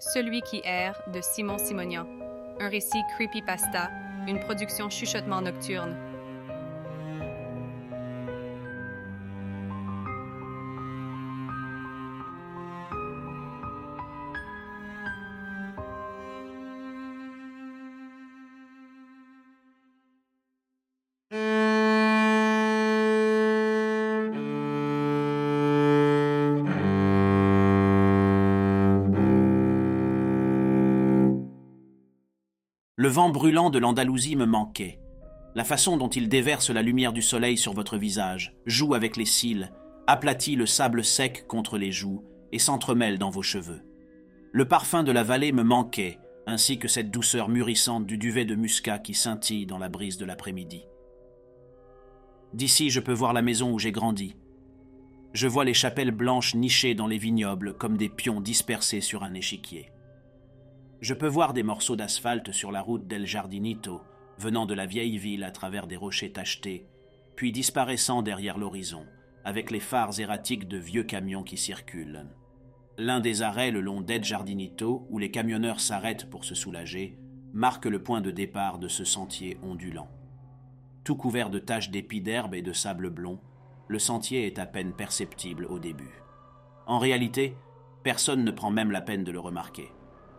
Celui 0.00 0.40
qui 0.40 0.62
erre 0.64 0.98
de 1.12 1.20
Simon 1.20 1.58
Simonian. 1.58 2.06
Un 2.58 2.70
récit 2.70 3.02
creepypasta, 3.14 3.90
une 4.26 4.40
production 4.40 4.88
chuchotement 4.88 5.42
nocturne. 5.42 5.94
Brûlant 33.30 33.70
de 33.70 33.78
l'Andalousie 33.78 34.34
me 34.34 34.44
manquait. 34.44 34.98
La 35.54 35.62
façon 35.62 35.96
dont 35.96 36.08
il 36.08 36.28
déverse 36.28 36.70
la 36.70 36.82
lumière 36.82 37.12
du 37.12 37.22
soleil 37.22 37.56
sur 37.56 37.72
votre 37.72 37.96
visage, 37.96 38.56
joue 38.66 38.94
avec 38.94 39.16
les 39.16 39.24
cils, 39.24 39.72
aplatit 40.08 40.56
le 40.56 40.66
sable 40.66 41.04
sec 41.04 41.46
contre 41.46 41.78
les 41.78 41.92
joues 41.92 42.24
et 42.50 42.58
s'entremêle 42.58 43.18
dans 43.18 43.30
vos 43.30 43.42
cheveux. 43.42 43.82
Le 44.52 44.66
parfum 44.66 45.04
de 45.04 45.12
la 45.12 45.22
vallée 45.22 45.52
me 45.52 45.62
manquait, 45.62 46.18
ainsi 46.46 46.78
que 46.78 46.88
cette 46.88 47.12
douceur 47.12 47.48
mûrissante 47.48 48.04
du 48.04 48.18
duvet 48.18 48.44
de 48.44 48.56
muscat 48.56 48.98
qui 48.98 49.14
scintille 49.14 49.66
dans 49.66 49.78
la 49.78 49.88
brise 49.88 50.16
de 50.16 50.24
l'après-midi. 50.24 50.82
D'ici, 52.52 52.90
je 52.90 52.98
peux 52.98 53.12
voir 53.12 53.32
la 53.32 53.42
maison 53.42 53.72
où 53.72 53.78
j'ai 53.78 53.92
grandi. 53.92 54.34
Je 55.34 55.46
vois 55.46 55.64
les 55.64 55.74
chapelles 55.74 56.10
blanches 56.10 56.56
nichées 56.56 56.96
dans 56.96 57.06
les 57.06 57.18
vignobles 57.18 57.74
comme 57.74 57.96
des 57.96 58.08
pions 58.08 58.40
dispersés 58.40 59.00
sur 59.00 59.22
un 59.22 59.34
échiquier. 59.34 59.92
Je 61.00 61.14
peux 61.14 61.26
voir 61.26 61.54
des 61.54 61.62
morceaux 61.62 61.96
d'asphalte 61.96 62.52
sur 62.52 62.70
la 62.70 62.82
route 62.82 63.06
d'El 63.06 63.26
Jardinito, 63.26 64.02
venant 64.36 64.66
de 64.66 64.74
la 64.74 64.84
vieille 64.84 65.16
ville 65.16 65.44
à 65.44 65.50
travers 65.50 65.86
des 65.86 65.96
rochers 65.96 66.30
tachetés, 66.30 66.86
puis 67.36 67.52
disparaissant 67.52 68.20
derrière 68.20 68.58
l'horizon, 68.58 69.06
avec 69.42 69.70
les 69.70 69.80
phares 69.80 70.20
erratiques 70.20 70.68
de 70.68 70.76
vieux 70.76 71.04
camions 71.04 71.42
qui 71.42 71.56
circulent. 71.56 72.26
L'un 72.98 73.20
des 73.20 73.40
arrêts 73.40 73.70
le 73.70 73.80
long 73.80 74.02
d'El 74.02 74.24
Jardinito, 74.24 75.06
où 75.08 75.18
les 75.18 75.30
camionneurs 75.30 75.80
s'arrêtent 75.80 76.28
pour 76.28 76.44
se 76.44 76.54
soulager, 76.54 77.16
marque 77.54 77.86
le 77.86 78.02
point 78.02 78.20
de 78.20 78.30
départ 78.30 78.78
de 78.78 78.88
ce 78.88 79.04
sentier 79.04 79.58
ondulant. 79.62 80.10
Tout 81.02 81.16
couvert 81.16 81.48
de 81.48 81.58
taches 81.58 81.90
d'épis 81.90 82.20
d'herbe 82.20 82.54
et 82.54 82.62
de 82.62 82.74
sable 82.74 83.08
blond, 83.08 83.40
le 83.88 83.98
sentier 83.98 84.46
est 84.46 84.58
à 84.58 84.66
peine 84.66 84.92
perceptible 84.92 85.64
au 85.64 85.78
début. 85.78 86.22
En 86.86 86.98
réalité, 86.98 87.56
personne 88.02 88.44
ne 88.44 88.50
prend 88.50 88.70
même 88.70 88.90
la 88.90 89.00
peine 89.00 89.24
de 89.24 89.32
le 89.32 89.40
remarquer. 89.40 89.90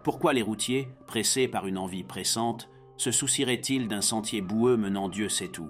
Pourquoi 0.03 0.33
les 0.33 0.41
routiers, 0.41 0.87
pressés 1.05 1.47
par 1.47 1.67
une 1.67 1.77
envie 1.77 2.03
pressante, 2.03 2.69
se 2.97 3.11
soucieraient-ils 3.11 3.87
d'un 3.87 4.01
sentier 4.01 4.41
boueux 4.41 4.77
menant 4.77 5.09
Dieu 5.09 5.29
sait 5.29 5.59
où? 5.59 5.69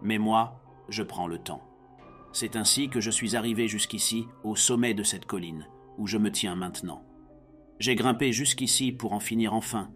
Mais 0.00 0.18
moi, 0.18 0.60
je 0.88 1.02
prends 1.02 1.26
le 1.26 1.38
temps. 1.38 1.62
C'est 2.32 2.56
ainsi 2.56 2.88
que 2.88 3.00
je 3.00 3.10
suis 3.10 3.34
arrivé 3.34 3.66
jusqu'ici, 3.66 4.26
au 4.44 4.54
sommet 4.54 4.94
de 4.94 5.02
cette 5.02 5.24
colline, 5.24 5.66
où 5.96 6.06
je 6.06 6.18
me 6.18 6.30
tiens 6.30 6.54
maintenant. 6.54 7.02
J'ai 7.80 7.96
grimpé 7.96 8.32
jusqu'ici 8.32 8.92
pour 8.92 9.12
en 9.12 9.20
finir 9.20 9.54
enfin. 9.54 9.90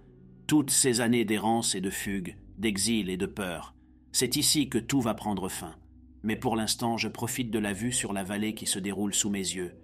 Toutes 0.48 0.70
ces 0.70 1.00
années 1.00 1.24
d'errance 1.24 1.74
et 1.74 1.80
de 1.80 1.90
fugue, 1.90 2.36
d'exil 2.58 3.10
et 3.10 3.16
de 3.16 3.26
peur. 3.26 3.74
C'est 4.10 4.36
ici 4.36 4.68
que 4.68 4.78
tout 4.78 5.00
va 5.00 5.14
prendre 5.14 5.48
fin. 5.48 5.76
Mais 6.24 6.36
pour 6.36 6.56
l'instant, 6.56 6.96
je 6.96 7.08
profite 7.08 7.50
de 7.50 7.58
la 7.58 7.72
vue 7.72 7.92
sur 7.92 8.12
la 8.12 8.24
vallée 8.24 8.54
qui 8.54 8.66
se 8.66 8.78
déroule 8.78 9.14
sous 9.14 9.30
mes 9.30 9.38
yeux, 9.38 9.74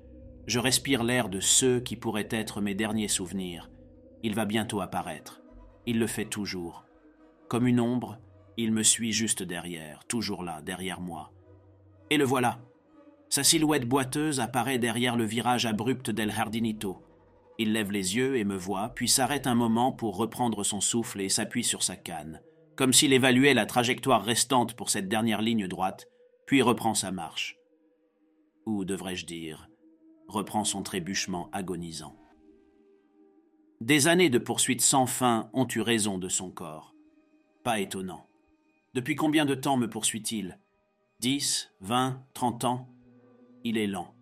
je 0.49 0.59
respire 0.59 1.05
l'air 1.05 1.29
de 1.29 1.41
ceux 1.41 1.79
qui 1.79 1.95
pourraient 1.95 2.29
être 2.31 2.63
mes 2.63 2.75
derniers 2.75 3.09
souvenirs. 3.09 3.71
Il 4.23 4.35
va 4.35 4.47
bientôt 4.47 4.81
apparaître. 4.81 5.43
Il 5.85 5.99
le 5.99 6.07
fait 6.07 6.25
toujours. 6.25 6.87
Comme 7.49 7.67
une 7.67 7.81
ombre, 7.81 8.19
il 8.57 8.73
me 8.73 8.83
suit 8.83 9.13
juste 9.13 9.43
derrière, 9.43 10.07
toujours 10.07 10.43
là, 10.43 10.63
derrière 10.63 11.03
moi. 11.03 11.33
Et 12.09 12.17
le 12.17 12.25
voilà. 12.25 12.61
Sa 13.29 13.45
silhouette 13.45 13.87
boiteuse 13.87 14.41
apparaît 14.41 14.79
derrière 14.79 15.17
le 15.17 15.25
virage 15.25 15.67
abrupt 15.67 16.11
d'El 16.11 16.31
Hardinito. 16.31 17.05
Il 17.59 17.75
lève 17.75 17.93
les 17.93 18.17
yeux 18.17 18.37
et 18.37 18.45
me 18.45 18.57
voit, 18.57 18.89
puis 18.95 19.07
s'arrête 19.07 19.47
un 19.47 19.55
moment 19.55 19.93
pour 19.93 20.17
reprendre 20.17 20.65
son 20.65 20.81
souffle 20.81 21.21
et 21.21 21.29
s'appuie 21.29 21.65
sur 21.65 21.83
sa 21.83 21.97
canne, 21.97 22.41
comme 22.75 22.95
s'il 22.95 23.13
évaluait 23.13 23.53
la 23.53 23.67
trajectoire 23.67 24.25
restante 24.25 24.75
pour 24.75 24.89
cette 24.89 25.09
dernière 25.09 25.43
ligne 25.43 25.69
droite, 25.69 26.07
puis 26.47 26.63
reprend 26.63 26.95
sa 26.95 27.13
marche. 27.13 27.59
Ou 28.65 28.87
devrais-je 28.87 29.27
dire, 29.27 29.68
reprend 30.29 30.65
son 30.65 30.83
trébuchement 30.83 31.49
agonisant. 31.53 32.17
Des 33.81 34.09
années 34.09 34.31
de 34.31 34.39
poursuites 34.39 34.83
sans 34.83 35.07
fin 35.07 35.51
ont 35.53 35.67
eu 35.75 35.81
raison 35.81 36.19
de 36.19 36.29
son 36.29 36.51
corps. 36.51 36.95
Pas 37.65 37.81
étonnant. 37.81 38.27
Depuis 38.95 39.17
combien 39.17 39.45
de 39.45 39.55
temps 39.55 39.77
me 39.77 39.89
poursuit-il? 39.89 40.59
Dix, 41.21 41.73
vingt, 41.81 42.23
trente 42.35 42.65
ans? 42.65 42.89
Il 43.65 43.79
est 43.79 43.87
lent, 43.87 44.15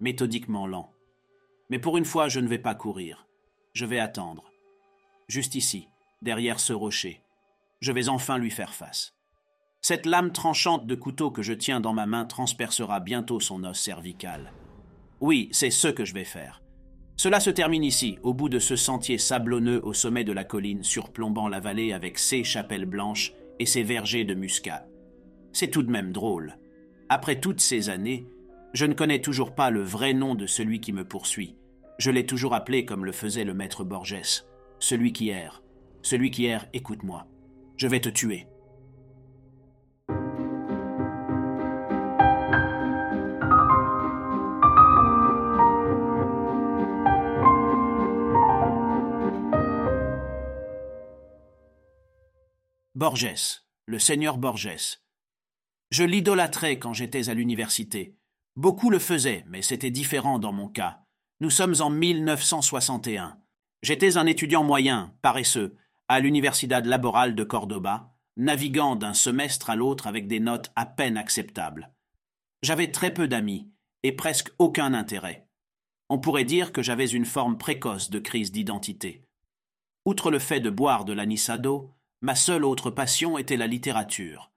méthodiquement 0.00 0.66
lent. 0.66 0.92
Mais 1.70 1.78
pour 1.78 1.96
une 1.96 2.04
fois, 2.04 2.28
je 2.28 2.40
ne 2.40 2.48
vais 2.48 2.58
pas 2.58 2.74
courir. 2.74 3.26
Je 3.72 3.86
vais 3.86 3.98
attendre. 3.98 4.50
Juste 5.28 5.54
ici, 5.54 5.88
derrière 6.20 6.60
ce 6.60 6.72
rocher. 6.72 7.22
Je 7.80 7.92
vais 7.92 8.08
enfin 8.08 8.38
lui 8.38 8.50
faire 8.50 8.74
face. 8.74 9.14
Cette 9.80 10.06
lame 10.06 10.32
tranchante 10.32 10.86
de 10.86 10.94
couteau 10.94 11.30
que 11.30 11.42
je 11.42 11.52
tiens 11.52 11.80
dans 11.80 11.92
ma 11.92 12.06
main 12.06 12.24
transpercera 12.24 13.00
bientôt 13.00 13.40
son 13.40 13.64
os 13.64 13.78
cervical. 13.78 14.52
Oui, 15.22 15.48
c'est 15.52 15.70
ce 15.70 15.86
que 15.86 16.04
je 16.04 16.14
vais 16.14 16.24
faire. 16.24 16.64
Cela 17.16 17.38
se 17.38 17.50
termine 17.50 17.84
ici, 17.84 18.18
au 18.24 18.34
bout 18.34 18.48
de 18.48 18.58
ce 18.58 18.74
sentier 18.74 19.18
sablonneux 19.18 19.80
au 19.84 19.92
sommet 19.92 20.24
de 20.24 20.32
la 20.32 20.42
colline 20.42 20.82
surplombant 20.82 21.48
la 21.48 21.60
vallée 21.60 21.92
avec 21.92 22.18
ses 22.18 22.42
chapelles 22.42 22.86
blanches 22.86 23.32
et 23.60 23.66
ses 23.66 23.84
vergers 23.84 24.24
de 24.24 24.34
muscat. 24.34 24.84
C'est 25.52 25.68
tout 25.68 25.84
de 25.84 25.92
même 25.92 26.10
drôle. 26.10 26.58
Après 27.08 27.38
toutes 27.38 27.60
ces 27.60 27.88
années, 27.88 28.26
je 28.72 28.84
ne 28.84 28.94
connais 28.94 29.20
toujours 29.20 29.54
pas 29.54 29.70
le 29.70 29.82
vrai 29.82 30.12
nom 30.12 30.34
de 30.34 30.46
celui 30.46 30.80
qui 30.80 30.92
me 30.92 31.04
poursuit. 31.04 31.54
Je 31.98 32.10
l'ai 32.10 32.26
toujours 32.26 32.52
appelé 32.52 32.84
comme 32.84 33.04
le 33.04 33.12
faisait 33.12 33.44
le 33.44 33.54
maître 33.54 33.84
Borges. 33.84 34.42
Celui 34.80 35.12
qui 35.12 35.28
erre. 35.28 35.62
Celui 36.02 36.32
qui 36.32 36.46
erre, 36.46 36.66
écoute-moi. 36.72 37.28
Je 37.76 37.86
vais 37.86 38.00
te 38.00 38.08
tuer. 38.08 38.48
Borges, 53.02 53.64
le 53.86 53.98
seigneur 53.98 54.38
Borges. 54.38 55.00
Je 55.90 56.04
l'idolâtrais 56.04 56.78
quand 56.78 56.92
j'étais 56.92 57.30
à 57.30 57.34
l'université. 57.34 58.16
Beaucoup 58.54 58.90
le 58.90 59.00
faisaient, 59.00 59.44
mais 59.48 59.60
c'était 59.60 59.90
différent 59.90 60.38
dans 60.38 60.52
mon 60.52 60.68
cas. 60.68 61.00
Nous 61.40 61.50
sommes 61.50 61.74
en 61.80 61.90
1961. 61.90 63.40
J'étais 63.82 64.16
un 64.18 64.26
étudiant 64.26 64.62
moyen, 64.62 65.16
paresseux, 65.20 65.76
à 66.06 66.20
l'Universidad 66.20 66.86
Laboral 66.86 67.34
de 67.34 67.42
Cordoba, 67.42 68.14
naviguant 68.36 68.94
d'un 68.94 69.14
semestre 69.14 69.70
à 69.70 69.74
l'autre 69.74 70.06
avec 70.06 70.28
des 70.28 70.38
notes 70.38 70.70
à 70.76 70.86
peine 70.86 71.16
acceptables. 71.16 71.90
J'avais 72.62 72.92
très 72.92 73.12
peu 73.12 73.26
d'amis 73.26 73.68
et 74.04 74.12
presque 74.12 74.52
aucun 74.60 74.94
intérêt. 74.94 75.48
On 76.08 76.20
pourrait 76.20 76.44
dire 76.44 76.70
que 76.70 76.82
j'avais 76.82 77.08
une 77.08 77.26
forme 77.26 77.58
précoce 77.58 78.10
de 78.10 78.20
crise 78.20 78.52
d'identité. 78.52 79.26
Outre 80.04 80.30
le 80.30 80.38
fait 80.38 80.60
de 80.60 80.70
boire 80.70 81.04
de 81.04 81.12
l'anisado, 81.12 81.96
Ma 82.24 82.36
seule 82.36 82.64
autre 82.64 82.92
passion 82.92 83.36
était 83.36 83.56
la 83.56 83.66
littérature. 83.66 84.52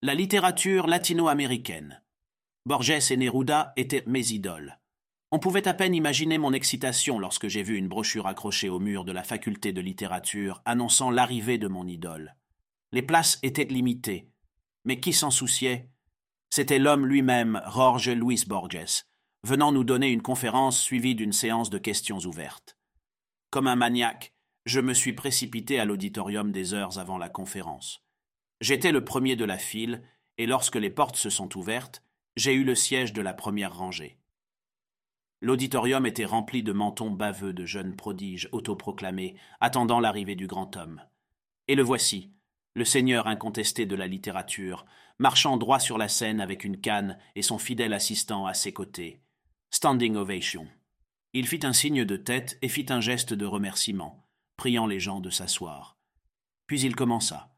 La 0.00 0.14
littérature 0.14 0.86
latino-américaine. 0.86 2.02
Borges 2.64 3.10
et 3.10 3.16
Neruda 3.18 3.74
étaient 3.76 4.04
mes 4.06 4.32
idoles. 4.32 4.78
On 5.30 5.38
pouvait 5.38 5.68
à 5.68 5.74
peine 5.74 5.94
imaginer 5.94 6.38
mon 6.38 6.54
excitation 6.54 7.18
lorsque 7.18 7.46
j'ai 7.46 7.62
vu 7.62 7.76
une 7.76 7.88
brochure 7.88 8.26
accrochée 8.26 8.70
au 8.70 8.78
mur 8.78 9.04
de 9.04 9.12
la 9.12 9.22
faculté 9.22 9.74
de 9.74 9.82
littérature 9.82 10.62
annonçant 10.64 11.10
l'arrivée 11.10 11.58
de 11.58 11.68
mon 11.68 11.86
idole. 11.86 12.34
Les 12.92 13.02
places 13.02 13.38
étaient 13.42 13.64
limitées, 13.64 14.30
mais 14.86 14.98
qui 14.98 15.12
s'en 15.12 15.30
souciait? 15.30 15.90
C'était 16.48 16.78
l'homme 16.78 17.04
lui-même, 17.04 17.60
Jorge 17.70 18.08
Luis 18.08 18.44
Borges, 18.46 19.04
venant 19.42 19.72
nous 19.72 19.84
donner 19.84 20.08
une 20.08 20.22
conférence 20.22 20.80
suivie 20.80 21.14
d'une 21.14 21.34
séance 21.34 21.68
de 21.68 21.76
questions 21.76 22.20
ouvertes. 22.20 22.78
Comme 23.50 23.66
un 23.66 23.76
maniaque, 23.76 24.32
je 24.68 24.80
me 24.80 24.92
suis 24.92 25.14
précipité 25.14 25.80
à 25.80 25.86
l'auditorium 25.86 26.52
des 26.52 26.74
heures 26.74 26.98
avant 26.98 27.16
la 27.16 27.30
conférence. 27.30 28.04
J'étais 28.60 28.92
le 28.92 29.02
premier 29.02 29.34
de 29.34 29.46
la 29.46 29.56
file, 29.56 30.02
et 30.36 30.46
lorsque 30.46 30.76
les 30.76 30.90
portes 30.90 31.16
se 31.16 31.30
sont 31.30 31.56
ouvertes, 31.56 32.04
j'ai 32.36 32.52
eu 32.52 32.64
le 32.64 32.74
siège 32.74 33.14
de 33.14 33.22
la 33.22 33.32
première 33.32 33.74
rangée. 33.74 34.18
L'auditorium 35.40 36.04
était 36.04 36.26
rempli 36.26 36.62
de 36.62 36.72
mentons 36.72 37.10
baveux 37.10 37.54
de 37.54 37.64
jeunes 37.64 37.96
prodiges 37.96 38.48
autoproclamés, 38.52 39.36
attendant 39.58 40.00
l'arrivée 40.00 40.34
du 40.34 40.46
grand 40.46 40.76
homme. 40.76 41.00
Et 41.66 41.74
le 41.74 41.82
voici, 41.82 42.30
le 42.74 42.84
seigneur 42.84 43.26
incontesté 43.26 43.86
de 43.86 43.96
la 43.96 44.06
littérature, 44.06 44.84
marchant 45.18 45.56
droit 45.56 45.80
sur 45.80 45.96
la 45.96 46.08
scène 46.08 46.42
avec 46.42 46.64
une 46.64 46.78
canne 46.80 47.18
et 47.34 47.42
son 47.42 47.56
fidèle 47.56 47.94
assistant 47.94 48.44
à 48.44 48.52
ses 48.52 48.74
côtés. 48.74 49.22
Standing 49.70 50.16
ovation. 50.16 50.68
Il 51.32 51.46
fit 51.46 51.60
un 51.62 51.72
signe 51.72 52.04
de 52.04 52.16
tête 52.16 52.58
et 52.60 52.68
fit 52.68 52.86
un 52.90 53.00
geste 53.00 53.32
de 53.32 53.46
remerciement, 53.46 54.27
priant 54.58 54.86
les 54.86 55.00
gens 55.00 55.20
de 55.20 55.30
s'asseoir. 55.30 55.96
Puis 56.66 56.82
il 56.82 56.94
commença. 56.94 57.54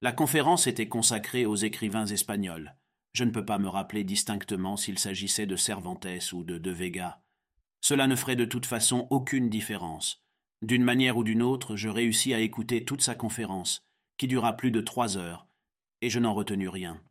La 0.00 0.12
conférence 0.12 0.66
était 0.66 0.88
consacrée 0.88 1.44
aux 1.44 1.56
écrivains 1.56 2.06
espagnols. 2.06 2.74
Je 3.12 3.24
ne 3.24 3.30
peux 3.30 3.44
pas 3.44 3.58
me 3.58 3.68
rappeler 3.68 4.04
distinctement 4.04 4.78
s'il 4.78 4.98
s'agissait 4.98 5.46
de 5.46 5.56
Cervantes 5.56 6.32
ou 6.32 6.44
de 6.44 6.56
De 6.56 6.70
Vega. 6.70 7.20
Cela 7.82 8.06
ne 8.06 8.16
ferait 8.16 8.36
de 8.36 8.44
toute 8.44 8.66
façon 8.66 9.08
aucune 9.10 9.50
différence. 9.50 10.24
D'une 10.62 10.84
manière 10.84 11.16
ou 11.16 11.24
d'une 11.24 11.42
autre, 11.42 11.74
je 11.74 11.88
réussis 11.88 12.32
à 12.32 12.38
écouter 12.38 12.84
toute 12.84 13.02
sa 13.02 13.16
conférence, 13.16 13.84
qui 14.16 14.28
dura 14.28 14.56
plus 14.56 14.70
de 14.70 14.80
trois 14.80 15.18
heures, 15.18 15.48
et 16.00 16.08
je 16.08 16.20
n'en 16.20 16.34
retenus 16.34 16.68
rien. 16.68 17.02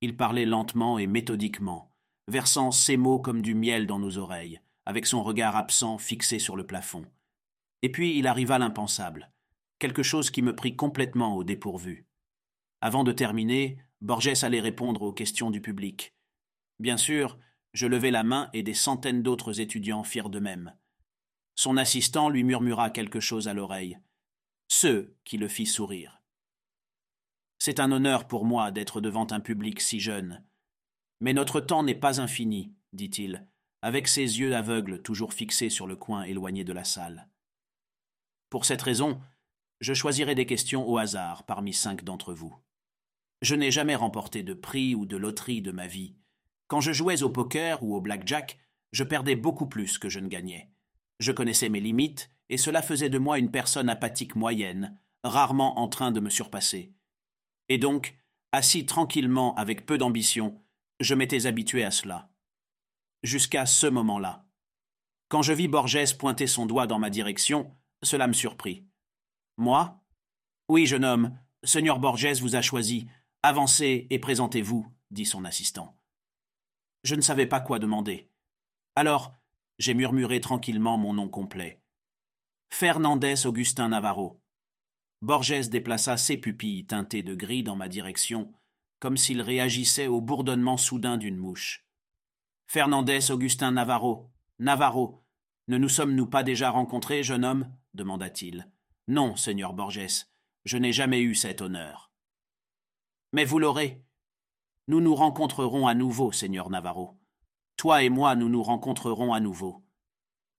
Il 0.00 0.16
parlait 0.16 0.44
lentement 0.44 0.98
et 0.98 1.06
méthodiquement, 1.06 1.92
versant 2.26 2.72
ses 2.72 2.96
mots 2.96 3.20
comme 3.20 3.42
du 3.42 3.54
miel 3.54 3.86
dans 3.86 4.00
nos 4.00 4.18
oreilles, 4.18 4.60
avec 4.86 5.06
son 5.06 5.22
regard 5.22 5.54
absent 5.54 5.98
fixé 5.98 6.40
sur 6.40 6.56
le 6.56 6.66
plafond. 6.66 7.06
Et 7.84 7.90
puis 7.90 8.16
il 8.16 8.26
arriva 8.26 8.58
l'impensable, 8.58 9.30
quelque 9.78 10.02
chose 10.02 10.30
qui 10.30 10.40
me 10.40 10.56
prit 10.56 10.74
complètement 10.74 11.36
au 11.36 11.44
dépourvu. 11.44 12.06
Avant 12.80 13.04
de 13.04 13.12
terminer, 13.12 13.76
Borges 14.00 14.42
allait 14.42 14.62
répondre 14.62 15.02
aux 15.02 15.12
questions 15.12 15.50
du 15.50 15.60
public. 15.60 16.14
Bien 16.78 16.96
sûr, 16.96 17.38
je 17.74 17.86
levai 17.86 18.10
la 18.10 18.22
main 18.22 18.48
et 18.54 18.62
des 18.62 18.72
centaines 18.72 19.22
d'autres 19.22 19.60
étudiants 19.60 20.02
firent 20.02 20.30
de 20.30 20.38
même. 20.38 20.74
Son 21.56 21.76
assistant 21.76 22.30
lui 22.30 22.42
murmura 22.42 22.88
quelque 22.88 23.20
chose 23.20 23.48
à 23.48 23.52
l'oreille. 23.52 23.98
Ce 24.66 25.12
qui 25.26 25.36
le 25.36 25.48
fit 25.48 25.66
sourire. 25.66 26.22
C'est 27.58 27.80
un 27.80 27.92
honneur 27.92 28.26
pour 28.26 28.46
moi 28.46 28.70
d'être 28.70 29.02
devant 29.02 29.30
un 29.30 29.40
public 29.40 29.82
si 29.82 30.00
jeune. 30.00 30.42
Mais 31.20 31.34
notre 31.34 31.60
temps 31.60 31.82
n'est 31.82 31.94
pas 31.94 32.22
infini, 32.22 32.72
dit-il, 32.94 33.46
avec 33.82 34.08
ses 34.08 34.40
yeux 34.40 34.56
aveugles 34.56 35.02
toujours 35.02 35.34
fixés 35.34 35.68
sur 35.68 35.86
le 35.86 35.96
coin 35.96 36.22
éloigné 36.22 36.64
de 36.64 36.72
la 36.72 36.84
salle. 36.84 37.28
Pour 38.50 38.64
cette 38.64 38.82
raison, 38.82 39.20
je 39.80 39.94
choisirai 39.94 40.34
des 40.34 40.46
questions 40.46 40.88
au 40.88 40.98
hasard 40.98 41.44
parmi 41.44 41.72
cinq 41.72 42.04
d'entre 42.04 42.32
vous. 42.32 42.56
Je 43.42 43.54
n'ai 43.54 43.70
jamais 43.70 43.94
remporté 43.94 44.42
de 44.42 44.54
prix 44.54 44.94
ou 44.94 45.06
de 45.06 45.16
loterie 45.16 45.62
de 45.62 45.72
ma 45.72 45.86
vie. 45.86 46.16
Quand 46.68 46.80
je 46.80 46.92
jouais 46.92 47.22
au 47.22 47.30
poker 47.30 47.82
ou 47.82 47.94
au 47.94 48.00
blackjack, 48.00 48.58
je 48.92 49.04
perdais 49.04 49.36
beaucoup 49.36 49.66
plus 49.66 49.98
que 49.98 50.08
je 50.08 50.20
ne 50.20 50.28
gagnais. 50.28 50.70
Je 51.18 51.32
connaissais 51.32 51.68
mes 51.68 51.80
limites, 51.80 52.30
et 52.48 52.56
cela 52.56 52.82
faisait 52.82 53.10
de 53.10 53.18
moi 53.18 53.38
une 53.38 53.50
personne 53.50 53.88
apathique 53.88 54.36
moyenne, 54.36 54.98
rarement 55.22 55.78
en 55.78 55.88
train 55.88 56.12
de 56.12 56.20
me 56.20 56.30
surpasser. 56.30 56.94
Et 57.68 57.78
donc, 57.78 58.16
assis 58.52 58.86
tranquillement 58.86 59.54
avec 59.56 59.86
peu 59.86 59.98
d'ambition, 59.98 60.62
je 61.00 61.14
m'étais 61.14 61.46
habitué 61.46 61.84
à 61.84 61.90
cela. 61.90 62.30
Jusqu'à 63.22 63.66
ce 63.66 63.86
moment-là. 63.86 64.46
Quand 65.28 65.42
je 65.42 65.52
vis 65.52 65.68
Borges 65.68 66.16
pointer 66.16 66.46
son 66.46 66.66
doigt 66.66 66.86
dans 66.86 66.98
ma 66.98 67.10
direction, 67.10 67.74
cela 68.04 68.26
me 68.26 68.32
surprit. 68.32 68.86
Moi? 69.56 70.00
Oui, 70.68 70.86
jeune 70.86 71.04
homme, 71.04 71.36
Seigneur 71.62 71.98
Borges 71.98 72.40
vous 72.40 72.56
a 72.56 72.62
choisi. 72.62 73.06
Avancez 73.42 74.06
et 74.10 74.18
présentez-vous, 74.18 74.86
dit 75.10 75.26
son 75.26 75.44
assistant. 75.44 75.98
Je 77.02 77.14
ne 77.14 77.20
savais 77.20 77.46
pas 77.46 77.60
quoi 77.60 77.78
demander. 77.78 78.30
Alors, 78.96 79.34
j'ai 79.78 79.94
murmuré 79.94 80.40
tranquillement 80.40 80.96
mon 80.96 81.14
nom 81.14 81.28
complet. 81.28 81.82
Fernandez 82.70 83.46
Augustin 83.46 83.88
Navarro. 83.88 84.40
Borges 85.20 85.68
déplaça 85.68 86.16
ses 86.16 86.36
pupilles 86.36 86.86
teintées 86.86 87.22
de 87.22 87.34
gris 87.34 87.62
dans 87.62 87.76
ma 87.76 87.88
direction, 87.88 88.52
comme 89.00 89.16
s'il 89.16 89.42
réagissait 89.42 90.06
au 90.06 90.20
bourdonnement 90.20 90.76
soudain 90.76 91.16
d'une 91.16 91.36
mouche. 91.36 91.84
Fernandez 92.66 93.30
Augustin 93.30 93.72
Navarro. 93.72 94.30
Navarro. 94.58 95.23
Ne 95.66 95.78
nous 95.78 95.88
sommes-nous 95.88 96.26
pas 96.26 96.42
déjà 96.42 96.70
rencontrés, 96.70 97.22
jeune 97.22 97.44
homme? 97.44 97.74
demanda-t-il. 97.94 98.70
Non, 99.08 99.34
Seigneur 99.36 99.72
Borges, 99.72 100.26
je 100.64 100.76
n'ai 100.76 100.92
jamais 100.92 101.20
eu 101.20 101.34
cet 101.34 101.62
honneur. 101.62 102.10
Mais 103.32 103.44
vous 103.44 103.58
l'aurez. 103.58 104.04
Nous 104.88 105.00
nous 105.00 105.14
rencontrerons 105.14 105.86
à 105.86 105.94
nouveau, 105.94 106.32
Seigneur 106.32 106.68
Navarro. 106.68 107.18
Toi 107.76 108.02
et 108.02 108.10
moi, 108.10 108.36
nous 108.36 108.48
nous 108.48 108.62
rencontrerons 108.62 109.32
à 109.32 109.40
nouveau. 109.40 109.84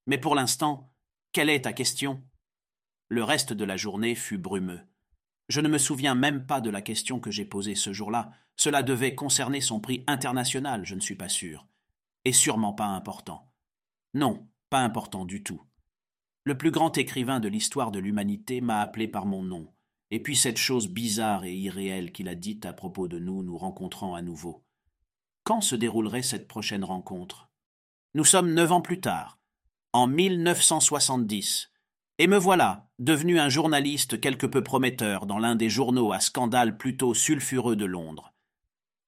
Mais 0.08 0.18
pour 0.18 0.34
l'instant, 0.34 0.92
quelle 1.32 1.50
est 1.50 1.62
ta 1.62 1.74
question? 1.74 2.24
Le 3.08 3.24
reste 3.24 3.54
de 3.54 3.64
la 3.64 3.78
journée 3.78 4.16
fut 4.16 4.40
brumeux. 4.40 4.82
Je 5.48 5.62
ne 5.62 5.68
me 5.68 5.78
souviens 5.78 6.16
même 6.16 6.48
pas 6.48 6.62
de 6.62 6.72
la 6.72 6.82
question 6.82 7.20
que 7.20 7.30
j'ai 7.30 7.46
posée 7.46 7.76
ce 7.76 7.94
jour-là. 7.94 8.32
Cela 8.56 8.82
devait 8.82 9.14
concerner 9.14 9.62
son 9.62 9.80
prix 9.80 10.04
international, 10.08 10.86
je 10.86 10.96
ne 10.96 11.00
suis 11.00 11.16
pas 11.16 11.30
sûr. 11.30 11.68
Et 12.24 12.34
sûrement 12.34 12.74
pas 12.74 12.88
important. 12.88 13.52
Non, 14.16 14.48
important 14.80 15.26
du 15.26 15.44
tout. 15.44 15.62
Le 16.44 16.58
plus 16.58 16.72
grand 16.72 16.98
écrivain 16.98 17.40
de 17.40 17.48
l'histoire 17.48 17.92
de 17.92 18.00
l'humanité 18.00 18.62
m'a 18.62 18.82
appelé 18.82 19.08
par 19.08 19.26
mon 19.26 19.44
nom, 19.44 19.74
et 20.12 20.22
puis 20.22 20.36
cette 20.36 20.58
chose 20.58 20.88
bizarre 20.88 21.46
et 21.46 21.56
irréelle 21.56 22.12
qu'il 22.12 22.28
a 22.28 22.36
dite 22.36 22.66
à 22.66 22.74
propos 22.74 23.08
de 23.08 23.20
nous 23.20 23.44
nous 23.44 23.58
rencontrant 23.58 24.16
à 24.16 24.22
nouveau. 24.22 24.64
Quand 25.44 25.62
se 25.62 25.76
déroulerait 25.76 26.22
cette 26.22 26.48
prochaine 26.48 26.84
rencontre? 26.84 27.50
Nous 28.14 28.26
sommes 28.26 28.54
neuf 28.54 28.72
ans 28.72 28.82
plus 28.82 29.02
tard, 29.02 29.40
en 29.94 30.08
1970, 30.08 31.72
et 32.18 32.28
me 32.28 32.38
voilà, 32.38 32.88
devenu 33.00 33.40
un 33.40 33.50
journaliste 33.50 34.22
quelque 34.22 34.46
peu 34.46 34.64
prometteur 34.64 35.26
dans 35.26 35.40
l'un 35.40 35.56
des 35.56 35.70
journaux 35.70 36.14
à 36.14 36.20
scandale 36.20 36.78
plutôt 36.78 37.14
sulfureux 37.14 37.76
de 37.76 37.86
Londres. 37.86 38.34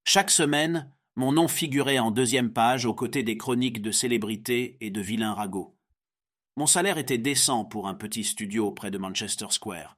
Chaque 0.04 0.32
semaine, 0.32 0.92
mon 1.18 1.32
nom 1.32 1.48
figurait 1.48 1.98
en 1.98 2.12
deuxième 2.12 2.54
page 2.54 2.86
aux 2.86 2.94
côtés 2.94 3.24
des 3.24 3.38
chroniques 3.38 3.82
de 3.82 3.90
célébrités 3.90 4.78
et 4.82 4.92
de 4.92 5.02
vilains 5.02 5.34
ragots. 5.34 5.76
Mon 6.56 6.68
salaire 6.68 7.00
était 7.00 7.18
décent 7.18 7.66
pour 7.66 7.88
un 7.88 7.96
petit 7.96 8.24
studio 8.24 8.72
près 8.72 8.92
de 8.92 9.00
Manchester 9.00 9.48
Square. 9.50 9.98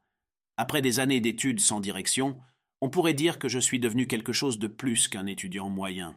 Après 0.55 0.81
des 0.81 1.01
années 1.01 1.19
d'études 1.19 1.59
sans 1.59 1.81
direction, 1.81 2.39
on 2.79 2.89
pourrait 2.89 3.13
dire 3.13 3.37
que 3.37 3.49
je 3.49 3.59
suis 3.59 3.81
devenu 3.81 4.07
quelque 4.07 4.31
chose 4.31 4.59
de 4.59 4.67
plus 4.67 5.09
qu'un 5.09 5.25
étudiant 5.25 5.69
moyen. 5.69 6.15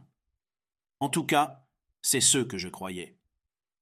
En 1.01 1.09
tout 1.09 1.25
cas, 1.25 1.65
c'est 2.01 2.21
ce 2.21 2.39
que 2.39 2.57
je 2.57 2.69
croyais. 2.69 3.19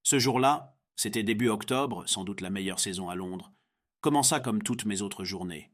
Ce 0.02 0.18
jour-là, 0.18 0.74
c'était 0.96 1.22
début 1.22 1.50
octobre, 1.50 2.04
sans 2.06 2.24
doute 2.24 2.40
la 2.40 2.48
meilleure 2.48 2.80
saison 2.80 3.10
à 3.10 3.14
Londres, 3.14 3.52
commença 4.00 4.40
comme 4.40 4.62
toutes 4.62 4.86
mes 4.86 5.02
autres 5.02 5.24
journées. 5.24 5.70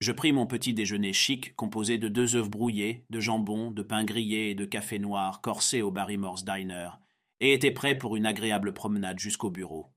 Je 0.00 0.12
pris 0.12 0.32
mon 0.32 0.46
petit 0.46 0.72
déjeuner 0.72 1.12
chic 1.12 1.54
composé 1.56 1.98
de 1.98 2.08
deux 2.08 2.34
œufs 2.34 2.48
brouillés, 2.48 3.04
de 3.10 3.20
jambon, 3.20 3.70
de 3.70 3.82
pain 3.82 4.02
grillé 4.02 4.50
et 4.50 4.54
de 4.54 4.64
café 4.64 4.98
noir 4.98 5.42
corsé 5.42 5.82
au 5.82 5.90
Barrymore's 5.90 6.42
Diner, 6.42 6.92
et 7.40 7.52
était 7.52 7.70
prêt 7.70 7.98
pour 7.98 8.16
une 8.16 8.24
agréable 8.24 8.72
promenade 8.72 9.18
jusqu'au 9.18 9.50
bureau. 9.50 9.92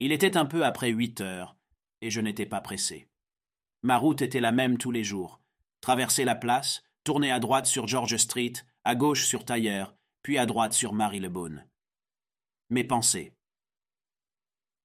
Il 0.00 0.10
était 0.10 0.36
un 0.36 0.46
peu 0.46 0.64
après 0.64 0.90
huit 0.90 1.20
heures, 1.20 1.56
et 2.00 2.10
je 2.10 2.20
n'étais 2.20 2.44
pas 2.44 2.60
pressé. 2.60 3.08
Ma 3.82 3.98
route 3.98 4.20
était 4.20 4.40
la 4.40 4.50
même 4.50 4.78
tous 4.78 4.90
les 4.90 5.04
jours. 5.04 5.40
Traverser 5.80 6.24
la 6.24 6.34
place, 6.34 6.82
tourner 7.04 7.30
à 7.30 7.38
droite 7.38 7.66
sur 7.66 7.86
George 7.86 8.16
Street, 8.16 8.54
à 8.82 8.96
gauche 8.96 9.26
sur 9.26 9.44
Tailleur, 9.44 9.94
puis 10.22 10.38
à 10.38 10.46
droite 10.46 10.72
sur 10.72 10.92
Marie-le-Beaune. 10.92 11.64
Mes 12.70 12.82
pensées. 12.82 13.32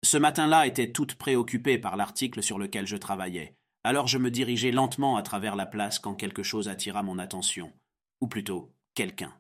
Ce 0.03 0.17
matin-là 0.17 0.67
étaient 0.67 0.91
toutes 0.91 1.15
préoccupées 1.15 1.79
par 1.79 1.97
l'article 1.97 2.43
sur 2.43 2.59
lequel 2.59 2.85
je 2.85 2.97
travaillais, 2.97 3.55
alors 3.83 4.07
je 4.07 4.17
me 4.17 4.31
dirigeais 4.31 4.71
lentement 4.71 5.17
à 5.17 5.23
travers 5.23 5.55
la 5.55 5.65
place 5.65 5.99
quand 5.99 6.15
quelque 6.15 6.43
chose 6.43 6.69
attira 6.69 7.03
mon 7.03 7.17
attention, 7.17 7.73
ou 8.19 8.27
plutôt 8.27 8.73
quelqu'un. 8.93 9.33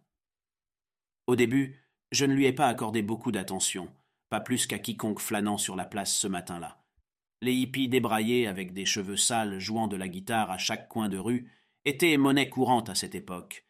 Au 1.27 1.35
début, 1.35 1.79
je 2.11 2.25
ne 2.25 2.33
lui 2.33 2.45
ai 2.45 2.53
pas 2.53 2.67
accordé 2.67 3.01
beaucoup 3.01 3.31
d'attention, 3.31 3.89
pas 4.29 4.39
plus 4.39 4.65
qu'à 4.65 4.79
quiconque 4.79 5.19
flânant 5.19 5.57
sur 5.57 5.75
la 5.75 5.85
place 5.85 6.13
ce 6.15 6.27
matin-là. 6.27 6.81
Les 7.41 7.53
hippies 7.53 7.89
débraillés 7.89 8.47
avec 8.47 8.73
des 8.73 8.85
cheveux 8.85 9.17
sales 9.17 9.59
jouant 9.59 9.87
de 9.87 9.95
la 9.95 10.07
guitare 10.07 10.51
à 10.51 10.57
chaque 10.57 10.87
coin 10.89 11.09
de 11.09 11.17
rue 11.17 11.49
étaient 11.85 12.17
monnaie 12.17 12.49
courante 12.49 12.89
à 12.89 12.95
cette 12.95 13.15
époque, 13.15 13.65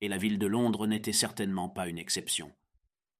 et 0.00 0.08
la 0.08 0.18
ville 0.18 0.38
de 0.38 0.46
Londres 0.46 0.86
n'était 0.86 1.12
certainement 1.12 1.68
pas 1.68 1.88
une 1.88 1.98
exception. 1.98 2.52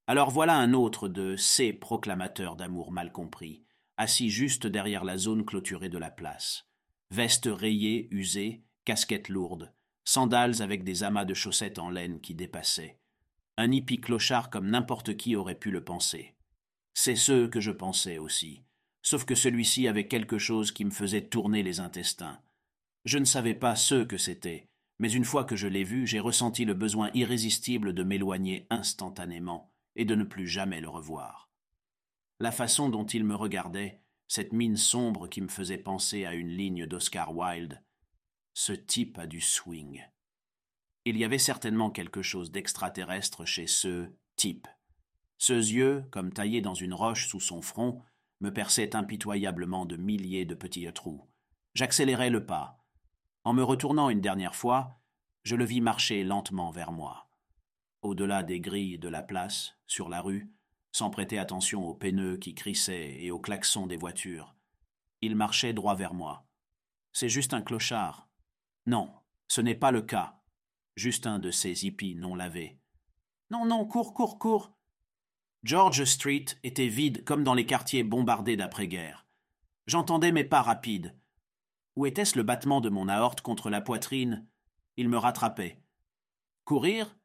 Alors 0.06 0.30
voilà 0.30 0.56
un 0.56 0.72
autre 0.72 1.08
de 1.08 1.36
ces 1.36 1.72
proclamateurs 1.72 2.56
d'amour 2.56 2.90
mal 2.90 3.12
compris, 3.12 3.62
assis 3.96 4.30
juste 4.30 4.66
derrière 4.66 5.04
la 5.04 5.16
zone 5.16 5.44
clôturée 5.44 5.88
de 5.88 5.98
la 5.98 6.10
place. 6.10 6.71
Veste 7.12 7.50
rayée, 7.52 8.08
usée, 8.10 8.62
casquette 8.86 9.28
lourde, 9.28 9.70
sandales 10.02 10.62
avec 10.62 10.82
des 10.82 11.02
amas 11.02 11.26
de 11.26 11.34
chaussettes 11.34 11.78
en 11.78 11.90
laine 11.90 12.22
qui 12.22 12.34
dépassaient. 12.34 12.96
Un 13.58 13.70
hippie 13.70 14.00
clochard 14.00 14.48
comme 14.48 14.70
n'importe 14.70 15.18
qui 15.18 15.36
aurait 15.36 15.58
pu 15.58 15.70
le 15.70 15.84
penser. 15.84 16.34
C'est 16.94 17.16
ce 17.16 17.48
que 17.48 17.60
je 17.60 17.70
pensais 17.70 18.16
aussi, 18.16 18.62
sauf 19.02 19.26
que 19.26 19.34
celui-ci 19.34 19.88
avait 19.88 20.08
quelque 20.08 20.38
chose 20.38 20.72
qui 20.72 20.86
me 20.86 20.90
faisait 20.90 21.28
tourner 21.28 21.62
les 21.62 21.80
intestins. 21.80 22.40
Je 23.04 23.18
ne 23.18 23.26
savais 23.26 23.52
pas 23.52 23.76
ce 23.76 24.04
que 24.04 24.16
c'était, 24.16 24.70
mais 24.98 25.12
une 25.12 25.26
fois 25.26 25.44
que 25.44 25.54
je 25.54 25.68
l'ai 25.68 25.84
vu, 25.84 26.06
j'ai 26.06 26.18
ressenti 26.18 26.64
le 26.64 26.72
besoin 26.72 27.10
irrésistible 27.12 27.92
de 27.92 28.04
m'éloigner 28.04 28.66
instantanément 28.70 29.70
et 29.96 30.06
de 30.06 30.14
ne 30.14 30.24
plus 30.24 30.48
jamais 30.48 30.80
le 30.80 30.88
revoir. 30.88 31.50
La 32.40 32.52
façon 32.52 32.88
dont 32.88 33.04
il 33.04 33.24
me 33.24 33.34
regardait, 33.34 34.01
cette 34.28 34.52
mine 34.52 34.76
sombre 34.76 35.28
qui 35.28 35.40
me 35.40 35.48
faisait 35.48 35.78
penser 35.78 36.24
à 36.24 36.34
une 36.34 36.48
ligne 36.48 36.86
d'Oscar 36.86 37.34
Wilde, 37.34 37.82
ce 38.54 38.72
type 38.72 39.18
a 39.18 39.26
du 39.26 39.40
swing. 39.40 40.04
Il 41.04 41.16
y 41.16 41.24
avait 41.24 41.38
certainement 41.38 41.90
quelque 41.90 42.22
chose 42.22 42.50
d'extraterrestre 42.52 43.44
chez 43.44 43.66
ce 43.66 44.08
type. 44.36 44.68
Ceux 45.38 45.58
yeux, 45.58 46.04
comme 46.10 46.32
taillés 46.32 46.60
dans 46.60 46.74
une 46.74 46.94
roche 46.94 47.28
sous 47.28 47.40
son 47.40 47.62
front, 47.62 48.02
me 48.40 48.52
perçaient 48.52 48.94
impitoyablement 48.94 49.86
de 49.86 49.96
milliers 49.96 50.44
de 50.44 50.54
petits 50.54 50.86
trous. 50.92 51.28
J'accélérai 51.74 52.30
le 52.30 52.46
pas. 52.46 52.78
En 53.44 53.52
me 53.52 53.62
retournant 53.62 54.10
une 54.10 54.20
dernière 54.20 54.54
fois, 54.54 55.00
je 55.42 55.56
le 55.56 55.64
vis 55.64 55.80
marcher 55.80 56.22
lentement 56.22 56.70
vers 56.70 56.92
moi. 56.92 57.28
Au-delà 58.02 58.42
des 58.42 58.60
grilles 58.60 58.98
de 58.98 59.08
la 59.08 59.22
place, 59.22 59.76
sur 59.86 60.08
la 60.08 60.20
rue, 60.20 60.52
sans 60.92 61.10
prêter 61.10 61.38
attention 61.38 61.84
aux 61.86 61.94
peineux 61.94 62.36
qui 62.36 62.54
crissaient 62.54 63.16
et 63.18 63.30
aux 63.30 63.40
klaxons 63.40 63.86
des 63.86 63.96
voitures, 63.96 64.54
il 65.22 65.36
marchait 65.36 65.72
droit 65.72 65.94
vers 65.94 66.14
moi. 66.14 66.46
C'est 67.12 67.28
juste 67.28 67.54
un 67.54 67.62
clochard. 67.62 68.28
Non, 68.86 69.10
ce 69.48 69.60
n'est 69.60 69.74
pas 69.74 69.90
le 69.90 70.02
cas. 70.02 70.40
Juste 70.96 71.26
un 71.26 71.38
de 71.38 71.50
ces 71.50 71.86
hippies 71.86 72.14
non 72.14 72.34
lavés. 72.34 72.78
Non, 73.50 73.64
non, 73.64 73.86
cours, 73.86 74.14
cours, 74.14 74.38
cours. 74.38 74.72
George 75.62 76.04
Street 76.04 76.46
était 76.64 76.88
vide 76.88 77.24
comme 77.24 77.44
dans 77.44 77.54
les 77.54 77.66
quartiers 77.66 78.02
bombardés 78.02 78.56
d'après-guerre. 78.56 79.26
J'entendais 79.86 80.32
mes 80.32 80.44
pas 80.44 80.62
rapides. 80.62 81.16
Où 81.96 82.06
était-ce 82.06 82.36
le 82.36 82.42
battement 82.42 82.80
de 82.80 82.88
mon 82.88 83.08
aorte 83.08 83.42
contre 83.42 83.70
la 83.70 83.80
poitrine? 83.80 84.46
Il 84.96 85.08
me 85.08 85.18
rattrapait. 85.18 85.82
Courir? 86.64 87.16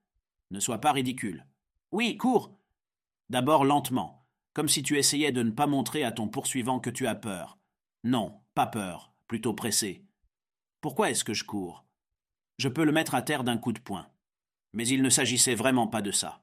Ne 0.51 0.59
sois 0.59 0.79
pas 0.79 0.91
ridicule. 0.91 1.45
Oui, 1.91 2.17
cours 2.17 2.56
D'abord 3.29 3.65
lentement, 3.65 4.25
comme 4.53 4.69
si 4.69 4.83
tu 4.83 4.97
essayais 4.97 5.31
de 5.31 5.43
ne 5.43 5.51
pas 5.51 5.67
montrer 5.67 6.03
à 6.03 6.11
ton 6.11 6.27
poursuivant 6.27 6.79
que 6.79 6.89
tu 6.89 7.07
as 7.07 7.15
peur. 7.15 7.57
Non, 8.03 8.39
pas 8.55 8.67
peur, 8.67 9.13
plutôt 9.27 9.53
pressé. 9.53 10.05
Pourquoi 10.81 11.09
est-ce 11.09 11.23
que 11.23 11.33
je 11.33 11.43
cours? 11.43 11.85
Je 12.57 12.69
peux 12.69 12.85
le 12.85 12.91
mettre 12.91 13.15
à 13.15 13.21
terre 13.21 13.43
d'un 13.43 13.57
coup 13.57 13.73
de 13.73 13.79
poing. 13.79 14.07
Mais 14.73 14.87
il 14.87 15.01
ne 15.01 15.09
s'agissait 15.09 15.55
vraiment 15.55 15.87
pas 15.87 16.01
de 16.01 16.11
ça. 16.11 16.41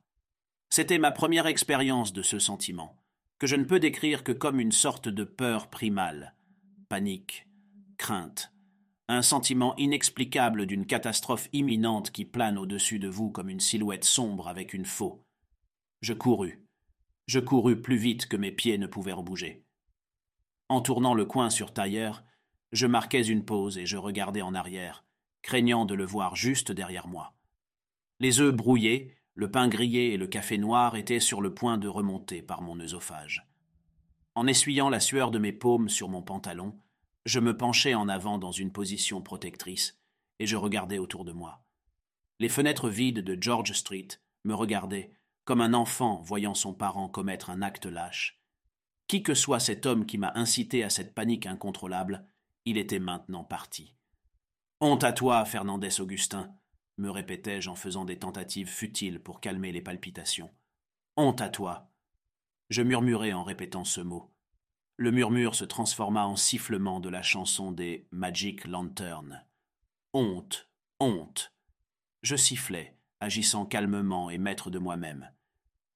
C'était 0.70 0.98
ma 0.98 1.10
première 1.10 1.46
expérience 1.46 2.12
de 2.12 2.22
ce 2.22 2.38
sentiment, 2.38 2.96
que 3.38 3.46
je 3.46 3.56
ne 3.56 3.64
peux 3.64 3.80
décrire 3.80 4.24
que 4.24 4.32
comme 4.32 4.60
une 4.60 4.72
sorte 4.72 5.08
de 5.08 5.24
peur 5.24 5.68
primale, 5.68 6.34
panique, 6.88 7.48
crainte, 7.96 8.52
un 9.08 9.22
sentiment 9.22 9.76
inexplicable 9.76 10.66
d'une 10.66 10.86
catastrophe 10.86 11.48
imminente 11.52 12.10
qui 12.10 12.24
plane 12.24 12.58
au-dessus 12.58 12.98
de 12.98 13.08
vous 13.08 13.30
comme 13.30 13.48
une 13.48 13.60
silhouette 13.60 14.04
sombre 14.04 14.48
avec 14.48 14.72
une 14.72 14.86
faux. 14.86 15.24
Je 16.00 16.12
courus. 16.12 16.63
Je 17.26 17.40
courus 17.40 17.80
plus 17.80 17.96
vite 17.96 18.26
que 18.26 18.36
mes 18.36 18.52
pieds 18.52 18.78
ne 18.78 18.86
pouvaient 18.86 19.12
rebouger. 19.12 19.64
En 20.68 20.80
tournant 20.80 21.14
le 21.14 21.24
coin 21.24 21.50
sur 21.50 21.72
tailleur, 21.72 22.24
je 22.72 22.86
marquais 22.86 23.24
une 23.24 23.44
pause 23.44 23.78
et 23.78 23.86
je 23.86 23.96
regardais 23.96 24.42
en 24.42 24.54
arrière, 24.54 25.04
craignant 25.42 25.84
de 25.84 25.94
le 25.94 26.04
voir 26.04 26.36
juste 26.36 26.72
derrière 26.72 27.06
moi. 27.06 27.34
Les 28.20 28.40
œufs 28.40 28.54
brouillés, 28.54 29.14
le 29.34 29.50
pain 29.50 29.68
grillé 29.68 30.12
et 30.12 30.16
le 30.16 30.26
café 30.26 30.58
noir 30.58 30.96
étaient 30.96 31.20
sur 31.20 31.40
le 31.40 31.54
point 31.54 31.78
de 31.78 31.88
remonter 31.88 32.42
par 32.42 32.62
mon 32.62 32.78
œsophage. 32.80 33.46
En 34.34 34.46
essuyant 34.46 34.88
la 34.88 35.00
sueur 35.00 35.30
de 35.30 35.38
mes 35.38 35.52
paumes 35.52 35.88
sur 35.88 36.08
mon 36.08 36.22
pantalon, 36.22 36.78
je 37.24 37.40
me 37.40 37.56
penchai 37.56 37.94
en 37.94 38.08
avant 38.08 38.38
dans 38.38 38.52
une 38.52 38.72
position 38.72 39.22
protectrice, 39.22 39.98
et 40.38 40.46
je 40.46 40.56
regardais 40.56 40.98
autour 40.98 41.24
de 41.24 41.32
moi. 41.32 41.64
Les 42.40 42.48
fenêtres 42.48 42.88
vides 42.88 43.20
de 43.20 43.40
George 43.40 43.72
Street 43.72 44.08
me 44.44 44.54
regardaient 44.54 45.12
comme 45.44 45.60
un 45.60 45.74
enfant 45.74 46.20
voyant 46.22 46.54
son 46.54 46.74
parent 46.74 47.08
commettre 47.08 47.50
un 47.50 47.62
acte 47.62 47.86
lâche. 47.86 48.40
Qui 49.06 49.22
que 49.22 49.34
soit 49.34 49.60
cet 49.60 49.86
homme 49.86 50.06
qui 50.06 50.18
m'a 50.18 50.32
incité 50.34 50.82
à 50.82 50.90
cette 50.90 51.14
panique 51.14 51.46
incontrôlable, 51.46 52.26
il 52.64 52.78
était 52.78 52.98
maintenant 52.98 53.44
parti. 53.44 53.94
Honte 54.80 55.04
à 55.04 55.12
toi, 55.12 55.44
Fernandez 55.44 56.00
Augustin, 56.00 56.54
me 56.96 57.10
répétais-je 57.10 57.68
en 57.68 57.74
faisant 57.74 58.04
des 58.04 58.18
tentatives 58.18 58.68
futiles 58.68 59.20
pour 59.20 59.40
calmer 59.40 59.72
les 59.72 59.82
palpitations. 59.82 60.50
Honte 61.16 61.40
à 61.40 61.48
toi. 61.48 61.90
Je 62.70 62.82
murmurai 62.82 63.32
en 63.32 63.44
répétant 63.44 63.84
ce 63.84 64.00
mot. 64.00 64.32
Le 64.96 65.10
murmure 65.10 65.54
se 65.54 65.64
transforma 65.64 66.26
en 66.26 66.36
sifflement 66.36 67.00
de 67.00 67.08
la 67.08 67.22
chanson 67.22 67.72
des 67.72 68.06
Magic 68.10 68.64
Lantern. 68.64 69.44
Honte, 70.12 70.70
honte. 71.00 71.52
Je 72.22 72.36
sifflais, 72.36 72.96
agissant 73.20 73.66
calmement 73.66 74.30
et 74.30 74.38
maître 74.38 74.70
de 74.70 74.78
moi-même. 74.78 75.33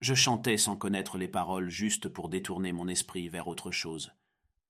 Je 0.00 0.14
chantais 0.14 0.57
sans 0.57 0.76
connaître 0.76 1.19
les 1.19 1.28
paroles 1.28 1.69
juste 1.69 2.09
pour 2.09 2.28
détourner 2.28 2.73
mon 2.73 2.87
esprit 2.87 3.28
vers 3.28 3.49
autre 3.49 3.71
chose. 3.71 4.12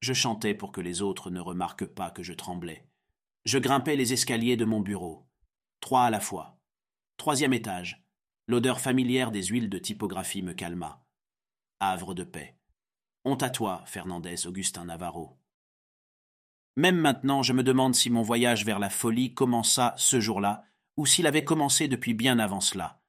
Je 0.01 0.15
chantais 0.15 0.55
pour 0.55 0.73
que 0.73 0.81
les 0.81 1.03
autres 1.03 1.31
ne 1.31 1.41
remarquent 1.41 1.87
pas 1.87 2.11
que 2.11 2.23
je 2.23 2.33
tremblais. 2.33 2.87
Je 3.45 3.59
grimpais 3.59 3.97
les 3.97 4.13
escaliers 4.13 4.57
de 4.57 4.65
mon 4.65 4.81
bureau. 4.81 5.27
Trois 5.81 6.05
à 6.05 6.11
la 6.11 6.21
fois. 6.21 6.59
Troisième 7.19 7.53
étage. 7.53 8.05
L'odeur 8.47 8.81
familière 8.81 9.31
des 9.31 9.45
huiles 9.45 9.69
de 9.69 9.79
typographie 9.79 10.43
me 10.43 10.55
calma. 10.55 11.05
Havre 11.81 12.15
de 12.15 12.25
paix. 12.25 12.57
Honte 13.25 13.43
à 13.43 13.51
toi, 13.51 13.83
Fernandez 13.87 14.47
Augustin 14.47 14.87
Navarro. 14.87 15.39
Même 16.77 16.97
maintenant, 16.97 17.43
je 17.43 17.53
me 17.53 17.63
demande 17.63 17.95
si 17.95 18.09
mon 18.09 18.23
voyage 18.23 18.65
vers 18.65 18.79
la 18.79 18.89
folie 18.89 19.35
commença 19.35 19.95
ce 19.99 20.21
jour-là, 20.21 20.65
ou 20.97 21.07
s'il 21.07 21.27
avait 21.27 21.45
commencé 21.45 21.89
depuis 21.89 22.15
bien 22.15 22.39
avant 22.39 22.61
cela. 22.61 23.01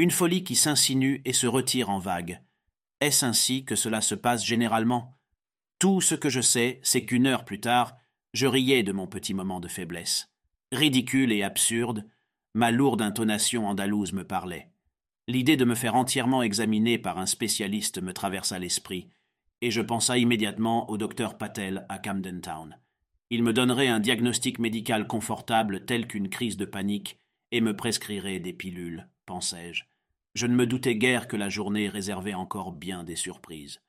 Une 0.00 0.12
folie 0.12 0.44
qui 0.44 0.54
s'insinue 0.54 1.22
et 1.24 1.32
se 1.32 1.48
retire 1.48 1.90
en 1.90 1.98
vague. 1.98 2.40
Est-ce 3.00 3.24
ainsi 3.24 3.64
que 3.64 3.74
cela 3.74 4.00
se 4.00 4.14
passe 4.14 4.44
généralement? 4.44 5.18
Tout 5.80 6.00
ce 6.00 6.14
que 6.14 6.28
je 6.28 6.40
sais, 6.40 6.78
c'est 6.84 7.04
qu'une 7.04 7.26
heure 7.26 7.44
plus 7.44 7.58
tard, 7.58 7.96
je 8.32 8.46
riais 8.46 8.84
de 8.84 8.92
mon 8.92 9.08
petit 9.08 9.34
moment 9.34 9.58
de 9.58 9.66
faiblesse. 9.66 10.32
Ridicule 10.70 11.32
et 11.32 11.42
absurde, 11.42 12.08
ma 12.54 12.70
lourde 12.70 13.02
intonation 13.02 13.66
andalouse 13.66 14.12
me 14.12 14.22
parlait. 14.22 14.70
L'idée 15.26 15.56
de 15.56 15.64
me 15.64 15.74
faire 15.74 15.96
entièrement 15.96 16.42
examiner 16.42 16.96
par 16.98 17.18
un 17.18 17.26
spécialiste 17.26 18.00
me 18.00 18.12
traversa 18.12 18.60
l'esprit, 18.60 19.08
et 19.62 19.72
je 19.72 19.80
pensa 19.80 20.16
immédiatement 20.16 20.88
au 20.90 20.96
docteur 20.96 21.36
Patel 21.36 21.86
à 21.88 21.98
Camden 21.98 22.40
Town. 22.40 22.78
Il 23.30 23.42
me 23.42 23.52
donnerait 23.52 23.88
un 23.88 23.98
diagnostic 23.98 24.60
médical 24.60 25.08
confortable 25.08 25.86
tel 25.86 26.06
qu'une 26.06 26.28
crise 26.28 26.56
de 26.56 26.66
panique 26.66 27.18
et 27.50 27.60
me 27.60 27.74
prescrirait 27.74 28.38
des 28.38 28.52
pilules, 28.52 29.08
pensai-je. 29.28 29.84
Je 30.34 30.46
ne 30.46 30.54
me 30.54 30.66
doutais 30.66 30.96
guère 30.96 31.28
que 31.28 31.36
la 31.36 31.50
journée 31.50 31.90
réservait 31.90 32.32
encore 32.32 32.72
bien 32.72 33.04
des 33.04 33.14
surprises. 33.14 33.82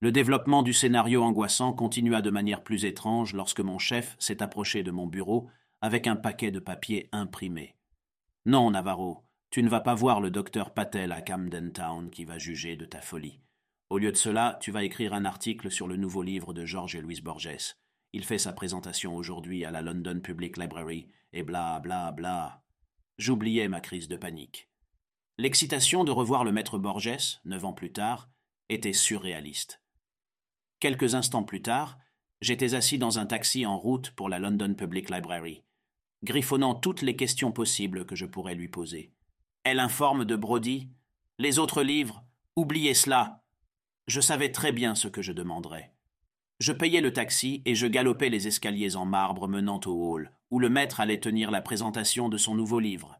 Le 0.00 0.12
développement 0.12 0.62
du 0.62 0.74
scénario 0.74 1.22
angoissant 1.22 1.72
continua 1.72 2.20
de 2.20 2.30
manière 2.30 2.62
plus 2.62 2.84
étrange 2.84 3.32
lorsque 3.32 3.60
mon 3.60 3.78
chef 3.78 4.16
s'est 4.18 4.42
approché 4.42 4.82
de 4.82 4.90
mon 4.90 5.06
bureau 5.06 5.48
avec 5.80 6.06
un 6.06 6.16
paquet 6.16 6.50
de 6.50 6.58
papiers 6.58 7.08
imprimés. 7.10 7.74
Non, 8.44 8.70
Navarro, 8.70 9.24
tu 9.50 9.62
ne 9.62 9.70
vas 9.70 9.80
pas 9.80 9.94
voir 9.94 10.20
le 10.20 10.30
docteur 10.30 10.74
Patel 10.74 11.10
à 11.10 11.22
Camden 11.22 11.72
Town 11.72 12.10
qui 12.10 12.26
va 12.26 12.36
juger 12.36 12.76
de 12.76 12.84
ta 12.84 13.00
folie. 13.00 13.40
Au 13.88 13.96
lieu 13.96 14.12
de 14.12 14.16
cela, 14.16 14.58
tu 14.60 14.72
vas 14.72 14.84
écrire 14.84 15.14
un 15.14 15.24
article 15.24 15.70
sur 15.70 15.88
le 15.88 15.96
nouveau 15.96 16.22
livre 16.22 16.52
de 16.52 16.66
George 16.66 16.96
et 16.96 17.00
Louis 17.00 17.20
Borges. 17.22 17.76
Il 18.12 18.24
fait 18.24 18.38
sa 18.38 18.52
présentation 18.52 19.16
aujourd'hui 19.16 19.64
à 19.64 19.70
la 19.70 19.80
London 19.80 20.20
Public 20.20 20.58
Library, 20.58 21.08
et 21.32 21.42
bla 21.42 21.80
bla 21.80 22.12
bla. 22.12 22.62
J'oubliais 23.18 23.68
ma 23.68 23.80
crise 23.80 24.08
de 24.08 24.16
panique. 24.16 24.68
L'excitation 25.42 26.04
de 26.04 26.12
revoir 26.12 26.44
le 26.44 26.52
maître 26.52 26.78
Borges, 26.78 27.40
neuf 27.44 27.64
ans 27.64 27.72
plus 27.72 27.90
tard, 27.90 28.30
était 28.68 28.92
surréaliste. 28.92 29.82
Quelques 30.78 31.16
instants 31.16 31.42
plus 31.42 31.62
tard, 31.62 31.98
j'étais 32.40 32.74
assis 32.74 32.96
dans 32.96 33.18
un 33.18 33.26
taxi 33.26 33.66
en 33.66 33.76
route 33.76 34.12
pour 34.12 34.28
la 34.28 34.38
London 34.38 34.72
Public 34.74 35.10
Library 35.10 35.64
griffonnant 36.22 36.76
toutes 36.76 37.02
les 37.02 37.16
questions 37.16 37.50
possibles 37.50 38.06
que 38.06 38.14
je 38.14 38.24
pourrais 38.24 38.54
lui 38.54 38.68
poser. 38.68 39.10
Elle 39.64 39.80
informe 39.80 40.24
de 40.24 40.36
Brody 40.36 40.90
Les 41.40 41.58
autres 41.58 41.82
livres 41.82 42.22
Oubliez 42.54 42.94
cela 42.94 43.42
Je 44.06 44.20
savais 44.20 44.52
très 44.52 44.70
bien 44.70 44.94
ce 44.94 45.08
que 45.08 45.22
je 45.22 45.32
demanderais. 45.32 45.92
Je 46.60 46.70
payais 46.70 47.00
le 47.00 47.12
taxi 47.12 47.62
et 47.64 47.74
je 47.74 47.88
galopais 47.88 48.28
les 48.28 48.46
escaliers 48.46 48.94
en 48.94 49.06
marbre 49.06 49.48
menant 49.48 49.80
au 49.86 50.12
hall, 50.12 50.30
où 50.52 50.60
le 50.60 50.68
maître 50.68 51.00
allait 51.00 51.18
tenir 51.18 51.50
la 51.50 51.62
présentation 51.62 52.28
de 52.28 52.36
son 52.36 52.54
nouveau 52.54 52.78
livre. 52.78 53.18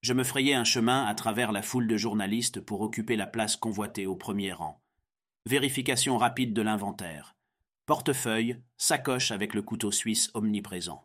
Je 0.00 0.12
me 0.12 0.22
frayais 0.22 0.54
un 0.54 0.64
chemin 0.64 1.04
à 1.06 1.14
travers 1.14 1.50
la 1.50 1.62
foule 1.62 1.88
de 1.88 1.96
journalistes 1.96 2.60
pour 2.60 2.80
occuper 2.82 3.16
la 3.16 3.26
place 3.26 3.56
convoitée 3.56 4.06
au 4.06 4.14
premier 4.14 4.52
rang. 4.52 4.80
Vérification 5.46 6.18
rapide 6.18 6.52
de 6.52 6.62
l'inventaire. 6.62 7.34
Portefeuille, 7.86 8.62
sacoche 8.76 9.32
avec 9.32 9.54
le 9.54 9.62
couteau 9.62 9.90
suisse 9.90 10.30
omniprésent. 10.34 11.04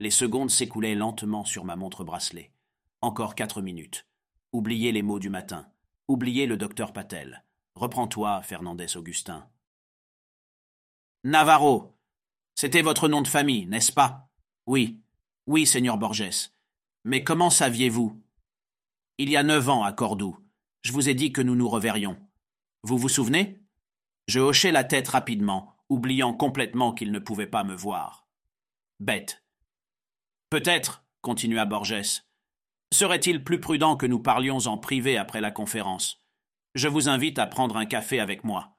Les 0.00 0.10
secondes 0.10 0.50
s'écoulaient 0.50 0.94
lentement 0.94 1.44
sur 1.44 1.64
ma 1.64 1.76
montre 1.76 2.04
bracelet. 2.04 2.52
Encore 3.02 3.34
quatre 3.34 3.60
minutes. 3.60 4.06
Oubliez 4.52 4.92
les 4.92 5.02
mots 5.02 5.18
du 5.18 5.28
matin. 5.28 5.66
Oubliez 6.08 6.46
le 6.46 6.56
docteur 6.56 6.92
Patel. 6.92 7.44
Reprends-toi, 7.74 8.42
Fernandez 8.42 8.96
Augustin. 8.96 9.48
Navarro. 11.24 11.94
C'était 12.54 12.82
votre 12.82 13.08
nom 13.08 13.22
de 13.22 13.28
famille, 13.28 13.66
n'est-ce 13.66 13.92
pas? 13.92 14.28
Oui. 14.66 15.00
Oui, 15.46 15.66
Seigneur 15.66 15.98
Borges. 15.98 16.50
Mais 17.04 17.24
comment 17.24 17.50
saviez-vous? 17.50 18.21
Il 19.18 19.28
y 19.28 19.36
a 19.36 19.42
neuf 19.42 19.68
ans 19.68 19.82
à 19.82 19.92
Cordoue. 19.92 20.38
Je 20.82 20.92
vous 20.92 21.08
ai 21.08 21.14
dit 21.14 21.32
que 21.32 21.42
nous 21.42 21.54
nous 21.54 21.68
reverrions. 21.68 22.18
Vous 22.82 22.98
vous 22.98 23.08
souvenez? 23.08 23.62
Je 24.26 24.40
hochai 24.40 24.72
la 24.72 24.84
tête 24.84 25.08
rapidement, 25.08 25.76
oubliant 25.88 26.32
complètement 26.32 26.92
qu'il 26.92 27.12
ne 27.12 27.18
pouvait 27.18 27.46
pas 27.46 27.64
me 27.64 27.74
voir. 27.74 28.26
Bête. 29.00 29.44
Peut-être, 30.50 31.04
continua 31.20 31.64
Borges, 31.64 32.22
serait-il 32.92 33.44
plus 33.44 33.60
prudent 33.60 33.96
que 33.96 34.06
nous 34.06 34.20
parlions 34.20 34.66
en 34.66 34.78
privé 34.78 35.16
après 35.16 35.40
la 35.40 35.50
conférence. 35.50 36.24
Je 36.74 36.88
vous 36.88 37.08
invite 37.08 37.38
à 37.38 37.46
prendre 37.46 37.76
un 37.76 37.86
café 37.86 38.20
avec 38.20 38.44
moi. 38.44 38.78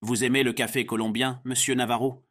Vous 0.00 0.24
aimez 0.24 0.42
le 0.42 0.52
café 0.52 0.86
colombien, 0.86 1.40
monsieur 1.44 1.74
Navarro? 1.74 2.26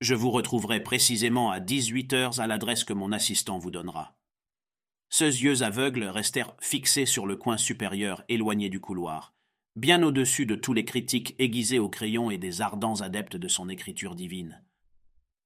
Je 0.00 0.14
vous 0.14 0.30
retrouverai 0.30 0.80
précisément 0.82 1.50
à 1.50 1.60
18 1.60 2.12
heures 2.14 2.40
à 2.40 2.46
l'adresse 2.46 2.84
que 2.84 2.92
mon 2.92 3.12
assistant 3.12 3.58
vous 3.58 3.70
donnera. 3.70 4.16
Ses 5.12 5.42
yeux 5.42 5.62
aveugles 5.62 6.04
restèrent 6.04 6.54
fixés 6.60 7.04
sur 7.04 7.26
le 7.26 7.34
coin 7.36 7.56
supérieur 7.56 8.22
éloigné 8.28 8.68
du 8.68 8.80
couloir, 8.80 9.34
bien 9.74 10.04
au-dessus 10.04 10.46
de 10.46 10.54
tous 10.54 10.72
les 10.72 10.84
critiques 10.84 11.34
aiguisés 11.40 11.80
au 11.80 11.88
crayon 11.88 12.30
et 12.30 12.38
des 12.38 12.60
ardents 12.60 13.00
adeptes 13.00 13.36
de 13.36 13.48
son 13.48 13.68
écriture 13.68 14.14
divine. 14.14 14.62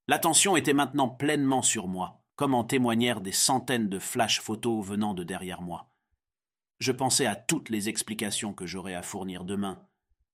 L'attention 0.07 0.55
était 0.55 0.75
maintenant 0.75 1.09
pleinement 1.09 1.63
sur 1.63 1.89
moi, 1.89 2.23
comme 2.37 2.55
en 2.55 2.63
témoignèrent 2.63 3.23
des 3.23 3.33
centaines 3.33 3.89
de 3.89 3.99
flash 3.99 4.41
photos 4.41 4.85
venant 4.85 5.15
de 5.15 5.25
derrière 5.25 5.63
moi. 5.63 5.91
Je 6.79 6.93
pensais 6.93 7.25
à 7.25 7.35
toutes 7.35 7.71
les 7.71 7.89
explications 7.89 8.53
que 8.53 8.67
j'aurais 8.67 8.95
à 8.95 9.03
fournir 9.03 9.45
demain. 9.45 9.81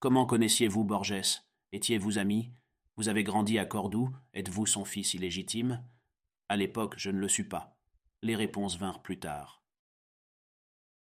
Comment 0.01 0.27
connaissiez-vous 0.27 0.83
Borges? 0.83 1.45
Étiez-vous 1.71 2.19
ami? 2.19 2.51
Vous 2.97 3.09
avez 3.09 3.23
grandi 3.23 3.61
à 3.61 3.65
Cordoue? 3.65 4.11
Êtes-vous 4.35 4.67
son 4.67 4.85
fils 4.85 5.15
illégitime? 5.15 5.85
À 6.49 6.57
l'époque, 6.57 6.95
je 6.97 7.11
ne 7.11 7.19
le 7.19 7.29
suis 7.29 7.45
pas. 7.45 7.80
Les 8.23 8.37
réponses 8.37 8.79
vinrent 8.79 9.01
plus 9.01 9.19
tard. 9.19 9.63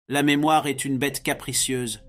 La 0.07 0.23
mémoire 0.23 0.67
est 0.67 0.85
une 0.85 0.97
bête 0.97 1.21
capricieuse. 1.21 2.01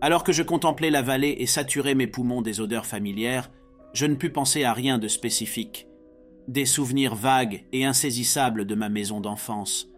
Alors 0.00 0.24
que 0.24 0.32
je 0.32 0.42
contemplais 0.42 0.90
la 0.90 1.02
vallée 1.02 1.36
et 1.38 1.46
saturais 1.46 1.94
mes 1.94 2.08
poumons 2.08 2.42
des 2.42 2.60
odeurs 2.60 2.84
familières, 2.84 3.48
je 3.92 4.06
ne 4.06 4.16
pus 4.16 4.30
penser 4.30 4.64
à 4.64 4.72
rien 4.72 4.98
de 4.98 5.06
spécifique. 5.06 5.86
Des 6.48 6.66
souvenirs 6.66 7.14
vagues 7.14 7.64
et 7.72 7.84
insaisissables 7.84 8.66
de 8.66 8.74
ma 8.74 8.88
maison 8.88 9.20
d'enfance. 9.20 9.88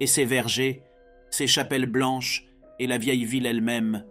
Et 0.00 0.06
ces 0.06 0.24
vergers, 0.24 0.82
ces 1.28 1.46
chapelles 1.46 1.86
blanches 1.86 2.46
et 2.78 2.86
la 2.86 2.96
vieille 2.96 3.26
ville 3.26 3.44
elle-même, 3.44 4.06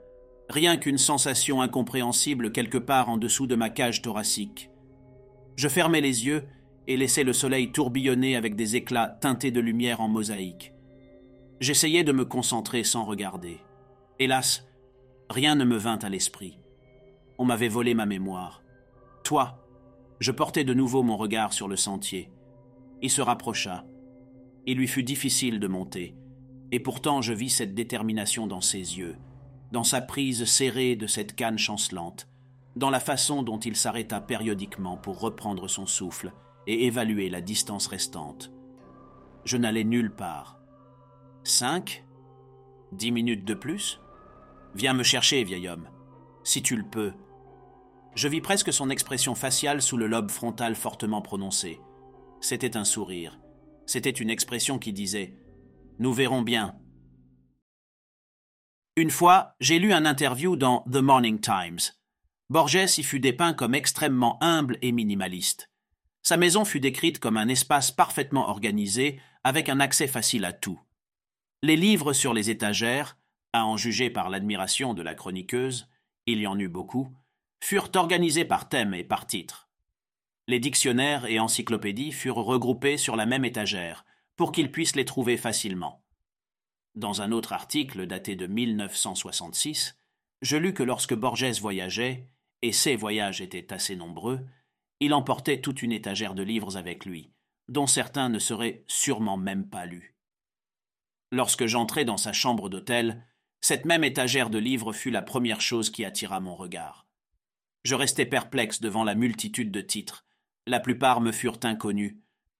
rien 0.49 0.77
qu'une 0.77 0.99
sensation 0.99 1.63
incompréhensible 1.63 2.51
quelque 2.51 2.77
part 2.77 3.09
en 3.09 3.17
dessous 3.17 3.47
de 3.47 3.55
ma 3.55 3.71
cage 3.71 4.03
thoracique. 4.03 4.69
Je 5.55 5.67
fermais 5.67 6.01
les 6.01 6.27
yeux 6.27 6.43
et 6.91 6.97
laissais 6.97 7.23
le 7.23 7.31
soleil 7.31 7.71
tourbillonner 7.71 8.35
avec 8.35 8.55
des 8.55 8.75
éclats 8.75 9.07
teintés 9.07 9.51
de 9.51 9.61
lumière 9.61 10.01
en 10.01 10.09
mosaïque. 10.09 10.73
J'essayais 11.61 12.03
de 12.03 12.11
me 12.11 12.25
concentrer 12.25 12.83
sans 12.83 13.05
regarder. 13.05 13.61
Hélas, 14.19 14.67
rien 15.29 15.55
ne 15.55 15.63
me 15.63 15.77
vint 15.77 15.99
à 15.99 16.09
l'esprit. 16.09 16.59
On 17.37 17.45
m'avait 17.45 17.69
volé 17.69 17.93
ma 17.93 18.05
mémoire. 18.05 18.61
Toi, 19.23 19.65
je 20.19 20.31
portais 20.31 20.65
de 20.65 20.73
nouveau 20.73 21.01
mon 21.01 21.15
regard 21.15 21.53
sur 21.53 21.69
le 21.69 21.77
sentier. 21.77 22.29
Il 23.01 23.09
se 23.09 23.21
rapprocha. 23.21 23.85
Il 24.65 24.77
lui 24.77 24.87
fut 24.87 25.03
difficile 25.03 25.59
de 25.59 25.67
monter. 25.67 26.13
Et 26.73 26.79
pourtant 26.81 27.21
je 27.21 27.33
vis 27.33 27.49
cette 27.49 27.73
détermination 27.73 28.47
dans 28.47 28.61
ses 28.61 28.97
yeux, 28.97 29.15
dans 29.71 29.85
sa 29.85 30.01
prise 30.01 30.43
serrée 30.43 30.97
de 30.97 31.07
cette 31.07 31.35
canne 31.35 31.57
chancelante, 31.57 32.27
dans 32.75 32.89
la 32.89 32.99
façon 32.99 33.43
dont 33.43 33.59
il 33.59 33.77
s'arrêta 33.77 34.19
périodiquement 34.19 34.97
pour 34.97 35.19
reprendre 35.19 35.69
son 35.69 35.85
souffle 35.85 36.33
et 36.71 36.85
évaluer 36.85 37.29
la 37.29 37.41
distance 37.41 37.87
restante. 37.87 38.49
Je 39.43 39.57
n'allais 39.57 39.83
nulle 39.83 40.15
part. 40.15 40.57
Cinq? 41.43 42.05
Dix 42.93 43.11
minutes 43.11 43.43
de 43.43 43.53
plus? 43.53 43.99
Viens 44.73 44.93
me 44.93 45.03
chercher, 45.03 45.43
vieil 45.43 45.67
homme, 45.67 45.89
si 46.45 46.61
tu 46.61 46.77
le 46.77 46.85
peux. 46.85 47.11
Je 48.15 48.29
vis 48.29 48.39
presque 48.39 48.71
son 48.71 48.89
expression 48.89 49.35
faciale 49.35 49.81
sous 49.81 49.97
le 49.97 50.07
lobe 50.07 50.31
frontal 50.31 50.75
fortement 50.75 51.21
prononcé. 51.21 51.81
C'était 52.39 52.77
un 52.77 52.85
sourire. 52.85 53.37
C'était 53.85 54.09
une 54.09 54.29
expression 54.29 54.79
qui 54.79 54.93
disait 54.93 55.35
nous 55.99 56.13
verrons 56.13 56.41
bien. 56.41 56.79
Une 58.95 59.11
fois, 59.11 59.55
j'ai 59.59 59.77
lu 59.77 59.91
un 59.91 60.05
interview 60.05 60.55
dans 60.55 60.85
The 60.89 61.01
Morning 61.01 61.41
Times. 61.41 61.93
Borges 62.49 62.97
y 62.97 63.03
fut 63.03 63.19
dépeint 63.19 63.53
comme 63.53 63.75
extrêmement 63.75 64.41
humble 64.41 64.77
et 64.81 64.93
minimaliste. 64.93 65.70
Sa 66.23 66.37
maison 66.37 66.65
fut 66.65 66.79
décrite 66.79 67.19
comme 67.19 67.37
un 67.37 67.47
espace 67.47 67.91
parfaitement 67.91 68.49
organisé, 68.49 69.19
avec 69.43 69.69
un 69.69 69.79
accès 69.79 70.07
facile 70.07 70.45
à 70.45 70.53
tout. 70.53 70.79
Les 71.63 71.75
livres 71.75 72.13
sur 72.13 72.33
les 72.33 72.49
étagères, 72.49 73.17
à 73.53 73.65
en 73.65 73.77
juger 73.77 74.09
par 74.09 74.29
l'admiration 74.29 74.93
de 74.93 75.01
la 75.01 75.15
chroniqueuse, 75.15 75.87
il 76.25 76.39
y 76.39 76.47
en 76.47 76.57
eut 76.59 76.69
beaucoup, 76.69 77.09
furent 77.63 77.89
organisés 77.95 78.45
par 78.45 78.69
thème 78.69 78.93
et 78.93 79.03
par 79.03 79.27
titre. 79.27 79.69
Les 80.47 80.59
dictionnaires 80.59 81.25
et 81.25 81.39
encyclopédies 81.39 82.11
furent 82.11 82.35
regroupés 82.35 82.97
sur 82.97 83.15
la 83.15 83.25
même 83.25 83.45
étagère, 83.45 84.05
pour 84.35 84.51
qu'ils 84.51 84.71
puissent 84.71 84.95
les 84.95 85.05
trouver 85.05 85.37
facilement. 85.37 86.03
Dans 86.95 87.21
un 87.21 87.31
autre 87.31 87.53
article 87.53 88.05
daté 88.05 88.35
de 88.35 88.47
1966, 88.47 89.97
je 90.41 90.57
lus 90.57 90.73
que 90.73 90.83
lorsque 90.83 91.13
Borges 91.13 91.59
voyageait, 91.59 92.27
et 92.61 92.71
ses 92.71 92.95
voyages 92.95 93.41
étaient 93.41 93.71
assez 93.73 93.95
nombreux, 93.95 94.45
il 95.01 95.15
emportait 95.15 95.59
toute 95.59 95.81
une 95.81 95.91
étagère 95.91 96.35
de 96.35 96.43
livres 96.43 96.77
avec 96.77 97.05
lui, 97.05 97.33
dont 97.67 97.87
certains 97.87 98.29
ne 98.29 98.37
seraient 98.37 98.85
sûrement 98.87 99.35
même 99.35 99.67
pas 99.67 99.85
lus. 99.87 100.15
Lorsque 101.31 101.65
j'entrai 101.65 102.05
dans 102.05 102.17
sa 102.17 102.33
chambre 102.33 102.69
d'hôtel, 102.69 103.25
cette 103.61 103.85
même 103.85 104.03
étagère 104.03 104.51
de 104.51 104.59
livres 104.59 104.93
fut 104.93 105.09
la 105.09 105.23
première 105.23 105.59
chose 105.59 105.89
qui 105.89 106.05
attira 106.05 106.39
mon 106.39 106.55
regard. 106.55 107.07
Je 107.83 107.95
restai 107.95 108.27
perplexe 108.27 108.79
devant 108.79 109.03
la 109.03 109.15
multitude 109.15 109.71
de 109.71 109.81
titres. 109.81 110.23
La 110.67 110.79
plupart 110.79 111.19
me 111.19 111.31
furent 111.31 111.59
inconnus, 111.63 112.17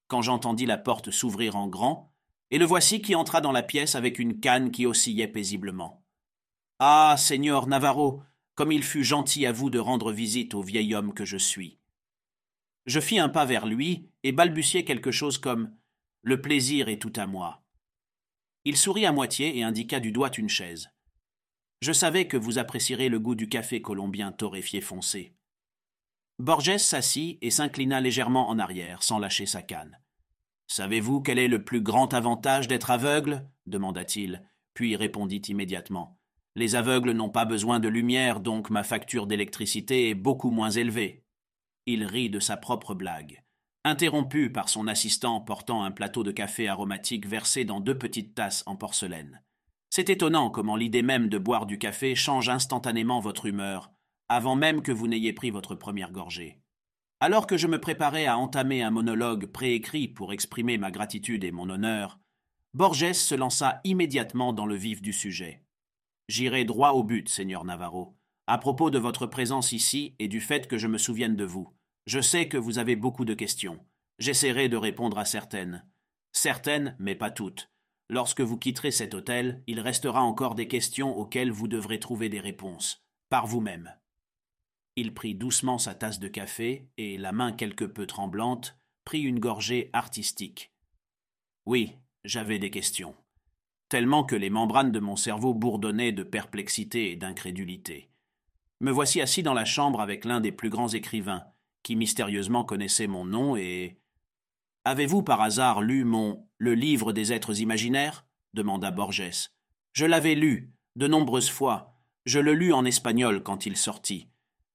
quand 0.08 0.24
j'entendis 0.24 0.66
la 0.66 0.80
porte 0.80 1.12
s'ouvrir 1.12 1.56
en 1.56 1.68
grand, 1.68 2.12
et 2.50 2.58
le 2.58 2.66
voici 2.66 3.04
qui 3.04 3.14
entra 3.14 3.40
dans 3.40 3.52
la 3.52 3.64
pièce 3.64 3.94
avec 3.94 4.18
une 4.18 4.40
canne 4.40 4.72
qui 4.72 4.88
oscillait 4.88 5.28
paisiblement. 5.28 6.04
Ah. 6.80 7.16
Seigneur 7.20 7.68
Navarro, 7.68 8.24
comme 8.56 8.72
il 8.72 8.84
fut 8.84 9.04
gentil 9.04 9.46
à 9.46 9.52
vous 9.52 9.70
de 9.70 9.78
rendre 9.78 10.12
visite 10.12 10.56
au 10.56 10.64
vieil 10.64 10.96
homme 10.96 11.14
que 11.14 11.24
je 11.24 11.38
suis. 11.38 11.81
Je 12.86 13.00
fis 13.00 13.20
un 13.20 13.30
pas 13.30 13.46
vers 13.46 13.66
lui 13.66 14.10
et 14.24 14.32
balbutiai 14.32 14.86
quelque 14.86 15.12
chose 15.12 15.38
comme 15.38 15.76
Le 16.24 16.42
plaisir 16.42 16.90
est 16.90 17.02
tout 17.02 17.14
à 17.16 17.28
moi. 17.28 17.64
Il 18.66 18.78
sourit 18.78 19.06
à 19.06 19.12
moitié 19.12 19.58
et 19.58 19.64
indiqua 19.64 20.00
du 20.00 20.12
doigt 20.12 20.36
une 20.38 20.50
chaise. 20.50 20.90
Je 21.82 21.92
savais 21.92 22.28
que 22.28 22.38
vous 22.38 22.60
apprécierez 22.60 23.10
le 23.10 23.20
goût 23.20 23.36
du 23.36 23.50
café 23.50 23.82
colombien 23.82 24.32
torréfié 24.32 24.82
foncé. 24.82 25.36
Borges 26.38 26.78
s'assit 26.78 27.38
et 27.42 27.50
s'inclina 27.50 28.02
légèrement 28.02 28.50
en 28.50 28.60
arrière, 28.60 29.04
sans 29.04 29.20
lâcher 29.20 29.46
sa 29.46 29.62
canne. 29.62 30.00
Savez-vous 30.68 31.22
quel 31.22 31.38
est 31.38 31.48
le 31.48 31.64
plus 31.64 31.82
grand 31.82 32.14
avantage 32.14 32.68
d'être 32.68 32.92
aveugle? 32.92 33.48
demanda-t-il, 33.66 34.44
puis 34.74 34.96
répondit 34.96 35.42
immédiatement. 35.48 36.20
Les 36.56 36.76
aveugles 36.76 37.12
n'ont 37.12 37.30
pas 37.30 37.46
besoin 37.46 37.80
de 37.80 37.88
lumière, 37.88 38.40
donc 38.40 38.70
ma 38.70 38.84
facture 38.84 39.28
d'électricité 39.28 40.10
est 40.10 40.16
beaucoup 40.16 40.52
moins 40.52 40.72
élevée. 40.72 41.21
Il 41.88 42.06
rit 42.06 42.30
de 42.30 42.40
sa 42.40 42.58
propre 42.58 42.94
blague. 42.94 43.44
Interrompu 43.84 44.52
par 44.52 44.70
son 44.70 44.88
assistant 44.88 45.42
portant 45.42 45.84
un 45.84 45.90
plateau 45.90 46.24
de 46.24 46.32
café 46.32 46.68
aromatique 46.68 47.28
versé 47.28 47.66
dans 47.66 47.80
deux 47.80 47.98
petites 47.98 48.36
tasses 48.36 48.64
en 48.68 48.76
porcelaine. 48.76 49.42
C'est 49.90 50.10
étonnant 50.10 50.52
comment 50.52 50.76
l'idée 50.76 51.02
même 51.02 51.28
de 51.28 51.40
boire 51.40 51.66
du 51.66 51.80
café 51.80 52.14
change 52.14 52.50
instantanément 52.50 53.20
votre 53.20 53.48
humeur, 53.48 53.92
avant 54.30 54.56
même 54.56 54.84
que 54.84 54.92
vous 54.92 55.08
n'ayez 55.08 55.34
pris 55.34 55.50
votre 55.50 55.76
première 55.76 56.12
gorgée. 56.12 56.60
Alors 57.20 57.48
que 57.48 57.58
je 57.58 57.68
me 57.68 57.82
préparais 57.82 58.28
à 58.28 58.38
entamer 58.38 58.84
un 58.84 58.92
monologue 58.92 59.48
préécrit 59.48 60.08
pour 60.08 60.34
exprimer 60.34 60.78
ma 60.78 60.92
gratitude 60.92 61.44
et 61.44 61.52
mon 61.52 61.70
honneur, 61.70 62.20
Borges 62.74 63.14
se 63.14 63.36
lança 63.36 63.82
immédiatement 63.84 64.54
dans 64.54 64.66
le 64.66 64.76
vif 64.76 65.02
du 65.02 65.12
sujet. 65.12 65.64
J'irai 66.30 66.64
droit 66.64 66.92
au 66.92 67.04
but, 67.04 67.28
Seigneur 67.28 67.66
Navarro, 67.66 68.16
à 68.52 68.58
propos 68.58 68.90
de 68.90 69.00
votre 69.00 69.28
présence 69.28 69.72
ici 69.72 70.14
et 70.20 70.28
du 70.28 70.42
fait 70.42 70.68
que 70.68 70.78
je 70.78 70.90
me 70.90 70.98
souvienne 70.98 71.38
de 71.38 71.46
vous. 71.46 71.70
Je 72.06 72.20
sais 72.20 72.50
que 72.50 72.58
vous 72.58 72.80
avez 72.80 72.98
beaucoup 72.98 73.24
de 73.24 73.34
questions. 73.34 73.80
J'essaierai 74.20 74.68
de 74.68 74.76
répondre 74.76 75.18
à 75.18 75.24
certaines. 75.24 75.86
Certaines, 76.34 76.98
mais 77.00 77.16
pas 77.16 77.32
toutes. 77.32 77.72
Lorsque 78.10 78.42
vous 78.42 78.58
quitterez 78.58 78.92
cet 78.92 79.14
hôtel, 79.14 79.64
il 79.68 79.80
restera 79.80 80.22
encore 80.22 80.56
des 80.56 80.68
questions 80.68 81.18
auxquelles 81.18 81.50
vous 81.50 81.70
devrez 81.70 81.98
trouver 81.98 82.28
des 82.28 82.42
réponses, 82.42 83.06
par 83.30 83.48
vous-même. 83.48 83.96
Il 84.98 85.14
prit 85.14 85.34
doucement 85.34 85.78
sa 85.78 85.96
tasse 85.96 86.20
de 86.20 86.28
café 86.28 86.90
et, 86.98 87.18
la 87.18 87.32
main 87.32 87.54
quelque 87.54 87.86
peu 87.86 88.06
tremblante, 88.06 88.76
prit 89.06 89.22
une 89.22 89.40
gorgée 89.40 89.90
artistique. 89.94 90.74
Oui, 91.66 91.96
j'avais 92.26 92.60
des 92.60 92.70
questions. 92.70 93.16
Tellement 93.88 94.26
que 94.26 94.36
les 94.36 94.50
membranes 94.50 94.92
de 94.92 95.00
mon 95.00 95.16
cerveau 95.16 95.54
bourdonnaient 95.54 96.12
de 96.12 96.24
perplexité 96.24 97.14
et 97.14 97.16
d'incrédulité. 97.16 98.11
Me 98.82 98.90
voici 98.90 99.22
assis 99.22 99.44
dans 99.44 99.54
la 99.54 99.64
chambre 99.64 100.02
avec 100.02 100.26
l'un 100.26 100.42
des 100.42 100.52
plus 100.52 100.72
grands 100.72 100.88
écrivains, 100.88 101.44
qui 101.84 101.96
mystérieusement 101.96 102.64
connaissait 102.64 103.06
mon 103.06 103.26
nom 103.26 103.56
et. 103.56 104.00
Avez-vous 104.86 105.22
par 105.22 105.40
hasard 105.40 105.84
lu 105.84 106.04
mon 106.04 106.48
Le 106.58 106.74
livre 106.74 107.14
des 107.14 107.32
êtres 107.32 107.62
imaginaires? 107.62 108.26
demanda 108.56 108.90
Borges. 108.90 109.52
Je 109.94 110.08
l'avais 110.08 110.34
lu, 110.34 110.74
de 110.96 111.06
nombreuses 111.06 111.52
fois. 111.52 111.96
Je 112.26 112.40
le 112.40 112.56
lus 112.56 112.74
en 112.74 112.84
espagnol 112.84 113.44
quand 113.44 113.68
il 113.68 113.78
sortit. 113.78 114.30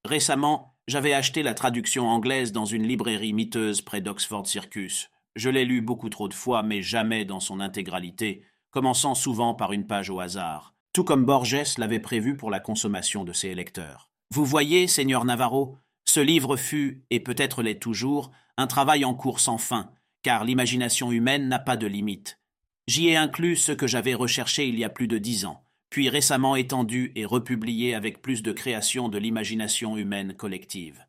Récemment, 0.04 0.76
j'avais 0.86 1.12
acheté 1.12 1.42
la 1.42 1.54
traduction 1.54 2.06
anglaise 2.06 2.52
dans 2.52 2.64
une 2.64 2.86
librairie 2.86 3.32
miteuse 3.32 3.82
près 3.82 4.00
d'Oxford 4.00 4.46
Circus. 4.46 5.10
Je 5.34 5.50
l'ai 5.50 5.64
lu 5.64 5.80
beaucoup 5.80 6.10
trop 6.10 6.28
de 6.28 6.34
fois, 6.34 6.62
mais 6.62 6.80
jamais 6.80 7.24
dans 7.24 7.40
son 7.40 7.58
intégralité, 7.58 8.44
commençant 8.70 9.16
souvent 9.16 9.54
par 9.54 9.72
une 9.72 9.88
page 9.88 10.10
au 10.10 10.20
hasard. 10.20 10.75
Tout 10.96 11.04
comme 11.04 11.26
Borges 11.26 11.76
l'avait 11.76 12.00
prévu 12.00 12.38
pour 12.38 12.50
la 12.50 12.58
consommation 12.58 13.24
de 13.24 13.34
ses 13.34 13.54
lecteurs. 13.54 14.08
Vous 14.30 14.46
voyez, 14.46 14.86
Seigneur 14.86 15.26
Navarro, 15.26 15.76
ce 16.06 16.20
livre 16.20 16.56
fut, 16.56 17.04
et 17.10 17.20
peut-être 17.20 17.62
l'est 17.62 17.78
toujours, 17.78 18.30
un 18.56 18.66
travail 18.66 19.04
en 19.04 19.12
cours 19.12 19.38
sans 19.38 19.58
fin, 19.58 19.90
car 20.22 20.42
l'imagination 20.42 21.12
humaine 21.12 21.48
n'a 21.48 21.58
pas 21.58 21.76
de 21.76 21.86
limite. 21.86 22.40
J'y 22.86 23.08
ai 23.08 23.16
inclus 23.16 23.56
ce 23.56 23.72
que 23.72 23.86
j'avais 23.86 24.14
recherché 24.14 24.68
il 24.68 24.78
y 24.78 24.84
a 24.84 24.88
plus 24.88 25.06
de 25.06 25.18
dix 25.18 25.44
ans, 25.44 25.64
puis 25.90 26.08
récemment 26.08 26.56
étendu 26.56 27.12
et 27.14 27.26
republié 27.26 27.92
avec 27.92 28.22
plus 28.22 28.42
de 28.42 28.52
création 28.52 29.10
de 29.10 29.18
l'imagination 29.18 29.98
humaine 29.98 30.32
collective. 30.32 31.04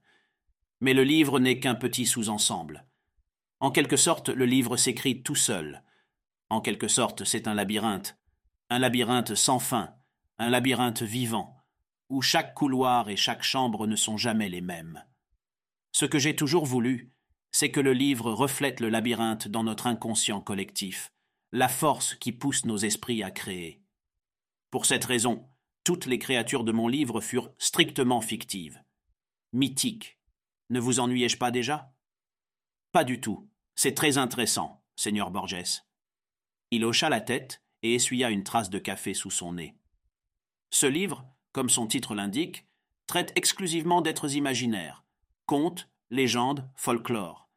Mais 0.81 0.93
le 0.93 1.05
livre 1.05 1.39
n'est 1.39 1.61
qu'un 1.61 1.75
petit 1.75 2.05
sous-ensemble. 2.05 2.83
En 3.61 3.71
quelque 3.71 3.95
sorte, 3.95 4.27
le 4.27 4.45
livre 4.45 4.75
s'écrit 4.75 5.23
tout 5.23 5.35
seul. 5.35 5.81
En 6.49 6.59
quelque 6.59 6.89
sorte, 6.89 7.23
c'est 7.23 7.47
un 7.47 7.53
labyrinthe, 7.53 8.17
un 8.69 8.79
labyrinthe 8.79 9.35
sans 9.35 9.59
fin, 9.59 9.95
un 10.37 10.49
labyrinthe 10.49 11.01
vivant, 11.01 11.57
où 12.09 12.21
chaque 12.21 12.53
couloir 12.53 13.09
et 13.09 13.15
chaque 13.15 13.43
chambre 13.43 13.87
ne 13.87 13.95
sont 13.95 14.17
jamais 14.17 14.49
les 14.49 14.61
mêmes. 14.61 15.03
Ce 15.91 16.05
que 16.05 16.19
j'ai 16.19 16.35
toujours 16.35 16.65
voulu, 16.65 17.13
c'est 17.51 17.71
que 17.71 17.79
le 17.79 17.93
livre 17.93 18.31
reflète 18.31 18.79
le 18.79 18.89
labyrinthe 18.89 19.47
dans 19.47 19.63
notre 19.63 19.87
inconscient 19.87 20.41
collectif, 20.41 21.11
la 21.51 21.69
force 21.69 22.15
qui 22.15 22.31
pousse 22.31 22.65
nos 22.65 22.77
esprits 22.77 23.23
à 23.23 23.31
créer. 23.31 23.81
Pour 24.69 24.85
cette 24.85 25.05
raison, 25.05 25.49
toutes 25.83 26.05
les 26.05 26.19
créatures 26.19 26.65
de 26.65 26.73
mon 26.73 26.87
livre 26.87 27.21
furent 27.21 27.51
strictement 27.57 28.21
fictives, 28.21 28.83
mythiques. 29.53 30.19
Ne 30.69 30.79
vous 30.81 30.99
ennuyai-je 30.99 31.37
pas 31.37 31.51
déjà? 31.51 31.93
Pas 32.91 33.05
du 33.05 33.21
tout. 33.21 33.49
C'est 33.75 33.93
très 33.93 34.17
intéressant, 34.17 34.83
Seigneur 34.95 35.31
Borges. 35.31 35.83
Il 36.71 36.83
hocha 36.83 37.09
la 37.09 37.21
tête 37.21 37.63
et 37.83 37.95
essuya 37.95 38.29
une 38.29 38.43
trace 38.43 38.69
de 38.69 38.79
café 38.79 39.13
sous 39.13 39.31
son 39.31 39.53
nez. 39.53 39.75
Ce 40.69 40.85
livre, 40.85 41.25
comme 41.51 41.69
son 41.69 41.87
titre 41.87 42.15
l'indique, 42.15 42.67
traite 43.07 43.31
exclusivement 43.35 44.01
d'êtres 44.01 44.35
imaginaires, 44.35 45.03
contes, 45.45 45.89
légendes, 46.09 46.69
folklore. 46.75 47.49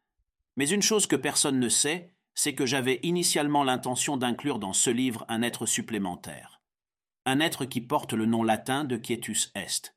Mais 0.56 0.68
une 0.68 0.82
chose 0.82 1.06
que 1.06 1.16
personne 1.16 1.58
ne 1.58 1.68
sait, 1.68 2.14
c'est 2.34 2.54
que 2.54 2.66
j'avais 2.66 3.00
initialement 3.02 3.64
l'intention 3.64 4.16
d'inclure 4.16 4.58
dans 4.58 4.72
ce 4.72 4.90
livre 4.90 5.24
un 5.28 5.42
être 5.42 5.66
supplémentaire. 5.66 6.62
Un 7.26 7.40
être 7.40 7.64
qui 7.64 7.80
porte 7.80 8.12
le 8.12 8.26
nom 8.26 8.42
latin 8.42 8.84
de 8.84 8.96
Quietus 8.96 9.50
Est. 9.54 9.94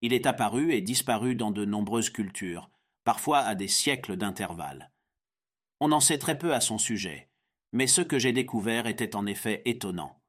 Il 0.00 0.12
est 0.12 0.26
apparu 0.26 0.72
et 0.72 0.80
disparu 0.80 1.34
dans 1.34 1.50
de 1.50 1.64
nombreuses 1.64 2.10
cultures, 2.10 2.70
parfois 3.04 3.38
à 3.40 3.54
des 3.54 3.68
siècles 3.68 4.16
d'intervalle. 4.16 4.90
On 5.80 5.92
en 5.92 6.00
sait 6.00 6.18
très 6.18 6.38
peu 6.38 6.54
à 6.54 6.60
son 6.60 6.78
sujet, 6.78 7.28
mais 7.74 7.88
ce 7.88 8.00
que 8.00 8.20
j'ai 8.20 8.32
découvert 8.32 8.86
était 8.86 9.16
en 9.16 9.26
effet 9.26 9.60
étonnant. 9.64 10.22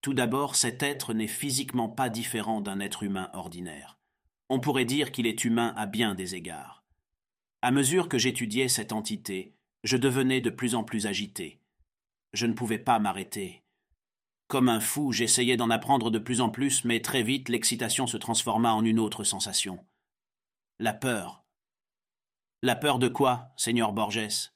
Tout 0.00 0.14
d'abord, 0.14 0.56
cet 0.56 0.82
être 0.82 1.12
n'est 1.12 1.28
physiquement 1.28 1.90
pas 1.90 2.08
différent 2.08 2.62
d'un 2.62 2.80
être 2.80 3.02
humain 3.02 3.30
ordinaire. 3.34 3.98
On 4.48 4.58
pourrait 4.58 4.86
dire 4.86 5.12
qu'il 5.12 5.26
est 5.26 5.44
humain 5.44 5.74
à 5.76 5.84
bien 5.84 6.14
des 6.14 6.34
égards. 6.34 6.82
À 7.60 7.72
mesure 7.72 8.08
que 8.08 8.16
j'étudiais 8.16 8.68
cette 8.68 8.92
entité, 8.92 9.54
je 9.84 9.98
devenais 9.98 10.40
de 10.40 10.48
plus 10.48 10.74
en 10.74 10.82
plus 10.82 11.06
agité. 11.06 11.60
Je 12.32 12.46
ne 12.46 12.54
pouvais 12.54 12.78
pas 12.78 12.98
m'arrêter. 12.98 13.62
Comme 14.46 14.70
un 14.70 14.80
fou, 14.80 15.12
j'essayais 15.12 15.58
d'en 15.58 15.68
apprendre 15.68 16.10
de 16.10 16.18
plus 16.18 16.40
en 16.40 16.48
plus, 16.48 16.86
mais 16.86 17.00
très 17.00 17.22
vite 17.22 17.50
l'excitation 17.50 18.06
se 18.06 18.16
transforma 18.16 18.72
en 18.72 18.82
une 18.82 18.98
autre 18.98 19.24
sensation. 19.24 19.84
La 20.78 20.94
peur. 20.94 21.44
La 22.62 22.76
peur 22.76 22.98
de 22.98 23.08
quoi, 23.08 23.52
Seigneur 23.58 23.92
Borges? 23.92 24.52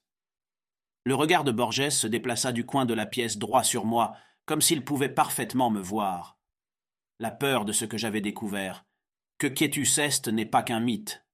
Le 1.05 1.15
regard 1.15 1.45
de 1.45 1.53
Borges 1.53 1.89
se 1.89 2.07
déplaça 2.07 2.53
du 2.53 2.65
coin 2.65 2.87
de 2.87 2.95
la 2.95 3.07
pièce 3.07 3.39
droit 3.39 3.65
sur 3.65 3.85
moi, 3.85 4.15
comme 4.47 4.61
s'il 4.61 4.85
pouvait 4.85 5.09
parfaitement 5.09 5.71
me 5.71 5.81
voir. 5.81 6.39
La 7.19 7.31
peur 7.31 7.65
de 7.65 7.73
ce 7.73 7.85
que 7.85 7.99
j'avais 7.99 8.21
découvert, 8.21 8.85
que 9.39 9.47
Quietus 9.47 9.99
Est 9.99 10.29
n'est 10.29 10.47
pas 10.47 10.63
qu'un 10.63 10.81
mythe. 10.81 11.25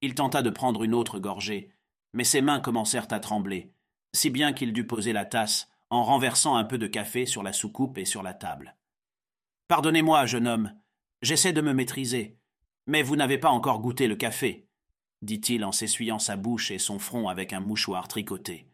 Il 0.00 0.14
tenta 0.14 0.42
de 0.42 0.50
prendre 0.50 0.84
une 0.84 0.94
autre 0.94 1.18
gorgée, 1.18 1.72
mais 2.12 2.24
ses 2.24 2.40
mains 2.40 2.60
commencèrent 2.60 3.12
à 3.12 3.18
trembler, 3.18 3.72
si 4.14 4.30
bien 4.30 4.52
qu'il 4.52 4.72
dut 4.72 4.86
poser 4.86 5.12
la 5.12 5.24
tasse 5.24 5.68
en 5.90 6.04
renversant 6.04 6.56
un 6.56 6.64
peu 6.64 6.78
de 6.78 6.86
café 6.86 7.26
sur 7.26 7.42
la 7.42 7.52
soucoupe 7.52 7.98
et 7.98 8.04
sur 8.04 8.22
la 8.22 8.34
table. 8.34 8.76
Pardonnez-moi, 9.66 10.26
jeune 10.26 10.46
homme, 10.46 10.72
j'essaie 11.22 11.52
de 11.52 11.60
me 11.60 11.72
maîtriser, 11.72 12.38
mais 12.86 13.02
vous 13.02 13.16
n'avez 13.16 13.38
pas 13.38 13.50
encore 13.50 13.80
goûté 13.80 14.06
le 14.06 14.16
café, 14.16 14.68
dit-il 15.22 15.64
en 15.64 15.72
s'essuyant 15.72 16.18
sa 16.18 16.36
bouche 16.36 16.70
et 16.70 16.78
son 16.78 16.98
front 16.98 17.28
avec 17.28 17.52
un 17.52 17.60
mouchoir 17.60 18.06
tricoté. 18.06 18.67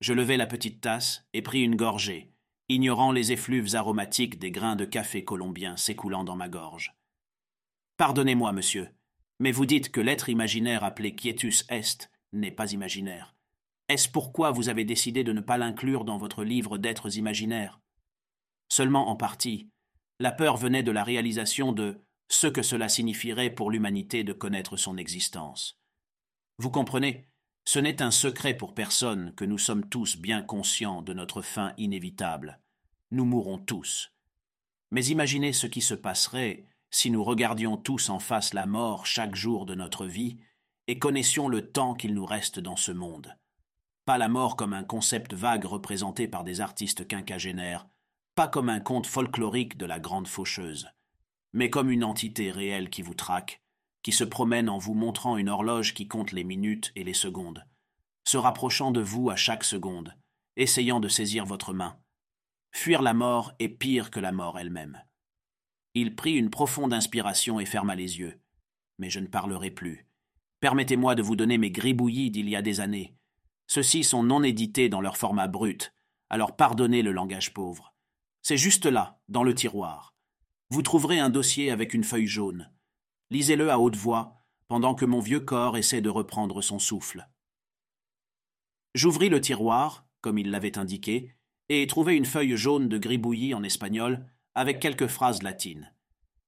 Je 0.00 0.12
levai 0.12 0.36
la 0.36 0.46
petite 0.46 0.80
tasse 0.80 1.26
et 1.32 1.42
pris 1.42 1.62
une 1.62 1.76
gorgée, 1.76 2.32
ignorant 2.68 3.12
les 3.12 3.32
effluves 3.32 3.74
aromatiques 3.74 4.38
des 4.38 4.50
grains 4.50 4.76
de 4.76 4.84
café 4.84 5.24
colombien 5.24 5.76
s'écoulant 5.76 6.24
dans 6.24 6.36
ma 6.36 6.48
gorge. 6.48 6.94
Pardonnez-moi, 7.96 8.52
monsieur, 8.52 8.90
mais 9.38 9.52
vous 9.52 9.66
dites 9.66 9.90
que 9.90 10.00
l'être 10.00 10.28
imaginaire 10.28 10.84
appelé 10.84 11.14
Quietus 11.14 11.64
Est 11.68 12.10
n'est 12.32 12.50
pas 12.50 12.72
imaginaire. 12.72 13.34
Est-ce 13.88 14.08
pourquoi 14.08 14.50
vous 14.50 14.68
avez 14.68 14.84
décidé 14.84 15.24
de 15.24 15.32
ne 15.32 15.40
pas 15.40 15.58
l'inclure 15.58 16.04
dans 16.04 16.18
votre 16.18 16.44
livre 16.44 16.76
d'êtres 16.76 17.16
imaginaires? 17.16 17.80
Seulement 18.68 19.08
en 19.08 19.16
partie. 19.16 19.70
La 20.18 20.32
peur 20.32 20.56
venait 20.56 20.82
de 20.82 20.90
la 20.90 21.04
réalisation 21.04 21.72
de 21.72 22.00
ce 22.28 22.46
que 22.48 22.62
cela 22.62 22.88
signifierait 22.88 23.50
pour 23.50 23.70
l'humanité 23.70 24.24
de 24.24 24.32
connaître 24.32 24.76
son 24.76 24.96
existence. 24.96 25.78
Vous 26.58 26.70
comprenez, 26.70 27.28
ce 27.68 27.80
n'est 27.80 28.00
un 28.00 28.12
secret 28.12 28.56
pour 28.56 28.74
personne 28.74 29.34
que 29.34 29.44
nous 29.44 29.58
sommes 29.58 29.88
tous 29.88 30.16
bien 30.16 30.40
conscients 30.40 31.02
de 31.02 31.12
notre 31.12 31.42
fin 31.42 31.74
inévitable. 31.78 32.60
Nous 33.10 33.24
mourrons 33.24 33.58
tous. 33.58 34.12
Mais 34.92 35.04
imaginez 35.06 35.52
ce 35.52 35.66
qui 35.66 35.80
se 35.80 35.94
passerait 35.94 36.64
si 36.92 37.10
nous 37.10 37.24
regardions 37.24 37.76
tous 37.76 38.08
en 38.08 38.20
face 38.20 38.54
la 38.54 38.66
mort 38.66 39.04
chaque 39.04 39.34
jour 39.34 39.66
de 39.66 39.74
notre 39.74 40.06
vie 40.06 40.38
et 40.86 41.00
connaissions 41.00 41.48
le 41.48 41.72
temps 41.72 41.94
qu'il 41.94 42.14
nous 42.14 42.24
reste 42.24 42.60
dans 42.60 42.76
ce 42.76 42.92
monde. 42.92 43.36
Pas 44.04 44.16
la 44.16 44.28
mort 44.28 44.54
comme 44.54 44.72
un 44.72 44.84
concept 44.84 45.34
vague 45.34 45.64
représenté 45.64 46.28
par 46.28 46.44
des 46.44 46.60
artistes 46.60 47.08
quinquagénaires, 47.08 47.88
pas 48.36 48.46
comme 48.46 48.68
un 48.68 48.78
conte 48.78 49.08
folklorique 49.08 49.76
de 49.76 49.86
la 49.86 49.98
grande 49.98 50.28
faucheuse, 50.28 50.88
mais 51.52 51.68
comme 51.68 51.90
une 51.90 52.04
entité 52.04 52.52
réelle 52.52 52.90
qui 52.90 53.02
vous 53.02 53.14
traque, 53.14 53.60
qui 54.06 54.12
se 54.12 54.22
promène 54.22 54.68
en 54.68 54.78
vous 54.78 54.94
montrant 54.94 55.36
une 55.36 55.48
horloge 55.48 55.92
qui 55.92 56.06
compte 56.06 56.30
les 56.30 56.44
minutes 56.44 56.92
et 56.94 57.02
les 57.02 57.12
secondes, 57.12 57.66
se 58.22 58.36
rapprochant 58.36 58.92
de 58.92 59.00
vous 59.00 59.30
à 59.30 59.34
chaque 59.34 59.64
seconde, 59.64 60.14
essayant 60.54 61.00
de 61.00 61.08
saisir 61.08 61.44
votre 61.44 61.72
main. 61.72 61.98
Fuir 62.70 63.02
la 63.02 63.14
mort 63.14 63.52
est 63.58 63.68
pire 63.68 64.12
que 64.12 64.20
la 64.20 64.30
mort 64.30 64.60
elle-même. 64.60 65.02
Il 65.94 66.14
prit 66.14 66.34
une 66.34 66.50
profonde 66.50 66.92
inspiration 66.92 67.58
et 67.58 67.66
ferma 67.66 67.96
les 67.96 68.20
yeux. 68.20 68.40
Mais 68.98 69.10
je 69.10 69.18
ne 69.18 69.26
parlerai 69.26 69.72
plus. 69.72 70.06
Permettez-moi 70.60 71.16
de 71.16 71.22
vous 71.22 71.34
donner 71.34 71.58
mes 71.58 71.72
gribouillis 71.72 72.30
d'il 72.30 72.48
y 72.48 72.54
a 72.54 72.62
des 72.62 72.78
années. 72.78 73.16
Ceux-ci 73.66 74.04
sont 74.04 74.22
non 74.22 74.44
édités 74.44 74.88
dans 74.88 75.00
leur 75.00 75.16
format 75.16 75.48
brut, 75.48 75.92
alors 76.30 76.54
pardonnez 76.54 77.02
le 77.02 77.10
langage 77.10 77.52
pauvre. 77.52 77.92
C'est 78.40 78.56
juste 78.56 78.86
là, 78.86 79.18
dans 79.28 79.42
le 79.42 79.56
tiroir. 79.56 80.14
Vous 80.70 80.82
trouverez 80.82 81.18
un 81.18 81.28
dossier 81.28 81.72
avec 81.72 81.92
une 81.92 82.04
feuille 82.04 82.28
jaune. 82.28 82.70
Lisez-le 83.30 83.70
à 83.70 83.78
haute 83.78 83.96
voix, 83.96 84.44
pendant 84.68 84.94
que 84.94 85.04
mon 85.04 85.20
vieux 85.20 85.40
corps 85.40 85.76
essaie 85.76 86.00
de 86.00 86.08
reprendre 86.08 86.62
son 86.62 86.78
souffle. 86.78 87.28
J'ouvris 88.94 89.28
le 89.28 89.40
tiroir, 89.40 90.06
comme 90.20 90.38
il 90.38 90.50
l'avait 90.50 90.78
indiqué, 90.78 91.34
et 91.68 91.86
trouvai 91.86 92.16
une 92.16 92.24
feuille 92.24 92.56
jaune 92.56 92.88
de 92.88 92.98
gribouillis 92.98 93.54
en 93.54 93.62
espagnol, 93.62 94.26
avec 94.54 94.80
quelques 94.80 95.08
phrases 95.08 95.42
latines. 95.42 95.92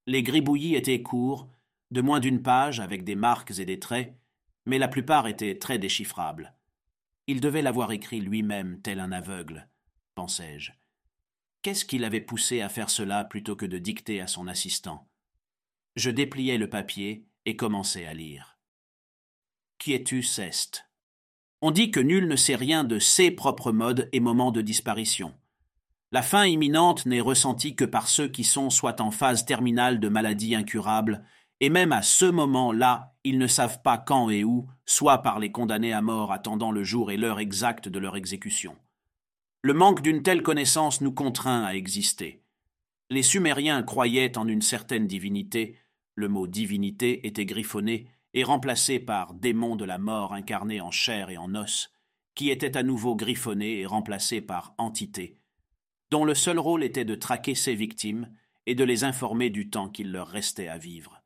Les 0.06 0.22
gribouillis 0.22 0.76
étaient 0.76 1.02
courts, 1.02 1.48
de 1.90 2.00
moins 2.00 2.20
d'une 2.20 2.42
page, 2.42 2.80
avec 2.80 3.04
des 3.04 3.16
marques 3.16 3.58
et 3.58 3.64
des 3.64 3.78
traits, 3.78 4.16
mais 4.66 4.78
la 4.78 4.88
plupart 4.88 5.26
étaient 5.26 5.58
très 5.58 5.78
déchiffrables. 5.78 6.54
Il 7.26 7.40
devait 7.40 7.62
l'avoir 7.62 7.92
écrit 7.92 8.20
lui-même, 8.20 8.80
tel 8.82 9.00
un 9.00 9.12
aveugle, 9.12 9.68
pensai-je. 10.14 10.72
Qu'est-ce 11.62 11.84
qui 11.84 11.98
l'avait 11.98 12.20
poussé 12.20 12.60
à 12.60 12.68
faire 12.68 12.88
cela 12.88 13.24
plutôt 13.24 13.56
que 13.56 13.66
de 13.66 13.78
dicter 13.78 14.20
à 14.20 14.26
son 14.26 14.46
assistant? 14.46 15.07
Je 15.98 16.10
dépliai 16.10 16.58
le 16.58 16.70
papier 16.70 17.26
et 17.44 17.56
commençai 17.56 18.06
à 18.06 18.14
lire. 18.14 18.58
Quietus 19.78 20.38
est. 20.38 20.84
On 21.60 21.72
dit 21.72 21.90
que 21.90 22.00
nul 22.00 22.28
ne 22.28 22.36
sait 22.36 22.54
rien 22.54 22.84
de 22.84 22.98
ses 22.98 23.32
propres 23.32 23.72
modes 23.72 24.08
et 24.12 24.20
moments 24.20 24.52
de 24.52 24.60
disparition. 24.60 25.34
La 26.12 26.22
fin 26.22 26.46
imminente 26.46 27.04
n'est 27.04 27.20
ressentie 27.20 27.74
que 27.74 27.84
par 27.84 28.08
ceux 28.08 28.28
qui 28.28 28.44
sont 28.44 28.70
soit 28.70 29.00
en 29.00 29.10
phase 29.10 29.44
terminale 29.44 29.98
de 29.98 30.08
maladie 30.08 30.54
incurable, 30.54 31.24
et 31.60 31.68
même 31.68 31.92
à 31.92 32.02
ce 32.02 32.26
moment-là, 32.26 33.14
ils 33.24 33.38
ne 33.38 33.48
savent 33.48 33.82
pas 33.82 33.98
quand 33.98 34.30
et 34.30 34.44
où, 34.44 34.68
soit 34.86 35.18
par 35.18 35.40
les 35.40 35.50
condamnés 35.50 35.92
à 35.92 36.00
mort 36.00 36.32
attendant 36.32 36.70
le 36.70 36.84
jour 36.84 37.10
et 37.10 37.16
l'heure 37.16 37.40
exacte 37.40 37.88
de 37.88 37.98
leur 37.98 38.16
exécution. 38.16 38.76
Le 39.62 39.74
manque 39.74 40.00
d'une 40.00 40.22
telle 40.22 40.44
connaissance 40.44 41.00
nous 41.00 41.12
contraint 41.12 41.64
à 41.64 41.74
exister. 41.74 42.44
Les 43.10 43.24
Sumériens 43.24 43.82
croyaient 43.82 44.38
en 44.38 44.46
une 44.46 44.62
certaine 44.62 45.08
divinité, 45.08 45.76
le 46.18 46.26
mot 46.26 46.48
divinité 46.48 47.28
était 47.28 47.46
griffonné 47.46 48.08
et 48.34 48.42
remplacé 48.42 48.98
par 48.98 49.34
démon 49.34 49.76
de 49.76 49.84
la 49.84 49.98
mort 49.98 50.32
incarné 50.32 50.80
en 50.80 50.90
chair 50.90 51.30
et 51.30 51.36
en 51.36 51.54
os, 51.54 51.90
qui 52.34 52.50
était 52.50 52.76
à 52.76 52.82
nouveau 52.82 53.14
griffonné 53.14 53.78
et 53.78 53.86
remplacé 53.86 54.40
par 54.40 54.74
entité, 54.78 55.38
dont 56.10 56.24
le 56.24 56.34
seul 56.34 56.58
rôle 56.58 56.82
était 56.82 57.04
de 57.04 57.14
traquer 57.14 57.54
ses 57.54 57.76
victimes 57.76 58.32
et 58.66 58.74
de 58.74 58.82
les 58.82 59.04
informer 59.04 59.48
du 59.48 59.70
temps 59.70 59.88
qu'il 59.88 60.10
leur 60.10 60.26
restait 60.26 60.66
à 60.66 60.76
vivre. 60.76 61.22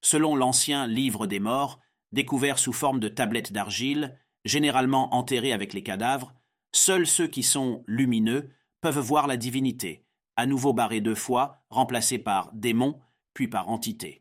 Selon 0.00 0.36
l'ancien 0.36 0.86
livre 0.86 1.26
des 1.26 1.40
morts, 1.40 1.80
découvert 2.12 2.60
sous 2.60 2.72
forme 2.72 3.00
de 3.00 3.08
tablettes 3.08 3.52
d'argile, 3.52 4.16
généralement 4.44 5.12
enterrées 5.12 5.52
avec 5.52 5.72
les 5.72 5.82
cadavres, 5.82 6.32
seuls 6.70 7.08
ceux 7.08 7.26
qui 7.26 7.42
sont 7.42 7.82
lumineux 7.88 8.50
peuvent 8.80 9.00
voir 9.00 9.26
la 9.26 9.36
divinité, 9.36 10.06
à 10.36 10.46
nouveau 10.46 10.72
barrée 10.72 11.00
deux 11.00 11.16
fois, 11.16 11.64
remplacée 11.68 12.18
par 12.18 12.52
démon, 12.52 13.00
puis 13.34 13.48
par 13.48 13.68
entité. 13.68 14.19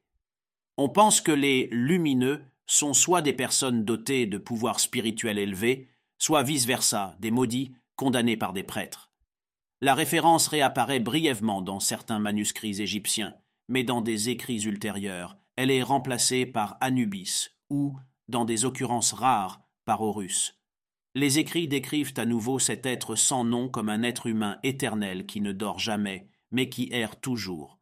On 0.81 0.87
pense 0.87 1.19
que 1.19 1.33
les 1.33 1.67
lumineux 1.73 2.41
sont 2.65 2.93
soit 2.93 3.21
des 3.21 3.33
personnes 3.33 3.83
dotées 3.83 4.27
de 4.27 4.37
pouvoirs 4.37 4.79
spirituels 4.79 5.37
élevés, 5.37 5.89
soit 6.17 6.41
vice-versa, 6.41 7.17
des 7.19 7.31
maudits 7.31 7.73
condamnés 7.97 8.37
par 8.37 8.53
des 8.53 8.63
prêtres. 8.63 9.11
La 9.81 9.93
référence 9.93 10.47
réapparaît 10.47 11.01
brièvement 11.01 11.61
dans 11.61 11.81
certains 11.81 12.19
manuscrits 12.19 12.81
égyptiens, 12.81 13.35
mais 13.67 13.83
dans 13.83 13.99
des 13.99 14.29
écrits 14.29 14.61
ultérieurs, 14.61 15.35
elle 15.57 15.69
est 15.69 15.83
remplacée 15.83 16.45
par 16.45 16.77
Anubis 16.79 17.49
ou, 17.69 17.97
dans 18.29 18.45
des 18.45 18.63
occurrences 18.63 19.11
rares, 19.11 19.61
par 19.83 20.01
Horus. 20.01 20.61
Les 21.13 21.39
écrits 21.39 21.67
décrivent 21.67 22.13
à 22.15 22.23
nouveau 22.23 22.57
cet 22.57 22.85
être 22.85 23.17
sans 23.17 23.43
nom 23.43 23.67
comme 23.67 23.89
un 23.89 24.01
être 24.01 24.27
humain 24.27 24.59
éternel 24.63 25.25
qui 25.25 25.41
ne 25.41 25.51
dort 25.51 25.79
jamais, 25.79 26.29
mais 26.51 26.69
qui 26.69 26.87
erre 26.93 27.19
toujours. 27.19 27.79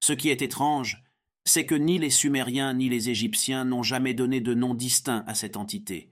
Ce 0.00 0.12
qui 0.12 0.28
est 0.28 0.42
étrange, 0.42 1.02
c'est 1.46 1.64
que 1.64 1.74
ni 1.74 1.98
les 1.98 2.10
Sumériens 2.10 2.74
ni 2.74 2.88
les 2.88 3.08
Égyptiens 3.08 3.64
n'ont 3.64 3.84
jamais 3.84 4.14
donné 4.14 4.40
de 4.40 4.52
nom 4.52 4.74
distinct 4.74 5.24
à 5.26 5.34
cette 5.34 5.56
entité. 5.56 6.10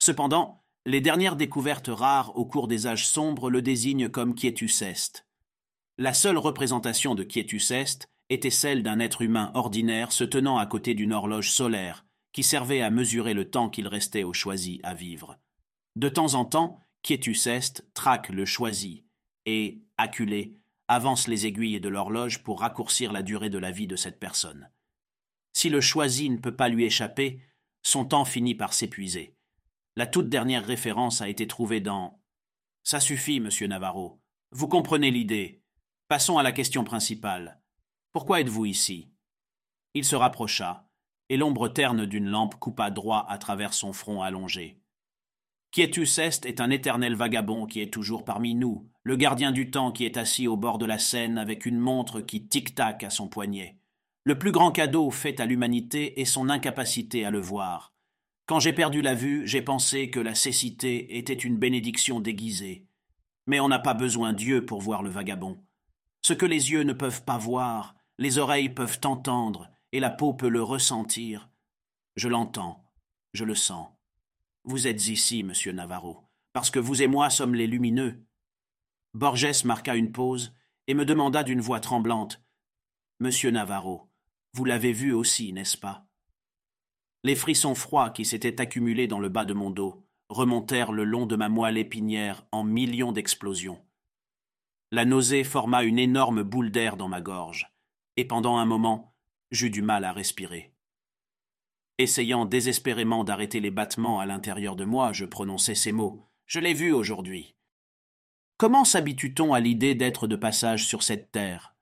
Cependant, 0.00 0.64
les 0.84 1.00
dernières 1.00 1.36
découvertes 1.36 1.90
rares 1.90 2.36
au 2.36 2.44
cours 2.44 2.66
des 2.66 2.88
âges 2.88 3.06
sombres 3.06 3.48
le 3.48 3.62
désignent 3.62 4.08
comme 4.08 4.34
Quietus 4.34 4.82
est. 4.82 5.24
La 5.98 6.12
seule 6.12 6.38
représentation 6.38 7.14
de 7.14 7.22
Quietus 7.22 7.70
est 7.70 8.08
était 8.28 8.50
celle 8.50 8.82
d'un 8.82 8.98
être 8.98 9.22
humain 9.22 9.52
ordinaire 9.54 10.10
se 10.10 10.24
tenant 10.24 10.58
à 10.58 10.66
côté 10.66 10.94
d'une 10.94 11.12
horloge 11.12 11.52
solaire, 11.52 12.04
qui 12.32 12.42
servait 12.42 12.80
à 12.80 12.90
mesurer 12.90 13.34
le 13.34 13.48
temps 13.48 13.68
qu'il 13.68 13.86
restait 13.86 14.24
au 14.24 14.32
choisi 14.32 14.80
à 14.82 14.94
vivre. 14.94 15.38
De 15.94 16.08
temps 16.08 16.34
en 16.34 16.44
temps, 16.44 16.80
Quietus 17.02 17.46
est 17.46 17.84
traque 17.94 18.30
le 18.30 18.44
choisi 18.44 19.04
et, 19.46 19.82
acculé, 19.98 20.56
avance 20.94 21.28
les 21.28 21.46
aiguilles 21.46 21.80
de 21.80 21.88
l'horloge 21.88 22.42
pour 22.42 22.60
raccourcir 22.60 23.12
la 23.12 23.22
durée 23.22 23.50
de 23.50 23.58
la 23.58 23.70
vie 23.70 23.86
de 23.86 23.96
cette 23.96 24.20
personne. 24.20 24.70
Si 25.52 25.68
le 25.68 25.80
choisi 25.80 26.30
ne 26.30 26.38
peut 26.38 26.56
pas 26.56 26.68
lui 26.68 26.84
échapper, 26.84 27.40
son 27.82 28.04
temps 28.04 28.24
finit 28.24 28.54
par 28.54 28.72
s'épuiser. 28.72 29.36
La 29.96 30.06
toute 30.06 30.28
dernière 30.28 30.64
référence 30.64 31.20
a 31.20 31.28
été 31.28 31.46
trouvée 31.46 31.80
dans 31.80 32.20
Ça 32.82 33.00
suffit, 33.00 33.40
monsieur 33.40 33.66
Navarro. 33.66 34.20
Vous 34.50 34.68
comprenez 34.68 35.10
l'idée. 35.10 35.62
Passons 36.08 36.38
à 36.38 36.42
la 36.42 36.52
question 36.52 36.84
principale. 36.84 37.60
Pourquoi 38.12 38.40
êtes-vous 38.40 38.66
ici? 38.66 39.10
Il 39.94 40.04
se 40.04 40.16
rapprocha, 40.16 40.88
et 41.28 41.36
l'ombre 41.36 41.68
terne 41.68 42.04
d'une 42.06 42.28
lampe 42.28 42.56
coupa 42.56 42.90
droit 42.90 43.24
à 43.28 43.38
travers 43.38 43.72
son 43.72 43.92
front 43.92 44.22
allongé. 44.22 44.81
Quietus 45.72 46.18
est 46.18 46.60
un 46.60 46.68
éternel 46.68 47.14
vagabond 47.14 47.64
qui 47.64 47.80
est 47.80 47.90
toujours 47.90 48.26
parmi 48.26 48.54
nous, 48.54 48.86
le 49.04 49.16
gardien 49.16 49.52
du 49.52 49.70
temps 49.70 49.90
qui 49.90 50.04
est 50.04 50.18
assis 50.18 50.46
au 50.46 50.58
bord 50.58 50.76
de 50.76 50.84
la 50.84 50.98
Seine 50.98 51.38
avec 51.38 51.64
une 51.64 51.78
montre 51.78 52.20
qui 52.20 52.46
tic-tac 52.46 53.02
à 53.02 53.08
son 53.08 53.26
poignet. 53.26 53.78
Le 54.24 54.38
plus 54.38 54.52
grand 54.52 54.70
cadeau 54.70 55.10
fait 55.10 55.40
à 55.40 55.46
l'humanité 55.46 56.20
est 56.20 56.26
son 56.26 56.50
incapacité 56.50 57.24
à 57.24 57.30
le 57.30 57.40
voir. 57.40 57.94
Quand 58.44 58.60
j'ai 58.60 58.74
perdu 58.74 59.00
la 59.00 59.14
vue, 59.14 59.46
j'ai 59.46 59.62
pensé 59.62 60.10
que 60.10 60.20
la 60.20 60.34
cécité 60.34 61.16
était 61.16 61.32
une 61.32 61.56
bénédiction 61.56 62.20
déguisée. 62.20 62.84
Mais 63.46 63.58
on 63.58 63.68
n'a 63.68 63.78
pas 63.78 63.94
besoin 63.94 64.34
Dieu 64.34 64.66
pour 64.66 64.82
voir 64.82 65.02
le 65.02 65.08
vagabond. 65.08 65.56
Ce 66.20 66.34
que 66.34 66.44
les 66.44 66.70
yeux 66.70 66.82
ne 66.82 66.92
peuvent 66.92 67.24
pas 67.24 67.38
voir, 67.38 67.94
les 68.18 68.36
oreilles 68.36 68.68
peuvent 68.68 69.00
entendre, 69.04 69.70
et 69.92 70.00
la 70.00 70.10
peau 70.10 70.34
peut 70.34 70.50
le 70.50 70.62
ressentir. 70.62 71.48
Je 72.16 72.28
l'entends, 72.28 72.84
je 73.32 73.44
le 73.44 73.54
sens. 73.54 73.88
Vous 74.64 74.86
êtes 74.86 75.08
ici, 75.08 75.42
monsieur 75.42 75.72
Navarro, 75.72 76.20
parce 76.52 76.70
que 76.70 76.78
vous 76.78 77.02
et 77.02 77.08
moi 77.08 77.30
sommes 77.30 77.54
les 77.54 77.66
lumineux. 77.66 78.24
Borges 79.12 79.64
marqua 79.64 79.96
une 79.96 80.12
pause 80.12 80.54
et 80.86 80.94
me 80.94 81.04
demanda 81.04 81.42
d'une 81.42 81.60
voix 81.60 81.80
tremblante. 81.80 82.40
Monsieur 83.18 83.50
Navarro, 83.50 84.08
vous 84.52 84.64
l'avez 84.64 84.92
vu 84.92 85.12
aussi, 85.12 85.52
n'est-ce 85.52 85.76
pas? 85.76 86.06
Les 87.24 87.34
frissons 87.34 87.74
froids 87.74 88.10
qui 88.10 88.24
s'étaient 88.24 88.60
accumulés 88.60 89.08
dans 89.08 89.18
le 89.18 89.28
bas 89.28 89.44
de 89.44 89.54
mon 89.54 89.70
dos 89.70 90.06
remontèrent 90.28 90.92
le 90.92 91.04
long 91.04 91.26
de 91.26 91.36
ma 91.36 91.48
moelle 91.48 91.78
épinière 91.78 92.46
en 92.52 92.62
millions 92.62 93.12
d'explosions. 93.12 93.84
La 94.92 95.04
nausée 95.04 95.42
forma 95.42 95.82
une 95.82 95.98
énorme 95.98 96.42
boule 96.42 96.70
d'air 96.70 96.96
dans 96.96 97.08
ma 97.08 97.20
gorge, 97.20 97.72
et 98.16 98.24
pendant 98.24 98.58
un 98.58 98.64
moment, 98.64 99.14
j'eus 99.50 99.70
du 99.70 99.82
mal 99.82 100.04
à 100.04 100.12
respirer. 100.12 100.71
Essayant 101.98 102.46
désespérément 102.46 103.22
d'arrêter 103.22 103.60
les 103.60 103.70
battements 103.70 104.18
à 104.18 104.26
l'intérieur 104.26 104.76
de 104.76 104.84
moi, 104.84 105.12
je 105.12 105.24
prononçai 105.24 105.74
ces 105.74 105.92
mots. 105.92 106.26
Je 106.46 106.58
l'ai 106.58 106.72
vu 106.72 106.92
aujourd'hui. 106.92 107.54
Comment 108.56 108.84
s'habitue-t-on 108.84 109.52
à 109.52 109.60
l'idée 109.60 109.94
d'être 109.94 110.26
de 110.26 110.36
passage 110.36 110.86
sur 110.86 111.02
cette 111.02 111.32
terre? 111.32 111.74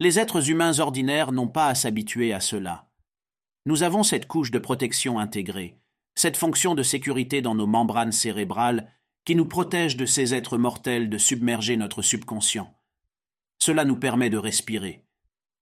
Les 0.00 0.18
êtres 0.18 0.50
humains 0.50 0.78
ordinaires 0.80 1.32
n'ont 1.32 1.48
pas 1.48 1.68
à 1.68 1.74
s'habituer 1.74 2.32
à 2.32 2.40
cela. 2.40 2.90
Nous 3.64 3.82
avons 3.82 4.02
cette 4.02 4.28
couche 4.28 4.50
de 4.50 4.58
protection 4.58 5.18
intégrée, 5.18 5.80
cette 6.14 6.36
fonction 6.36 6.74
de 6.74 6.82
sécurité 6.82 7.40
dans 7.40 7.54
nos 7.54 7.66
membranes 7.66 8.12
cérébrales 8.12 8.92
qui 9.24 9.34
nous 9.34 9.46
protège 9.46 9.96
de 9.96 10.06
ces 10.06 10.34
êtres 10.34 10.58
mortels 10.58 11.08
de 11.08 11.18
submerger 11.18 11.76
notre 11.76 12.02
subconscient. 12.02 12.76
Cela 13.58 13.84
nous 13.84 13.96
permet 13.96 14.30
de 14.30 14.36
respirer. 14.36 15.04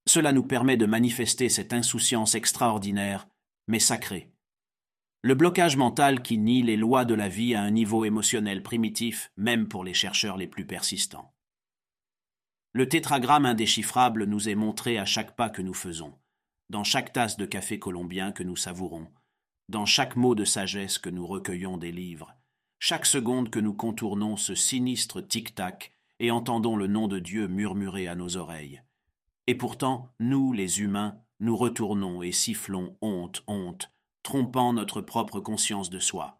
Cela 0.06 0.32
nous 0.32 0.42
permet 0.42 0.76
de 0.76 0.86
manifester 0.86 1.48
cette 1.48 1.72
insouciance 1.72 2.34
extraordinaire 2.34 3.28
mais 3.66 3.78
sacré. 3.78 4.30
Le 5.22 5.34
blocage 5.34 5.76
mental 5.76 6.22
qui 6.22 6.36
nie 6.36 6.62
les 6.62 6.76
lois 6.76 7.04
de 7.04 7.14
la 7.14 7.28
vie 7.28 7.54
à 7.54 7.62
un 7.62 7.70
niveau 7.70 8.04
émotionnel 8.04 8.62
primitif, 8.62 9.32
même 9.36 9.68
pour 9.68 9.82
les 9.82 9.94
chercheurs 9.94 10.36
les 10.36 10.46
plus 10.46 10.66
persistants. 10.66 11.34
Le 12.72 12.88
tétragramme 12.88 13.46
indéchiffrable 13.46 14.24
nous 14.24 14.48
est 14.48 14.54
montré 14.54 14.98
à 14.98 15.06
chaque 15.06 15.36
pas 15.36 15.48
que 15.48 15.62
nous 15.62 15.74
faisons, 15.74 16.12
dans 16.68 16.84
chaque 16.84 17.12
tasse 17.12 17.36
de 17.36 17.46
café 17.46 17.78
colombien 17.78 18.32
que 18.32 18.42
nous 18.42 18.56
savourons, 18.56 19.06
dans 19.68 19.86
chaque 19.86 20.16
mot 20.16 20.34
de 20.34 20.44
sagesse 20.44 20.98
que 20.98 21.08
nous 21.08 21.26
recueillons 21.26 21.78
des 21.78 21.92
livres, 21.92 22.36
chaque 22.78 23.06
seconde 23.06 23.48
que 23.48 23.60
nous 23.60 23.74
contournons 23.74 24.36
ce 24.36 24.54
sinistre 24.54 25.22
tic-tac 25.22 25.94
et 26.18 26.30
entendons 26.30 26.76
le 26.76 26.86
nom 26.86 27.08
de 27.08 27.18
Dieu 27.18 27.48
murmurer 27.48 28.08
à 28.08 28.14
nos 28.14 28.36
oreilles. 28.36 28.82
Et 29.46 29.54
pourtant, 29.54 30.10
nous, 30.20 30.52
les 30.52 30.80
humains, 30.80 31.18
nous 31.40 31.56
retournons 31.56 32.22
et 32.22 32.32
sifflons 32.32 32.96
honte, 33.00 33.42
honte, 33.46 33.90
trompant 34.22 34.72
notre 34.72 35.00
propre 35.00 35.40
conscience 35.40 35.90
de 35.90 35.98
soi. 35.98 36.38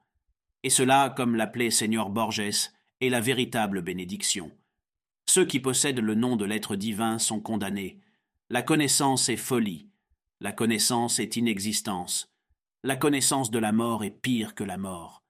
Et 0.63 0.71
cela, 0.71 1.11
comme 1.11 1.37
l'appelait 1.37 1.71
Seigneur 1.71 2.11
Borges, 2.11 2.71
est 3.01 3.09
la 3.09 3.21
véritable 3.21 3.83
bénédiction. 3.83 4.51
Ceux 5.27 5.45
qui 5.45 5.61
possèdent 5.61 6.01
le 6.01 6.15
nom 6.15 6.37
de 6.37 6.45
l'être 6.45 6.77
divin 6.77 7.19
sont 7.19 7.41
condamnés. 7.41 8.01
La 8.51 8.63
connaissance 8.63 9.29
est 9.29 9.37
folie. 9.37 9.89
La 10.41 10.53
connaissance 10.53 11.19
est 11.19 11.37
inexistence. 11.37 12.33
La 12.83 12.97
connaissance 12.97 13.51
de 13.51 13.59
la 13.59 13.73
mort 13.73 14.05
est 14.05 14.11
pire 14.11 14.55
que 14.55 14.65
la 14.65 14.77
mort. 14.77 15.23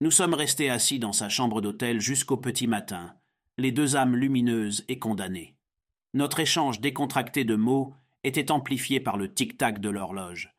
Nous 0.00 0.10
sommes 0.10 0.34
restés 0.34 0.70
assis 0.70 0.98
dans 0.98 1.12
sa 1.12 1.28
chambre 1.28 1.60
d'hôtel 1.60 2.00
jusqu'au 2.00 2.36
petit 2.36 2.66
matin, 2.66 3.14
les 3.58 3.70
deux 3.70 3.96
âmes 3.96 4.16
lumineuses 4.16 4.84
et 4.88 4.98
condamnées. 4.98 5.56
Notre 6.14 6.40
échange 6.40 6.80
décontracté 6.80 7.44
de 7.44 7.54
mots 7.54 7.94
était 8.24 8.50
amplifié 8.50 9.00
par 9.00 9.16
le 9.16 9.32
tic-tac 9.32 9.80
de 9.80 9.88
l'horloge. 9.88 10.54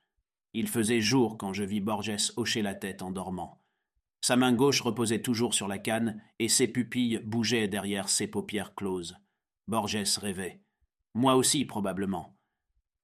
Il 0.54 0.68
faisait 0.68 1.02
jour 1.02 1.38
quand 1.38 1.54
je 1.54 1.64
vis 1.64 1.80
Borges 1.80 2.34
hocher 2.36 2.62
la 2.62 2.76
tête 2.76 3.02
en 3.02 3.12
dormant. 3.12 3.62
Sa 4.22 4.36
main 4.36 4.54
gauche 4.54 4.82
reposait 4.82 5.22
toujours 5.22 5.54
sur 5.54 5.68
la 5.68 5.78
canne 5.78 6.22
et 6.40 6.48
ses 6.48 6.68
pupilles 6.68 7.20
bougeaient 7.24 7.68
derrière 7.68 8.10
ses 8.10 8.28
paupières 8.28 8.76
closes. 8.76 9.18
Borges 9.68 10.18
rêvait. 10.18 10.62
Moi 11.14 11.36
aussi, 11.36 11.66
probablement. 11.66 12.38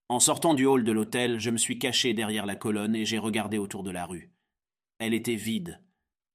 En 0.09 0.19
sortant 0.19 0.53
du 0.53 0.65
hall 0.65 0.83
de 0.83 0.91
l'hôtel, 0.91 1.39
je 1.39 1.49
me 1.49 1.57
suis 1.57 1.79
caché 1.79 2.13
derrière 2.13 2.45
la 2.45 2.55
colonne 2.55 2.95
et 2.95 3.05
j'ai 3.05 3.17
regardé 3.17 3.57
autour 3.57 3.83
de 3.83 3.91
la 3.91 4.05
rue. 4.05 4.31
Elle 4.99 5.13
était 5.13 5.35
vide. 5.35 5.81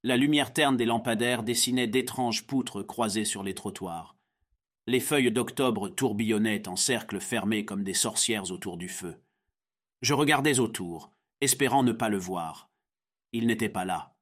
La 0.02 0.16
lumière 0.16 0.52
terne 0.52 0.76
des 0.76 0.84
lampadaires 0.84 1.42
dessinait 1.42 1.86
d'étranges 1.86 2.46
poutres 2.46 2.84
croisées 2.84 3.24
sur 3.24 3.42
les 3.42 3.54
trottoirs. 3.54 4.16
Les 4.86 5.00
feuilles 5.00 5.30
d'octobre 5.30 5.88
tourbillonnaient 5.88 6.68
en 6.68 6.74
cercles 6.74 7.20
fermés 7.20 7.64
comme 7.64 7.84
des 7.84 7.94
sorcières 7.94 8.50
autour 8.50 8.76
du 8.76 8.88
feu. 8.88 9.16
Je 10.00 10.14
regardais 10.14 10.58
autour, 10.58 11.12
espérant 11.40 11.84
ne 11.84 11.92
pas 11.92 12.08
le 12.08 12.18
voir. 12.18 12.68
Il 13.32 13.46
n'était 13.46 13.68
pas 13.68 13.84
là. 13.84 14.14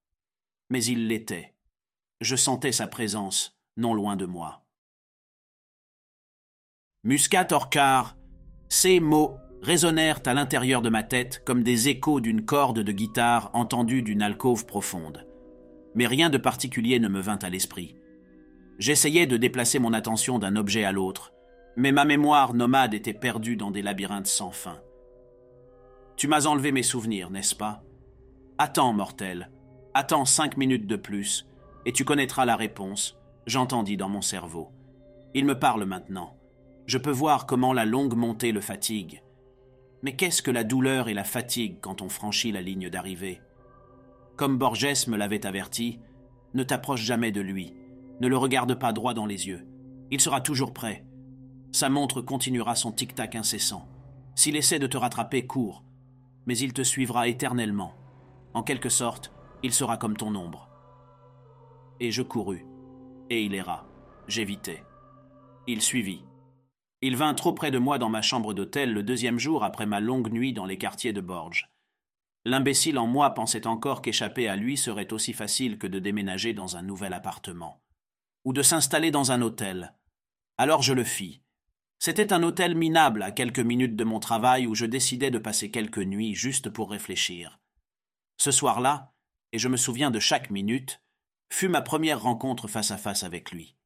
Mais 0.68 0.84
il 0.84 1.08
l'était. 1.08 1.54
Je 2.20 2.36
sentais 2.36 2.72
sa 2.72 2.86
présence, 2.86 3.58
non 3.78 3.94
loin 3.94 4.16
de 4.16 4.26
moi. 4.26 4.66
Muscat 7.04 7.48
Orcar, 7.52 8.18
ces 8.68 9.00
mots 9.00 9.38
résonnèrent 9.62 10.20
à 10.26 10.34
l'intérieur 10.34 10.82
de 10.82 10.90
ma 10.90 11.02
tête 11.02 11.42
comme 11.46 11.62
des 11.62 11.88
échos 11.88 12.20
d'une 12.20 12.44
corde 12.44 12.80
de 12.80 12.92
guitare 12.92 13.50
entendue 13.54 14.02
d'une 14.02 14.20
alcôve 14.20 14.66
profonde. 14.66 15.26
Mais 15.94 16.06
rien 16.06 16.28
de 16.28 16.38
particulier 16.38 17.00
ne 17.00 17.08
me 17.08 17.20
vint 17.20 17.38
à 17.38 17.48
l'esprit. 17.48 17.96
J'essayais 18.80 19.26
de 19.26 19.36
déplacer 19.36 19.78
mon 19.78 19.92
attention 19.92 20.38
d'un 20.38 20.56
objet 20.56 20.84
à 20.84 20.92
l'autre, 20.92 21.34
Mais 21.76 21.92
ma 21.92 22.04
mémoire 22.04 22.54
nomade 22.54 22.94
était 22.94 23.14
perdue 23.14 23.56
dans 23.56 23.70
des 23.70 23.82
labyrinthes 23.82 24.26
sans 24.26 24.50
fin. 24.50 24.80
Tu 26.16 26.26
m'as 26.26 26.46
enlevé 26.46 26.72
mes 26.72 26.82
souvenirs, 26.82 27.30
n'est-ce 27.30 27.54
pas? 27.54 27.84
Attends, 28.58 28.92
mortel. 28.92 29.50
Attends 29.94 30.24
cinq 30.24 30.56
minutes 30.56 30.86
de 30.86 30.96
plus, 30.96 31.46
et 31.86 31.92
tu 31.92 32.04
connaîtras 32.04 32.44
la 32.44 32.56
réponse, 32.56 33.18
j'entendis 33.46 33.96
dans 33.96 34.08
mon 34.08 34.22
cerveau. 34.22 34.70
Il 35.34 35.44
me 35.44 35.58
parle 35.58 35.84
maintenant. 35.84 36.36
Je 36.86 36.98
peux 36.98 37.12
voir 37.12 37.46
comment 37.46 37.72
la 37.72 37.84
longue 37.84 38.16
montée 38.16 38.50
le 38.50 38.60
fatigue. 38.60 39.22
Mais 40.02 40.16
qu'est-ce 40.16 40.42
que 40.42 40.50
la 40.50 40.64
douleur 40.64 41.08
et 41.08 41.14
la 41.14 41.24
fatigue 41.24 41.76
quand 41.80 42.02
on 42.02 42.08
franchit 42.08 42.50
la 42.50 42.62
ligne 42.62 42.88
d'arrivée? 42.88 43.40
Comme 44.36 44.58
Borges 44.58 45.06
me 45.06 45.16
l'avait 45.16 45.46
averti, 45.46 46.00
ne 46.54 46.64
t'approche 46.64 47.02
jamais 47.02 47.30
de 47.30 47.42
lui, 47.42 47.74
ne 48.20 48.28
le 48.28 48.36
regarde 48.36 48.74
pas 48.74 48.92
droit 48.92 49.14
dans 49.14 49.26
les 49.26 49.48
yeux. 49.48 49.66
Il 50.10 50.20
sera 50.20 50.40
toujours 50.40 50.72
prêt. 50.72 51.06
Sa 51.72 51.88
montre 51.88 52.20
continuera 52.20 52.74
son 52.74 52.92
tic-tac 52.92 53.34
incessant. 53.34 53.88
S'il 54.34 54.56
essaie 54.56 54.78
de 54.78 54.86
te 54.86 54.96
rattraper, 54.96 55.46
cours, 55.46 55.84
mais 56.46 56.56
il 56.58 56.72
te 56.72 56.82
suivra 56.82 57.28
éternellement. 57.28 57.94
En 58.54 58.62
quelque 58.62 58.88
sorte, 58.88 59.32
il 59.62 59.72
sera 59.72 59.96
comme 59.96 60.16
ton 60.16 60.34
ombre. 60.34 60.68
Et 62.00 62.10
je 62.10 62.22
courus, 62.22 62.64
et 63.28 63.42
il 63.42 63.54
erra. 63.54 63.86
J'évitai. 64.26 64.82
Il 65.66 65.82
suivit. 65.82 66.24
Il 67.02 67.16
vint 67.16 67.34
trop 67.34 67.52
près 67.52 67.70
de 67.70 67.78
moi 67.78 67.98
dans 67.98 68.08
ma 68.08 68.22
chambre 68.22 68.52
d'hôtel 68.52 68.92
le 68.92 69.02
deuxième 69.02 69.38
jour 69.38 69.64
après 69.64 69.86
ma 69.86 70.00
longue 70.00 70.30
nuit 70.30 70.52
dans 70.52 70.66
les 70.66 70.78
quartiers 70.78 71.12
de 71.12 71.20
Borges. 71.20 71.70
L'imbécile 72.44 72.98
en 72.98 73.06
moi 73.06 73.30
pensait 73.30 73.66
encore 73.66 74.02
qu'échapper 74.02 74.48
à 74.48 74.56
lui 74.56 74.76
serait 74.76 75.12
aussi 75.12 75.32
facile 75.32 75.78
que 75.78 75.86
de 75.86 75.98
déménager 75.98 76.54
dans 76.54 76.76
un 76.76 76.82
nouvel 76.82 77.12
appartement, 77.12 77.80
ou 78.44 78.52
de 78.52 78.62
s'installer 78.62 79.10
dans 79.10 79.32
un 79.32 79.42
hôtel. 79.42 79.94
Alors 80.58 80.82
je 80.82 80.92
le 80.92 81.04
fis. 81.04 81.42
C'était 81.98 82.32
un 82.32 82.42
hôtel 82.42 82.74
minable 82.74 83.22
à 83.22 83.30
quelques 83.30 83.60
minutes 83.60 83.96
de 83.96 84.04
mon 84.04 84.20
travail 84.20 84.66
où 84.66 84.74
je 84.74 84.86
décidai 84.86 85.30
de 85.30 85.38
passer 85.38 85.70
quelques 85.70 85.98
nuits 85.98 86.34
juste 86.34 86.70
pour 86.70 86.90
réfléchir. 86.90 87.60
Ce 88.38 88.50
soir-là, 88.50 89.12
et 89.52 89.58
je 89.58 89.68
me 89.68 89.76
souviens 89.76 90.10
de 90.10 90.18
chaque 90.18 90.50
minute, 90.50 91.02
fut 91.52 91.68
ma 91.68 91.82
première 91.82 92.22
rencontre 92.22 92.68
face 92.68 92.90
à 92.90 92.96
face 92.96 93.22
avec 93.22 93.50
lui. 93.50 93.76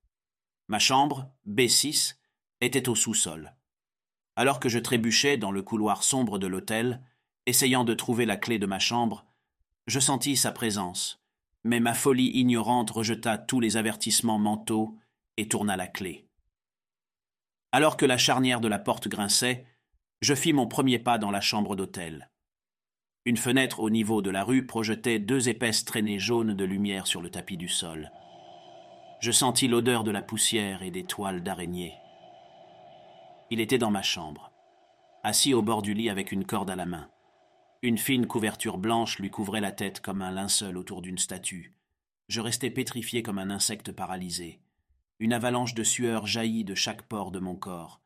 Ma 0.69 0.79
chambre, 0.79 1.29
B6, 1.49 2.14
était 2.61 2.88
au 2.88 2.95
sous-sol. 2.95 3.57
Alors 4.37 4.61
que 4.61 4.69
je 4.69 4.79
trébuchais 4.79 5.37
dans 5.37 5.51
le 5.51 5.62
couloir 5.62 6.05
sombre 6.05 6.38
de 6.38 6.47
l'hôtel, 6.47 7.03
essayant 7.47 7.85
de 7.85 7.95
trouver 7.95 8.27
la 8.27 8.37
clé 8.37 8.59
de 8.59 8.67
ma 8.67 8.79
chambre, 8.79 9.27
je 9.87 10.01
sentis 10.01 10.37
sa 10.37 10.53
présence, 10.53 11.23
mais 11.64 11.81
ma 11.81 11.94
folie 11.94 12.31
ignorante 12.35 12.90
rejeta 12.90 13.38
tous 13.38 13.59
les 13.59 13.77
avertissements 13.77 14.38
mentaux 14.38 14.98
et 15.37 15.48
tourna 15.48 15.77
la 15.77 15.87
clé. 15.87 16.29
Alors 17.72 17.96
que 17.96 18.07
la 18.07 18.18
charnière 18.18 18.61
de 18.61 18.68
la 18.68 18.79
porte 18.79 19.09
grinçait, 19.09 19.66
je 20.20 20.35
fis 20.35 20.53
mon 20.53 20.66
premier 20.66 20.98
pas 20.98 21.18
dans 21.18 21.31
la 21.31 21.40
chambre 21.40 21.74
d'hôtel. 21.74 22.31
Une 23.24 23.38
fenêtre 23.38 23.81
au 23.81 23.88
niveau 23.88 24.20
de 24.20 24.31
la 24.31 24.44
rue 24.44 24.66
projetait 24.66 25.18
deux 25.18 25.48
épaisses 25.48 25.85
traînées 25.85 26.18
jaunes 26.18 26.55
de 26.55 26.64
lumière 26.64 27.07
sur 27.07 27.22
le 27.22 27.31
tapis 27.31 27.57
du 27.57 27.68
sol. 27.68 28.12
Je 29.20 29.33
sentis 29.33 29.66
l'odeur 29.66 30.05
de 30.05 30.11
la 30.11 30.20
poussière 30.20 30.83
et 30.83 30.90
des 30.90 31.05
toiles 31.05 31.42
d'araignée. 31.42 31.94
Il 33.50 33.61
était 33.61 33.79
dans 33.79 33.90
ma 33.90 34.03
chambre, 34.03 34.53
assis 35.22 35.55
au 35.55 35.62
bord 35.62 35.81
du 35.81 35.94
lit 35.94 36.11
avec 36.11 36.33
une 36.33 36.44
corde 36.44 36.70
à 36.70 36.77
la 36.77 36.85
main. 36.85 37.09
Une 37.85 37.99
fine 37.99 38.27
couverture 38.27 38.79
blanche 38.79 39.18
lui 39.18 39.29
couvrait 39.29 39.61
la 39.61 39.70
tête 39.70 40.01
comme 40.01 40.23
un 40.23 40.31
linceul 40.31 40.79
autour 40.79 41.03
d'une 41.03 41.18
statue. 41.18 41.75
Je 42.29 42.40
restais 42.40 42.70
pétrifié 42.70 43.23
comme 43.23 43.38
un 43.38 43.51
insecte 43.51 43.92
paralysé. 43.92 44.62
Une 45.18 45.35
avalanche 45.35 45.75
de 45.75 45.85
sueur 45.85 46.27
jaillit 46.27 46.64
de 46.64 46.75
chaque 46.75 47.03
pore 47.03 47.31
de 47.31 47.40
mon 47.40 47.57
corps. 47.57 48.01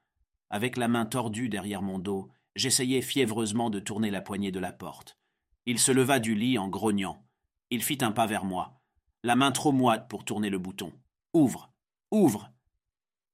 Avec 0.51 0.77
la 0.77 0.89
main 0.89 1.07
tordue 1.07 1.49
derrière 1.49 1.81
mon 1.81 2.01
dos, 2.01 2.29
J'essayais 2.57 3.03
fiévreusement 3.03 3.71
de 3.71 3.79
tourner 3.79 4.11
la 4.11 4.21
poignée 4.21 4.51
de 4.51 4.59
la 4.59 4.73
porte. 4.73 5.17
Il 5.65 5.79
se 5.79 5.93
leva 5.93 6.19
du 6.19 6.35
lit 6.35 6.59
en 6.59 6.67
grognant. 6.67 7.25
Il 7.71 7.85
fit 7.85 7.99
un 8.01 8.11
pas 8.11 8.27
vers 8.27 8.45
moi, 8.45 8.81
la 9.23 9.37
main 9.37 9.53
trop 9.53 9.71
moite 9.71 10.09
pour 10.09 10.25
tourner 10.25 10.51
le 10.51 10.59
bouton. 10.59 10.93
Ouvre. 11.35 11.73
Ouvre. 12.11 12.51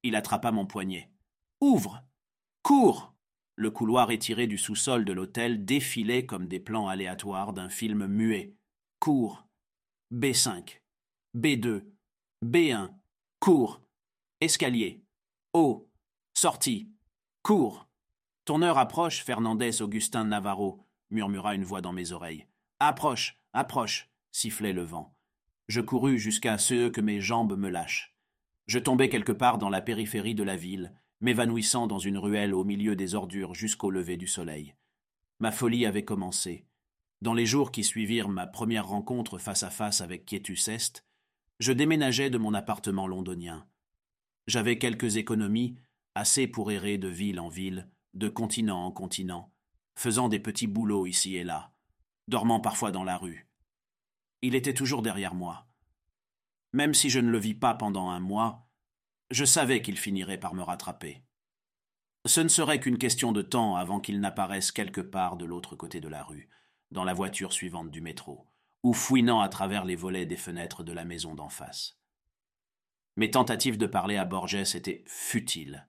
Il 0.03 0.15
attrapa 0.15 0.53
mon 0.53 0.67
poignet. 0.67 1.11
Ouvre. 1.63 2.05
Cours. 2.63 3.14
Le 3.57 3.71
couloir 3.71 4.11
étiré 4.11 4.47
du 4.47 4.59
sous-sol 4.59 5.05
de 5.05 5.13
l'hôtel 5.13 5.65
défilait 5.65 6.27
comme 6.27 6.49
des 6.49 6.59
plans 6.59 6.89
aléatoires 6.89 7.53
d'un 7.53 7.69
film 7.69 8.07
muet. 8.07 8.55
Cours. 8.99 9.47
B5. 10.13 10.81
B2. 11.37 11.85
B1. 12.45 12.91
Cours. 13.39 13.81
Escalier. 14.41 15.05
Haut. 15.53 15.89
Sortie. 16.35 16.91
Cours. 17.43 17.87
Ton 18.45 18.61
heure 18.63 18.79
approche, 18.79 19.23
Fernandez 19.23 19.83
Augustin 19.83 20.25
Navarro, 20.25 20.85
murmura 21.11 21.55
une 21.55 21.65
voix 21.65 21.81
dans 21.81 21.93
mes 21.93 22.11
oreilles. 22.11 22.47
Approche, 22.81 23.39
approche, 23.53 24.11
sifflait 24.33 24.73
le 24.73 24.83
vent. 24.83 25.15
Je 25.69 25.81
courus 25.81 26.19
jusqu'à 26.19 26.59
ce 26.59 26.89
que 26.89 27.01
mes 27.01 27.21
jambes 27.21 27.57
me 27.57 27.71
lâchent. 27.71 28.15
Je 28.67 28.79
tombai 28.79 29.09
quelque 29.09 29.33
part 29.33 29.59
dans 29.59 29.71
la 29.71 29.81
périphérie 29.81 30.35
de 30.35 30.43
la 30.43 30.57
ville, 30.57 30.93
m'évanouissant 31.25 31.87
dans 31.87 31.99
une 31.99 32.19
ruelle 32.19 32.53
au 32.53 32.65
milieu 32.65 32.97
des 32.97 33.15
ordures 33.15 33.55
jusqu'au 33.55 33.91
lever 33.91 34.19
du 34.19 34.27
soleil. 34.27 34.75
Ma 35.41 35.53
folie 35.53 35.87
avait 35.87 36.05
commencé. 36.05 36.67
Dans 37.23 37.33
les 37.33 37.47
jours 37.47 37.73
qui 37.73 37.83
suivirent 37.83 38.29
ma 38.29 38.47
première 38.47 38.87
rencontre 38.87 39.39
face 39.39 39.63
à 39.63 39.71
face 39.71 40.03
avec 40.03 40.27
Quietus 40.27 40.69
Est, 40.69 41.03
je 41.61 41.73
déménageais 41.73 42.29
de 42.29 42.37
mon 42.37 42.53
appartement 42.53 43.07
londonien. 43.07 43.67
J'avais 44.49 44.77
quelques 44.77 45.17
économies, 45.17 45.79
assez 46.15 46.47
pour 46.47 46.71
errer 46.71 46.99
de 46.99 47.09
ville 47.09 47.41
en 47.41 47.49
ville, 47.49 47.89
de 48.13 48.29
continent 48.29 48.85
en 48.85 48.93
continent, 48.93 49.51
faisant 49.95 50.29
des 50.29 50.41
petits 50.41 50.67
boulots 50.67 51.07
ici 51.07 51.37
et 51.37 51.45
là, 51.45 51.73
dormant 52.29 52.61
parfois 52.61 52.91
dans 52.91 53.03
la 53.03 53.17
rue. 53.17 53.49
Il 54.43 54.55
était 54.55 54.75
toujours 54.75 55.01
derrière 55.01 55.35
moi. 55.35 55.67
Même 56.75 56.93
si 56.93 57.09
je 57.09 57.21
ne 57.21 57.31
le 57.31 57.39
vis 57.39 57.55
pas 57.55 57.73
pendant 57.73 58.11
un 58.11 58.21
mois, 58.21 58.64
je 59.31 59.45
savais 59.45 59.83
qu'il 59.83 59.99
finirait 59.99 60.39
par 60.39 60.55
me 60.55 60.63
rattraper. 60.63 61.23
Ce 62.27 62.41
ne 62.41 62.49
serait 62.49 62.81
qu'une 62.81 62.99
question 62.99 63.33
de 63.33 63.43
temps 63.43 63.77
avant 63.77 64.01
qu'il 64.01 64.21
n'apparaisse 64.21 64.73
quelque 64.73 65.01
part 65.01 65.37
de 65.37 65.45
l'autre 65.45 65.77
côté 65.77 66.01
de 66.01 66.09
la 66.09 66.23
rue, 66.23 66.49
dans 66.91 67.05
la 67.05 67.15
voiture 67.15 67.53
suivante 67.53 67.91
du 67.91 68.01
métro, 68.01 68.47
ou 68.83 68.93
fouinant 68.93 69.41
à 69.41 69.49
travers 69.49 69.85
les 69.85 69.97
volets 69.97 70.27
des 70.27 70.37
fenêtres 70.37 70.85
de 70.85 70.93
la 70.93 71.05
maison 71.05 71.35
d'en 71.35 71.49
face. 71.49 71.99
Mes 73.17 73.31
tentatives 73.31 73.79
de 73.79 73.87
parler 73.87 74.17
à 74.17 74.25
Borges 74.25 74.75
étaient 74.75 75.05
futiles. 75.07 75.89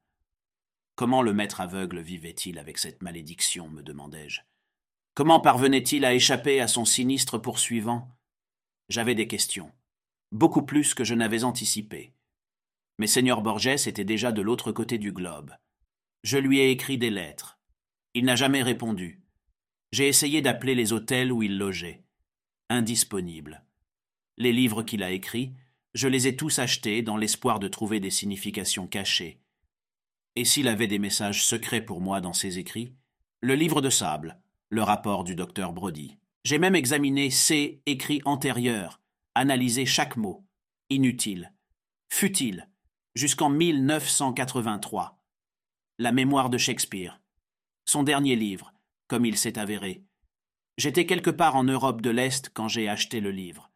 Comment 0.95 1.21
le 1.21 1.33
maître 1.33 1.61
aveugle 1.61 1.99
vivait-il 1.99 2.57
avec 2.57 2.77
cette 2.77 3.01
malédiction 3.01 3.69
me 3.69 3.81
demandai-je. 3.81 4.41
Comment 5.13 5.39
parvenait-il 5.39 6.05
à 6.05 6.13
échapper 6.13 6.61
à 6.61 6.67
son 6.67 6.85
sinistre 6.85 7.37
poursuivant? 7.37 8.09
J'avais 8.89 9.15
des 9.15 9.27
questions, 9.27 9.71
beaucoup 10.31 10.63
plus 10.63 10.93
que 10.93 11.03
je 11.03 11.15
n'avais 11.15 11.43
anticipé. 11.43 12.14
Mais 12.97 13.07
Seigneur 13.07 13.41
Borges 13.41 13.87
était 13.87 14.05
déjà 14.05 14.31
de 14.31 14.41
l'autre 14.41 14.71
côté 14.71 14.97
du 14.97 15.11
globe. 15.11 15.51
Je 16.23 16.37
lui 16.37 16.59
ai 16.59 16.71
écrit 16.71 16.97
des 16.97 17.09
lettres. 17.09 17.59
Il 18.13 18.25
n'a 18.25 18.35
jamais 18.35 18.63
répondu. 18.63 19.21
J'ai 19.91 20.07
essayé 20.07 20.41
d'appeler 20.41 20.75
les 20.75 20.93
hôtels 20.93 21.31
où 21.31 21.43
il 21.43 21.57
logeait. 21.57 22.03
Indisponible. 22.69 23.63
Les 24.37 24.51
livres 24.51 24.83
qu'il 24.83 25.03
a 25.03 25.11
écrits, 25.11 25.53
je 25.93 26.07
les 26.07 26.27
ai 26.27 26.35
tous 26.35 26.59
achetés 26.59 27.01
dans 27.01 27.17
l'espoir 27.17 27.59
de 27.59 27.67
trouver 27.67 27.99
des 27.99 28.09
significations 28.09 28.87
cachées. 28.87 29.39
Et 30.35 30.43
s'il 30.43 30.67
avait 30.67 30.87
des 30.87 30.99
messages 30.99 31.45
secrets 31.45 31.85
pour 31.85 32.01
moi 32.01 32.21
dans 32.21 32.33
ses 32.33 32.59
écrits 32.59 32.93
Le 33.41 33.55
livre 33.55 33.81
de 33.81 33.89
sable, 33.89 34.39
le 34.69 34.83
rapport 34.83 35.23
du 35.23 35.35
docteur 35.35 35.71
Brody. 35.71 36.17
J'ai 36.43 36.57
même 36.57 36.75
examiné 36.75 37.29
ses 37.29 37.81
écrits 37.85 38.21
antérieurs, 38.25 39.01
analysé 39.35 39.85
chaque 39.85 40.17
mot. 40.17 40.45
Inutile. 40.89 41.53
Futile. 42.09 42.67
Jusqu'en 43.15 43.49
1983. 43.49 45.17
La 45.99 46.11
mémoire 46.11 46.49
de 46.49 46.57
Shakespeare. 46.57 47.21
Son 47.85 48.03
dernier 48.03 48.35
livre, 48.35 48.73
comme 49.07 49.25
il 49.25 49.37
s'est 49.37 49.57
avéré. 49.57 50.03
J'étais 50.77 51.05
quelque 51.05 51.29
part 51.29 51.55
en 51.55 51.63
Europe 51.63 52.01
de 52.01 52.09
l'Est 52.09 52.49
quand 52.53 52.67
j'ai 52.67 52.89
acheté 52.89 53.21
le 53.21 53.31
livre. 53.31 53.71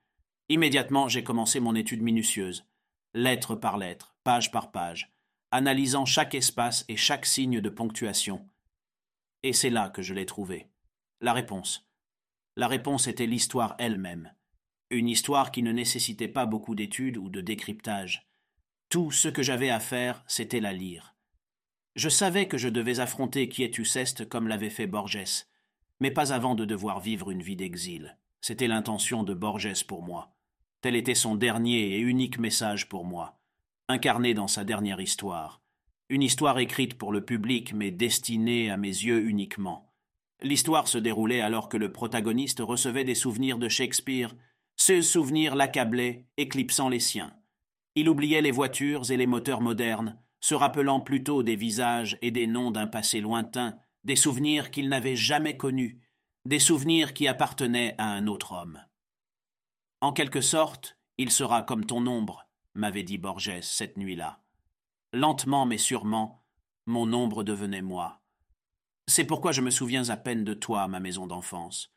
Immédiatement, 0.50 1.08
j'ai 1.08 1.24
commencé 1.24 1.60
mon 1.60 1.74
étude 1.76 2.02
minutieuse, 2.02 2.66
lettre 3.14 3.56
par 3.56 3.78
lettre, 3.78 4.14
page 4.24 4.52
par 4.52 4.72
page 4.72 5.12
analysant 5.52 6.06
chaque 6.06 6.36
espace 6.36 6.86
et 6.88 6.96
chaque 6.96 7.26
signe 7.26 7.60
de 7.60 7.70
ponctuation. 7.70 8.48
Et 9.44 9.54
c'est 9.54 9.70
là 9.70 9.90
que 9.90 10.02
je 10.02 10.14
l'ai 10.14 10.26
trouvé. 10.26 10.68
La 11.22 11.34
réponse. 11.34 11.90
La 12.56 12.68
réponse 12.68 13.08
était 13.08 13.26
l'histoire 13.26 13.76
elle-même. 13.80 14.32
Une 14.92 15.10
histoire 15.10 15.52
qui 15.52 15.64
ne 15.64 15.72
nécessitait 15.72 16.28
pas 16.28 16.46
beaucoup 16.46 16.76
d'études 16.76 17.18
ou 17.18 17.30
de 17.30 17.42
décryptage. 17.42 18.29
Tout 18.90 19.12
ce 19.12 19.28
que 19.28 19.44
j'avais 19.44 19.70
à 19.70 19.80
faire, 19.80 20.24
c'était 20.28 20.60
la 20.60 20.74
lire. 20.74 21.16
Je 21.96 22.10
savais 22.10 22.48
que 22.48 22.58
je 22.58 22.70
devais 22.70 23.00
affronter 23.00 23.48
Quietus 23.50 23.96
Est 23.96 24.28
comme 24.28 24.48
l'avait 24.48 24.70
fait 24.70 24.88
Borges, 24.88 25.46
mais 26.00 26.12
pas 26.12 26.34
avant 26.34 26.56
de 26.56 26.66
devoir 26.66 27.00
vivre 27.00 27.32
une 27.32 27.42
vie 27.42 27.56
d'exil. 27.56 28.18
C'était 28.42 28.68
l'intention 28.68 29.24
de 29.24 29.34
Borges 29.34 29.86
pour 29.86 30.02
moi. 30.02 30.36
Tel 30.82 30.96
était 30.96 31.16
son 31.16 31.36
dernier 31.36 31.96
et 31.96 32.00
unique 32.00 32.40
message 32.40 32.88
pour 32.88 33.06
moi 33.06 33.40
incarné 33.90 34.36
dans 34.36 34.48
sa 34.48 34.64
dernière 34.64 35.02
histoire, 35.02 35.62
Une 36.10 36.24
histoire 36.24 36.58
écrite 36.58 36.98
pour 36.98 37.12
le 37.12 37.24
public, 37.24 37.74
mais 37.74 37.92
destinée 37.92 38.72
à 38.72 38.78
mes 38.78 38.88
yeux 38.88 39.28
uniquement. 39.28 39.92
L'histoire 40.42 40.88
se 40.88 40.98
déroulait 40.98 41.42
alors 41.42 41.70
que 41.70 41.78
le 41.78 41.92
protagoniste 41.92 42.62
recevait 42.62 43.04
des 43.04 43.14
souvenirs 43.14 43.60
de 43.60 43.70
Shakespeare. 43.70 44.36
Ces 44.76 45.04
souvenirs 45.04 45.56
l'accablaient, 45.56 46.26
éclipsant 46.38 46.90
les 46.90 47.00
siens. 47.00 47.32
Il 48.00 48.08
oubliait 48.08 48.42
les 48.42 48.52
voitures 48.52 49.12
et 49.12 49.18
les 49.18 49.28
moteurs 49.28 49.60
modernes, 49.60 50.18
se 50.40 50.56
rappelant 50.56 51.02
plutôt 51.02 51.44
des 51.44 51.58
visages 51.58 52.18
et 52.22 52.32
des 52.32 52.48
noms 52.48 52.72
d'un 52.72 52.88
passé 52.88 53.20
lointain, 53.20 53.78
des 54.06 54.16
souvenirs 54.16 54.72
qu'il 54.72 54.88
n'avait 54.88 55.18
jamais 55.18 55.58
connus, 55.58 56.00
des 56.46 56.60
souvenirs 56.60 57.14
qui 57.14 57.28
appartenaient 57.28 57.96
à 57.98 58.06
un 58.06 58.28
autre 58.28 58.54
homme. 58.54 58.82
En 60.00 60.14
quelque 60.14 60.40
sorte, 60.40 60.98
il 61.18 61.30
sera 61.30 61.62
comme 61.62 61.86
ton 61.86 62.08
ombre, 62.08 62.48
m'avait 62.74 63.04
dit 63.04 63.18
Borges 63.18 63.60
cette 63.60 63.98
nuit-là. 63.98 64.40
Lentement 65.12 65.66
mais 65.66 65.78
sûrement, 65.78 66.46
mon 66.86 67.12
ombre 67.12 67.44
devenait 67.44 67.82
moi. 67.82 68.22
C'est 69.08 69.26
pourquoi 69.26 69.52
je 69.52 69.60
me 69.60 69.72
souviens 69.72 70.08
à 70.08 70.16
peine 70.16 70.46
de 70.46 70.54
toi, 70.54 70.88
ma 70.88 71.02
maison 71.02 71.28
d'enfance. 71.28 71.94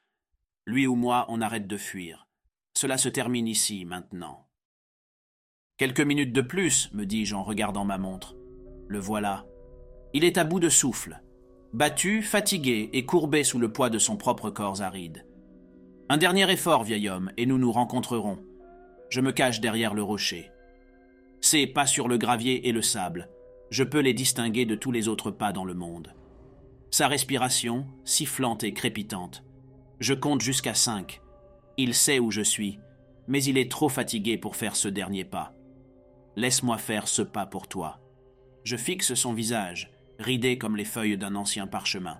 Lui 0.66 0.88
ou 0.88 0.96
moi, 0.96 1.26
on 1.28 1.40
arrête 1.40 1.68
de 1.68 1.76
fuir. 1.76 2.26
Cela 2.76 2.98
se 2.98 3.08
termine 3.08 3.46
ici, 3.46 3.84
maintenant. 3.84 4.48
Quelques 5.78 6.00
minutes 6.00 6.32
de 6.32 6.42
plus, 6.42 6.90
me 6.92 7.04
dis-je 7.04 7.34
en 7.34 7.42
regardant 7.42 7.84
ma 7.84 7.98
montre. 7.98 8.36
Le 8.86 9.00
voilà. 9.00 9.46
Il 10.12 10.24
est 10.24 10.38
à 10.38 10.44
bout 10.44 10.60
de 10.60 10.68
souffle, 10.68 11.20
battu, 11.72 12.22
fatigué 12.22 12.90
et 12.92 13.04
courbé 13.06 13.42
sous 13.42 13.58
le 13.58 13.72
poids 13.72 13.90
de 13.90 13.98
son 13.98 14.16
propre 14.16 14.50
corps 14.50 14.82
aride. 14.82 15.26
Un 16.08 16.18
dernier 16.18 16.50
effort, 16.52 16.84
vieil 16.84 17.08
homme, 17.08 17.32
et 17.36 17.46
nous 17.46 17.58
nous 17.58 17.72
rencontrerons. 17.72 18.38
Je 19.08 19.20
me 19.20 19.32
cache 19.32 19.60
derrière 19.60 19.94
le 19.94 20.02
rocher. 20.02 20.50
Ces 21.40 21.66
pas 21.66 21.86
sur 21.86 22.06
le 22.06 22.18
gravier 22.18 22.68
et 22.68 22.72
le 22.72 22.82
sable, 22.82 23.28
je 23.70 23.82
peux 23.82 24.00
les 24.00 24.14
distinguer 24.14 24.66
de 24.66 24.74
tous 24.74 24.92
les 24.92 25.08
autres 25.08 25.30
pas 25.30 25.52
dans 25.52 25.64
le 25.64 25.74
monde. 25.74 26.14
Sa 26.90 27.08
respiration, 27.08 27.86
sifflante 28.04 28.64
et 28.64 28.74
crépitante. 28.74 29.42
Je 29.98 30.12
compte 30.12 30.42
jusqu'à 30.42 30.74
cinq. 30.74 31.22
Il 31.78 31.94
sait 31.94 32.18
où 32.18 32.30
je 32.30 32.42
suis, 32.42 32.78
mais 33.26 33.42
il 33.42 33.56
est 33.56 33.70
trop 33.70 33.88
fatigué 33.88 34.36
pour 34.36 34.56
faire 34.56 34.76
ce 34.76 34.88
dernier 34.88 35.24
pas. 35.24 35.54
Laisse-moi 36.36 36.78
faire 36.78 37.08
ce 37.08 37.22
pas 37.22 37.46
pour 37.46 37.68
toi. 37.68 38.00
Je 38.64 38.76
fixe 38.76 39.14
son 39.14 39.34
visage, 39.34 39.90
ridé 40.18 40.56
comme 40.56 40.76
les 40.76 40.84
feuilles 40.84 41.18
d'un 41.18 41.34
ancien 41.34 41.66
parchemin. 41.66 42.18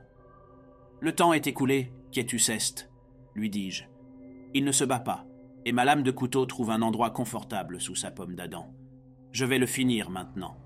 Le 1.00 1.14
temps 1.14 1.32
est 1.32 1.46
écoulé, 1.46 1.92
est, 2.14 2.90
lui 3.34 3.48
dis-je. 3.48 3.84
Il 4.54 4.64
ne 4.64 4.72
se 4.72 4.84
bat 4.84 5.00
pas, 5.00 5.24
et 5.64 5.72
ma 5.72 5.84
lame 5.84 6.02
de 6.02 6.10
couteau 6.10 6.44
trouve 6.44 6.70
un 6.70 6.82
endroit 6.82 7.10
confortable 7.10 7.80
sous 7.80 7.94
sa 7.94 8.10
pomme 8.10 8.34
d'Adam. 8.34 8.74
Je 9.32 9.44
vais 9.44 9.58
le 9.58 9.66
finir 9.66 10.10
maintenant. 10.10 10.56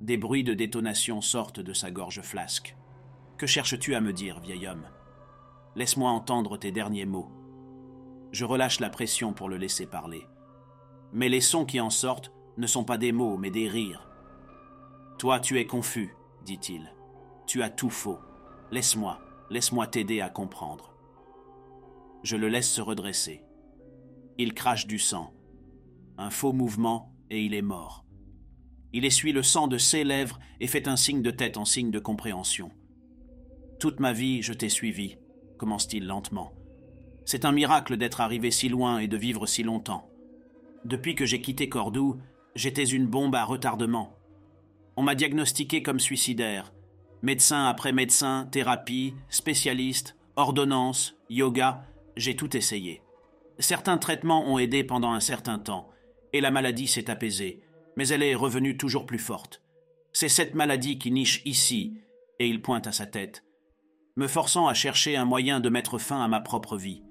Des 0.00 0.16
bruits 0.16 0.44
de 0.44 0.54
détonation 0.54 1.20
sortent 1.20 1.60
de 1.60 1.72
sa 1.72 1.90
gorge 1.90 2.22
flasque. 2.22 2.76
Que 3.36 3.46
cherches-tu 3.46 3.94
à 3.94 4.00
me 4.00 4.12
dire, 4.12 4.40
vieil 4.40 4.66
homme? 4.66 4.88
Laisse-moi 5.76 6.10
entendre 6.10 6.56
tes 6.56 6.72
derniers 6.72 7.06
mots. 7.06 7.30
Je 8.32 8.44
relâche 8.44 8.80
la 8.80 8.90
pression 8.90 9.32
pour 9.32 9.48
le 9.48 9.56
laisser 9.56 9.86
parler. 9.86 10.26
Mais 11.12 11.28
les 11.28 11.40
sons 11.40 11.64
qui 11.64 11.80
en 11.80 11.90
sortent 11.90 12.32
ne 12.58 12.66
sont 12.66 12.84
pas 12.84 12.98
des 12.98 13.12
mots, 13.12 13.38
mais 13.38 13.50
des 13.50 13.68
rires. 13.68 14.08
Toi, 15.18 15.40
tu 15.40 15.58
es 15.58 15.66
confus, 15.66 16.14
dit-il. 16.44 16.92
Tu 17.46 17.62
as 17.62 17.70
tout 17.70 17.90
faux. 17.90 18.18
Laisse-moi, 18.70 19.20
laisse-moi 19.48 19.86
t'aider 19.86 20.20
à 20.20 20.28
comprendre. 20.28 20.94
Je 22.22 22.36
le 22.36 22.48
laisse 22.48 22.70
se 22.70 22.80
redresser. 22.80 23.42
Il 24.36 24.54
crache 24.54 24.86
du 24.86 24.98
sang. 24.98 25.32
Un 26.18 26.30
faux 26.30 26.52
mouvement 26.52 27.14
et 27.30 27.42
il 27.42 27.54
est 27.54 27.62
mort. 27.62 28.04
Il 28.92 29.04
essuie 29.04 29.32
le 29.32 29.42
sang 29.42 29.68
de 29.68 29.78
ses 29.78 30.04
lèvres 30.04 30.38
et 30.60 30.66
fait 30.66 30.88
un 30.88 30.96
signe 30.96 31.22
de 31.22 31.30
tête 31.30 31.56
en 31.56 31.64
signe 31.64 31.90
de 31.90 31.98
compréhension. 31.98 32.70
Toute 33.78 34.00
ma 34.00 34.12
vie, 34.12 34.42
je 34.42 34.52
t'ai 34.52 34.68
suivi, 34.68 35.16
commence-t-il 35.58 36.06
lentement. 36.06 36.52
C'est 37.24 37.44
un 37.44 37.52
miracle 37.52 37.96
d'être 37.96 38.20
arrivé 38.20 38.50
si 38.50 38.68
loin 38.68 38.98
et 38.98 39.06
de 39.06 39.16
vivre 39.16 39.46
si 39.46 39.62
longtemps. 39.62 40.10
Depuis 40.84 41.14
que 41.14 41.26
j'ai 41.26 41.40
quitté 41.40 41.68
Cordoue, 41.68 42.18
j'étais 42.54 42.84
une 42.84 43.06
bombe 43.06 43.34
à 43.34 43.44
retardement. 43.44 44.16
On 44.96 45.02
m'a 45.02 45.14
diagnostiqué 45.14 45.82
comme 45.82 46.00
suicidaire. 46.00 46.72
Médecin 47.22 47.66
après 47.66 47.92
médecin, 47.92 48.48
thérapie, 48.50 49.14
spécialiste, 49.28 50.16
ordonnance, 50.36 51.16
yoga, 51.30 51.84
j'ai 52.16 52.36
tout 52.36 52.56
essayé. 52.56 53.02
Certains 53.58 53.98
traitements 53.98 54.48
ont 54.48 54.58
aidé 54.58 54.84
pendant 54.84 55.12
un 55.12 55.20
certain 55.20 55.58
temps, 55.58 55.90
et 56.32 56.40
la 56.40 56.50
maladie 56.50 56.86
s'est 56.86 57.10
apaisée, 57.10 57.60
mais 57.96 58.08
elle 58.08 58.22
est 58.22 58.34
revenue 58.34 58.76
toujours 58.76 59.06
plus 59.06 59.18
forte. 59.18 59.62
C'est 60.12 60.28
cette 60.28 60.54
maladie 60.54 60.98
qui 60.98 61.10
niche 61.10 61.42
ici, 61.44 62.00
et 62.38 62.48
il 62.48 62.62
pointe 62.62 62.86
à 62.86 62.92
sa 62.92 63.06
tête, 63.06 63.44
me 64.16 64.28
forçant 64.28 64.68
à 64.68 64.74
chercher 64.74 65.16
un 65.16 65.24
moyen 65.24 65.60
de 65.60 65.68
mettre 65.68 65.98
fin 65.98 66.22
à 66.22 66.28
ma 66.28 66.40
propre 66.40 66.76
vie. 66.76 67.02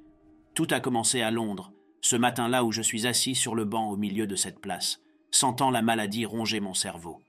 Tout 0.55 0.67
a 0.71 0.79
commencé 0.79 1.21
à 1.21 1.31
Londres, 1.31 1.73
ce 2.01 2.15
matin-là 2.15 2.63
où 2.63 2.71
je 2.71 2.81
suis 2.81 3.07
assis 3.07 3.35
sur 3.35 3.55
le 3.55 3.65
banc 3.65 3.89
au 3.89 3.97
milieu 3.97 4.27
de 4.27 4.35
cette 4.35 4.59
place, 4.59 5.01
sentant 5.31 5.71
la 5.71 5.81
maladie 5.81 6.25
ronger 6.25 6.59
mon 6.59 6.73
cerveau. 6.73 7.21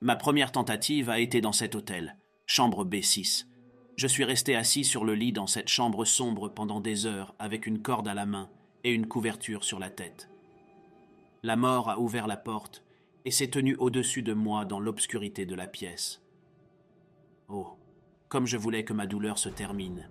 Ma 0.00 0.16
première 0.16 0.52
tentative 0.52 1.10
a 1.10 1.18
été 1.18 1.40
dans 1.40 1.52
cet 1.52 1.74
hôtel, 1.74 2.16
chambre 2.46 2.84
B6. 2.84 3.46
Je 3.96 4.06
suis 4.06 4.24
resté 4.24 4.54
assis 4.54 4.84
sur 4.84 5.04
le 5.04 5.14
lit 5.14 5.32
dans 5.32 5.46
cette 5.46 5.68
chambre 5.68 6.04
sombre 6.04 6.48
pendant 6.48 6.80
des 6.80 7.06
heures 7.06 7.34
avec 7.38 7.66
une 7.66 7.80
corde 7.80 8.08
à 8.08 8.14
la 8.14 8.26
main 8.26 8.50
et 8.84 8.92
une 8.92 9.06
couverture 9.06 9.64
sur 9.64 9.78
la 9.78 9.90
tête. 9.90 10.28
La 11.42 11.56
mort 11.56 11.88
a 11.88 11.98
ouvert 11.98 12.26
la 12.26 12.36
porte 12.36 12.84
et 13.24 13.30
s'est 13.30 13.50
tenue 13.50 13.76
au-dessus 13.76 14.22
de 14.22 14.34
moi 14.34 14.64
dans 14.64 14.80
l'obscurité 14.80 15.46
de 15.46 15.54
la 15.54 15.66
pièce. 15.66 16.22
Oh, 17.48 17.76
comme 18.28 18.46
je 18.46 18.56
voulais 18.56 18.84
que 18.84 18.92
ma 18.92 19.06
douleur 19.06 19.38
se 19.38 19.48
termine. 19.48 20.08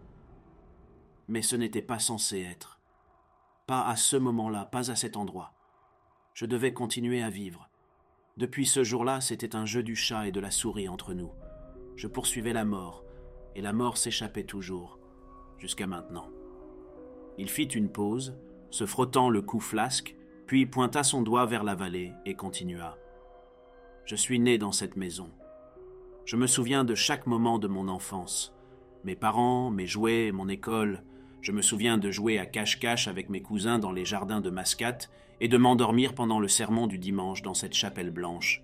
Mais 1.28 1.41
ce 1.41 1.55
n'était 1.55 1.82
pas 1.82 1.99
censé 1.99 2.41
être. 2.41 2.80
Pas 3.68 3.88
à 3.88 3.95
ce 3.95 4.16
moment-là, 4.16 4.66
pas 4.66 4.91
à 4.91 4.95
cet 4.95 5.18
endroit. 5.18 5.55
Je 6.36 6.45
devais 6.45 6.73
continuer 6.73 7.23
à 7.23 7.29
vivre. 7.29 7.69
Depuis 8.36 8.65
ce 8.65 8.83
jour-là, 8.83 9.21
c'était 9.21 9.55
un 9.55 9.65
jeu 9.65 9.83
du 9.83 9.95
chat 9.95 10.27
et 10.27 10.33
de 10.33 10.41
la 10.41 10.51
souris 10.51 10.89
entre 10.89 11.13
nous. 11.13 11.31
Je 11.95 12.07
poursuivais 12.07 12.51
la 12.51 12.65
mort, 12.65 13.05
et 13.55 13.61
la 13.61 13.71
mort 13.71 13.95
s'échappait 13.95 14.43
toujours, 14.43 14.99
jusqu'à 15.59 15.88
maintenant. 15.88 16.27
Il 17.38 17.49
fit 17.49 17.63
une 17.63 17.89
pause, 17.89 18.38
se 18.69 18.86
frottant 18.86 19.29
le 19.29 19.41
cou 19.41 19.61
flasque, 19.61 20.17
puis 20.45 20.65
pointa 20.65 21.03
son 21.03 21.21
doigt 21.21 21.45
vers 21.45 21.63
la 21.63 21.73
vallée 21.73 22.11
et 22.25 22.36
continua. 22.36 22.97
Je 24.03 24.17
suis 24.17 24.38
né 24.38 24.57
dans 24.57 24.73
cette 24.73 24.97
maison. 24.97 25.31
Je 26.25 26.36
me 26.36 26.47
souviens 26.47 26.83
de 26.83 26.95
chaque 26.95 27.27
moment 27.27 27.59
de 27.59 27.69
mon 27.69 27.88
enfance. 27.88 28.53
Mes 29.05 29.15
parents, 29.15 29.71
mes 29.71 29.88
jouets, 29.88 30.33
mon 30.33 30.49
école. 30.49 31.01
Je 31.39 31.53
me 31.53 31.61
souviens 31.61 31.97
de 31.97 32.11
jouer 32.11 32.39
à 32.39 32.45
cache-cache 32.45 33.07
avec 33.07 33.29
mes 33.29 33.41
cousins 33.41 33.79
dans 33.79 33.93
les 33.93 34.03
jardins 34.03 34.41
de 34.41 34.49
Mascate 34.49 35.09
et 35.41 35.47
de 35.47 35.57
m'endormir 35.57 36.13
pendant 36.13 36.39
le 36.39 36.47
sermon 36.47 36.88
du 36.88 36.97
dimanche 36.97 37.41
dans 37.41 37.53
cette 37.53 37.73
chapelle 37.73 38.11
blanche. 38.11 38.63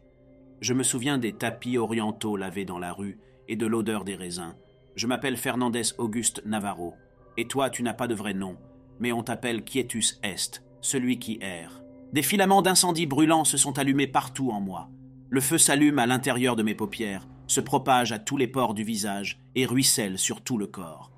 Je 0.61 0.73
me 0.73 0.83
souviens 0.83 1.17
des 1.17 1.33
tapis 1.33 1.77
orientaux 1.77 2.37
lavés 2.37 2.65
dans 2.65 2.79
la 2.79 2.93
rue 2.93 3.19
et 3.47 3.55
de 3.55 3.65
l'odeur 3.65 4.03
des 4.03 4.15
raisins. 4.15 4.55
Je 4.95 5.07
m'appelle 5.07 5.37
Fernandez 5.37 5.93
Auguste 5.97 6.41
Navarro. 6.45 6.93
Et 7.37 7.47
toi, 7.47 7.69
tu 7.69 7.81
n'as 7.83 7.93
pas 7.93 8.07
de 8.07 8.15
vrai 8.15 8.33
nom, 8.33 8.57
mais 8.99 9.11
on 9.11 9.23
t'appelle 9.23 9.63
Quietus 9.63 10.19
Est, 10.21 10.63
celui 10.81 11.17
qui 11.17 11.39
erre. 11.41 11.81
Des 12.13 12.21
filaments 12.21 12.61
d'incendie 12.61 13.05
brûlants 13.05 13.45
se 13.45 13.57
sont 13.57 13.79
allumés 13.79 14.07
partout 14.07 14.51
en 14.51 14.59
moi. 14.59 14.89
Le 15.29 15.39
feu 15.39 15.57
s'allume 15.57 15.97
à 15.97 16.05
l'intérieur 16.05 16.55
de 16.55 16.63
mes 16.63 16.75
paupières, 16.75 17.27
se 17.47 17.61
propage 17.61 18.11
à 18.11 18.19
tous 18.19 18.37
les 18.37 18.47
pores 18.47 18.73
du 18.73 18.83
visage 18.83 19.41
et 19.55 19.65
ruisselle 19.65 20.17
sur 20.17 20.41
tout 20.41 20.57
le 20.57 20.67
corps. 20.67 21.11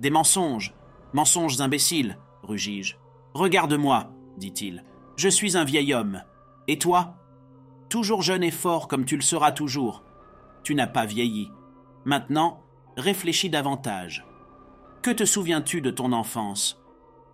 Des 0.00 0.10
mensonges, 0.10 0.74
mensonges 1.12 1.60
imbéciles, 1.60 2.18
rugis-je. 2.42 2.96
Regarde-moi, 3.34 4.13
dit-il. 4.38 4.84
Je 5.16 5.28
suis 5.28 5.56
un 5.56 5.64
vieil 5.64 5.94
homme. 5.94 6.22
Et 6.68 6.78
toi? 6.78 7.16
Toujours 7.88 8.22
jeune 8.22 8.42
et 8.42 8.50
fort 8.50 8.88
comme 8.88 9.04
tu 9.04 9.16
le 9.16 9.22
seras 9.22 9.52
toujours. 9.52 10.04
Tu 10.62 10.74
n'as 10.74 10.86
pas 10.86 11.06
vieilli. 11.06 11.50
Maintenant, 12.04 12.62
réfléchis 12.96 13.50
davantage. 13.50 14.26
Que 15.02 15.10
te 15.10 15.24
souviens-tu 15.24 15.80
de 15.80 15.90
ton 15.90 16.12
enfance? 16.12 16.80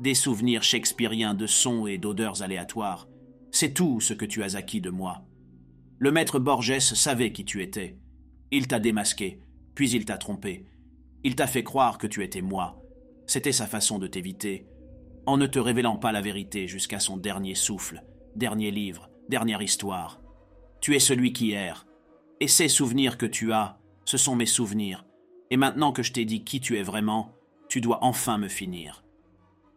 Des 0.01 0.14
souvenirs 0.14 0.62
shakespeariens 0.62 1.34
de 1.34 1.46
sons 1.46 1.86
et 1.86 1.98
d'odeurs 1.98 2.42
aléatoires. 2.42 3.07
C'est 3.53 3.74
tout 3.74 4.01
ce 4.01 4.14
que 4.14 4.24
tu 4.24 4.42
as 4.42 4.57
acquis 4.57 4.80
de 4.80 4.90
moi. 4.90 5.22
Le 5.98 6.11
maître 6.11 6.38
Borges 6.38 6.78
savait 6.78 7.32
qui 7.32 7.44
tu 7.44 7.62
étais. 7.62 7.98
Il 8.51 8.66
t'a 8.66 8.80
démasqué, 8.80 9.40
puis 9.74 9.90
il 9.90 10.05
t'a 10.05 10.18
trompé. 10.18 10.66
Il 11.22 11.36
t'a 11.36 11.46
fait 11.46 11.62
croire 11.62 11.98
que 11.98 12.07
tu 12.07 12.24
étais 12.24 12.40
moi. 12.40 12.82
C'était 13.26 13.53
sa 13.53 13.66
façon 13.66 13.98
de 13.98 14.07
t'éviter, 14.07 14.66
en 15.31 15.37
ne 15.37 15.47
te 15.47 15.61
révélant 15.61 15.97
pas 15.97 16.11
la 16.11 16.20
vérité 16.20 16.66
jusqu'à 16.66 16.99
son 16.99 17.16
dernier 17.16 17.55
souffle, 17.55 18.03
dernier 18.35 18.72
livre, 18.72 19.11
dernière 19.28 19.62
histoire. 19.62 20.20
Tu 20.81 20.97
es 20.97 20.99
celui 20.99 21.33
qui 21.33 21.53
erre. 21.53 21.87
Et 22.41 22.49
ces 22.49 22.66
souvenirs 22.66 23.16
que 23.16 23.26
tu 23.26 23.53
as, 23.53 23.78
ce 24.05 24.16
sont 24.16 24.35
mes 24.35 24.47
souvenirs. 24.47 25.05
Et 25.53 25.57
maintenant 25.57 25.93
que 25.93 26.03
je 26.03 26.12
t'ai 26.12 26.24
dit 26.24 26.43
qui 26.43 26.61
tu 26.61 26.78
es 26.78 26.83
vraiment, 26.83 27.37
tu 27.68 27.81
dois 27.81 28.01
enfin 28.03 28.39
me 28.39 28.49
finir. 28.49 29.05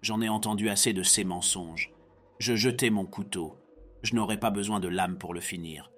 J'en 0.01 0.21
ai 0.21 0.29
entendu 0.29 0.69
assez 0.69 0.91
de 0.91 1.03
ces 1.03 1.23
mensonges. 1.23 1.93
Je 2.39 2.55
jetai 2.55 2.89
mon 2.89 3.05
couteau. 3.05 3.55
Je 4.01 4.15
n'aurai 4.15 4.39
pas 4.39 4.49
besoin 4.49 4.79
de 4.79 4.87
lame 4.87 5.19
pour 5.19 5.35
le 5.35 5.39
finir. 5.39 5.91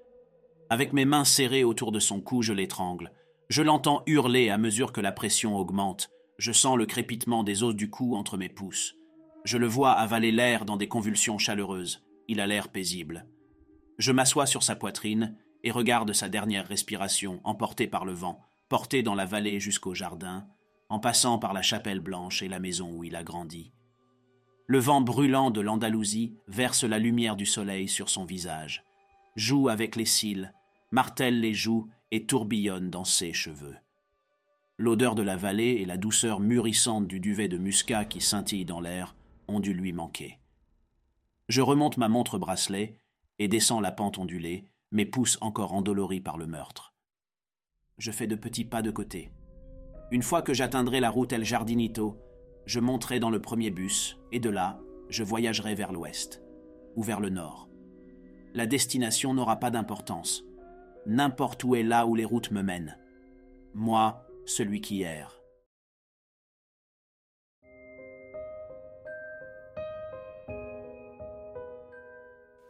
Avec 0.70 0.92
mes 0.92 1.06
mains 1.06 1.24
serrées 1.24 1.64
autour 1.64 1.94
de 1.94 2.00
son 2.00 2.20
cou, 2.20 2.42
je 2.42 2.52
l'étrangle. 2.52 3.14
Je 3.48 3.62
l'entends 3.62 4.04
hurler 4.06 4.50
à 4.50 4.58
mesure 4.58 4.92
que 4.92 5.02
la 5.02 5.14
pression 5.14 5.56
augmente. 5.56 6.10
Je 6.40 6.52
sens 6.52 6.78
le 6.78 6.86
crépitement 6.86 7.46
des 7.46 7.64
os 7.64 7.74
du 7.74 7.90
cou 7.90 8.18
entre 8.18 8.36
mes 8.36 8.50
pouces. 8.50 8.96
Je 9.46 9.60
le 9.60 9.68
vois 9.68 9.92
avaler 9.92 10.32
l'air 10.32 10.66
dans 10.66 10.76
des 10.76 10.88
convulsions 10.88 11.38
chaleureuses. 11.38 12.04
Il 12.28 12.40
a 12.40 12.48
l'air 12.48 12.68
paisible. 12.70 13.28
Je 14.00 14.12
m'assois 14.12 14.48
sur 14.48 14.64
sa 14.64 14.76
poitrine 14.76 15.38
et 15.64 15.70
regarde 15.70 16.14
sa 16.14 16.30
dernière 16.30 16.68
respiration, 16.68 17.42
emportée 17.44 17.86
par 17.86 18.06
le 18.06 18.14
vent, 18.14 18.42
portée 18.70 19.04
dans 19.04 19.14
la 19.14 19.26
vallée 19.26 19.60
jusqu'au 19.60 19.94
jardin, 19.94 20.48
en 20.90 21.00
passant 21.00 21.38
par 21.38 21.54
la 21.54 21.62
chapelle 21.62 22.00
blanche 22.00 22.42
et 22.42 22.48
la 22.48 22.60
maison 22.60 22.92
où 22.92 23.04
il 23.04 23.16
a 23.16 23.24
grandi. 23.24 23.72
Le 24.66 24.80
vent 24.80 25.02
brûlant 25.02 25.52
de 25.52 25.62
l'Andalousie 25.62 26.34
verse 26.48 26.84
la 26.84 26.98
lumière 26.98 27.36
du 27.36 27.46
soleil 27.46 27.88
sur 27.88 28.10
son 28.10 28.26
visage, 28.26 28.84
joue 29.36 29.70
avec 29.70 29.96
les 29.96 30.06
cils, 30.06 30.56
martèle 30.90 31.40
les 31.40 31.54
joues 31.54 31.88
et 32.10 32.26
tourbillonne 32.26 32.90
dans 32.90 33.06
ses 33.06 33.32
cheveux. 33.32 33.76
L'odeur 34.80 35.14
de 35.14 35.22
la 35.22 35.36
vallée 35.36 35.78
et 35.82 35.86
la 35.86 35.98
douceur 35.98 36.40
mûrissante 36.40 37.06
du 37.06 37.20
duvet 37.20 37.48
de 37.48 37.60
muscat 37.60 38.06
qui 38.06 38.22
scintille 38.22 38.66
dans 38.66 38.82
l'air 38.82 39.16
ont 39.48 39.60
dû 39.60 39.74
lui 39.74 39.94
manquer. 39.94 40.40
Je 41.48 41.62
remonte 41.62 41.98
ma 41.98 42.10
montre 42.10 42.38
bracelet 42.38 43.00
et 43.40 43.48
descends 43.48 43.82
la 43.82 43.92
pente 43.92 44.18
ondulée, 44.18 44.70
mes 44.92 45.06
pouces 45.06 45.38
encore 45.42 45.74
endoloris 45.74 46.22
par 46.22 46.38
le 46.38 46.48
meurtre. 46.48 46.94
Je 47.98 48.12
fais 48.12 48.28
de 48.28 48.36
petits 48.36 48.66
pas 48.66 48.82
de 48.82 48.92
côté. 48.92 49.32
Une 50.12 50.24
fois 50.24 50.42
que 50.42 50.54
j'atteindrai 50.54 51.00
la 51.00 51.10
route 51.10 51.34
El 51.34 51.44
Jardinito, 51.44 52.18
je 52.66 52.80
monterai 52.80 53.20
dans 53.20 53.30
le 53.30 53.42
premier 53.42 53.72
bus, 53.72 54.18
et 54.32 54.40
de 54.40 54.50
là, 54.50 54.80
je 55.10 55.24
voyagerai 55.24 55.76
vers 55.76 55.92
l'ouest, 55.92 56.42
ou 56.96 57.04
vers 57.04 57.20
le 57.20 57.30
nord. 57.30 57.70
La 58.54 58.66
destination 58.66 59.34
n'aura 59.34 59.58
pas 59.58 59.72
d'importance. 59.72 60.44
N'importe 61.06 61.64
où 61.64 61.76
est 61.76 61.84
là 61.84 62.08
où 62.08 62.16
les 62.16 62.26
routes 62.26 62.52
me 62.52 62.62
mènent. 62.62 62.98
Moi, 63.74 64.26
celui 64.46 64.82
qui 64.82 65.02
erre. 65.02 65.35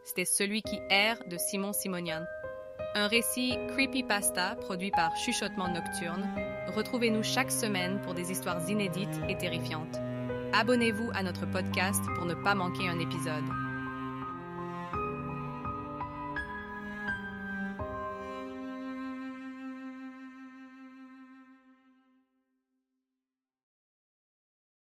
C'était 0.06 0.24
Celui 0.24 0.62
qui 0.62 0.78
erre 0.88 1.18
de 1.26 1.36
Simon 1.36 1.72
Simonian. 1.72 2.22
Un 2.94 3.08
récit 3.08 3.58
creepypasta 3.70 4.54
produit 4.54 4.92
par 4.92 5.16
Chuchotement 5.16 5.66
Nocturne. 5.66 6.30
Retrouvez-nous 6.68 7.24
chaque 7.24 7.50
semaine 7.50 8.00
pour 8.02 8.14
des 8.14 8.30
histoires 8.30 8.70
inédites 8.70 9.20
et 9.28 9.36
terrifiantes. 9.36 9.96
Abonnez-vous 10.52 11.10
à 11.12 11.24
notre 11.24 11.44
podcast 11.50 12.04
pour 12.14 12.24
ne 12.24 12.34
pas 12.34 12.54
manquer 12.54 12.88
un 12.88 13.00
épisode. 13.00 13.44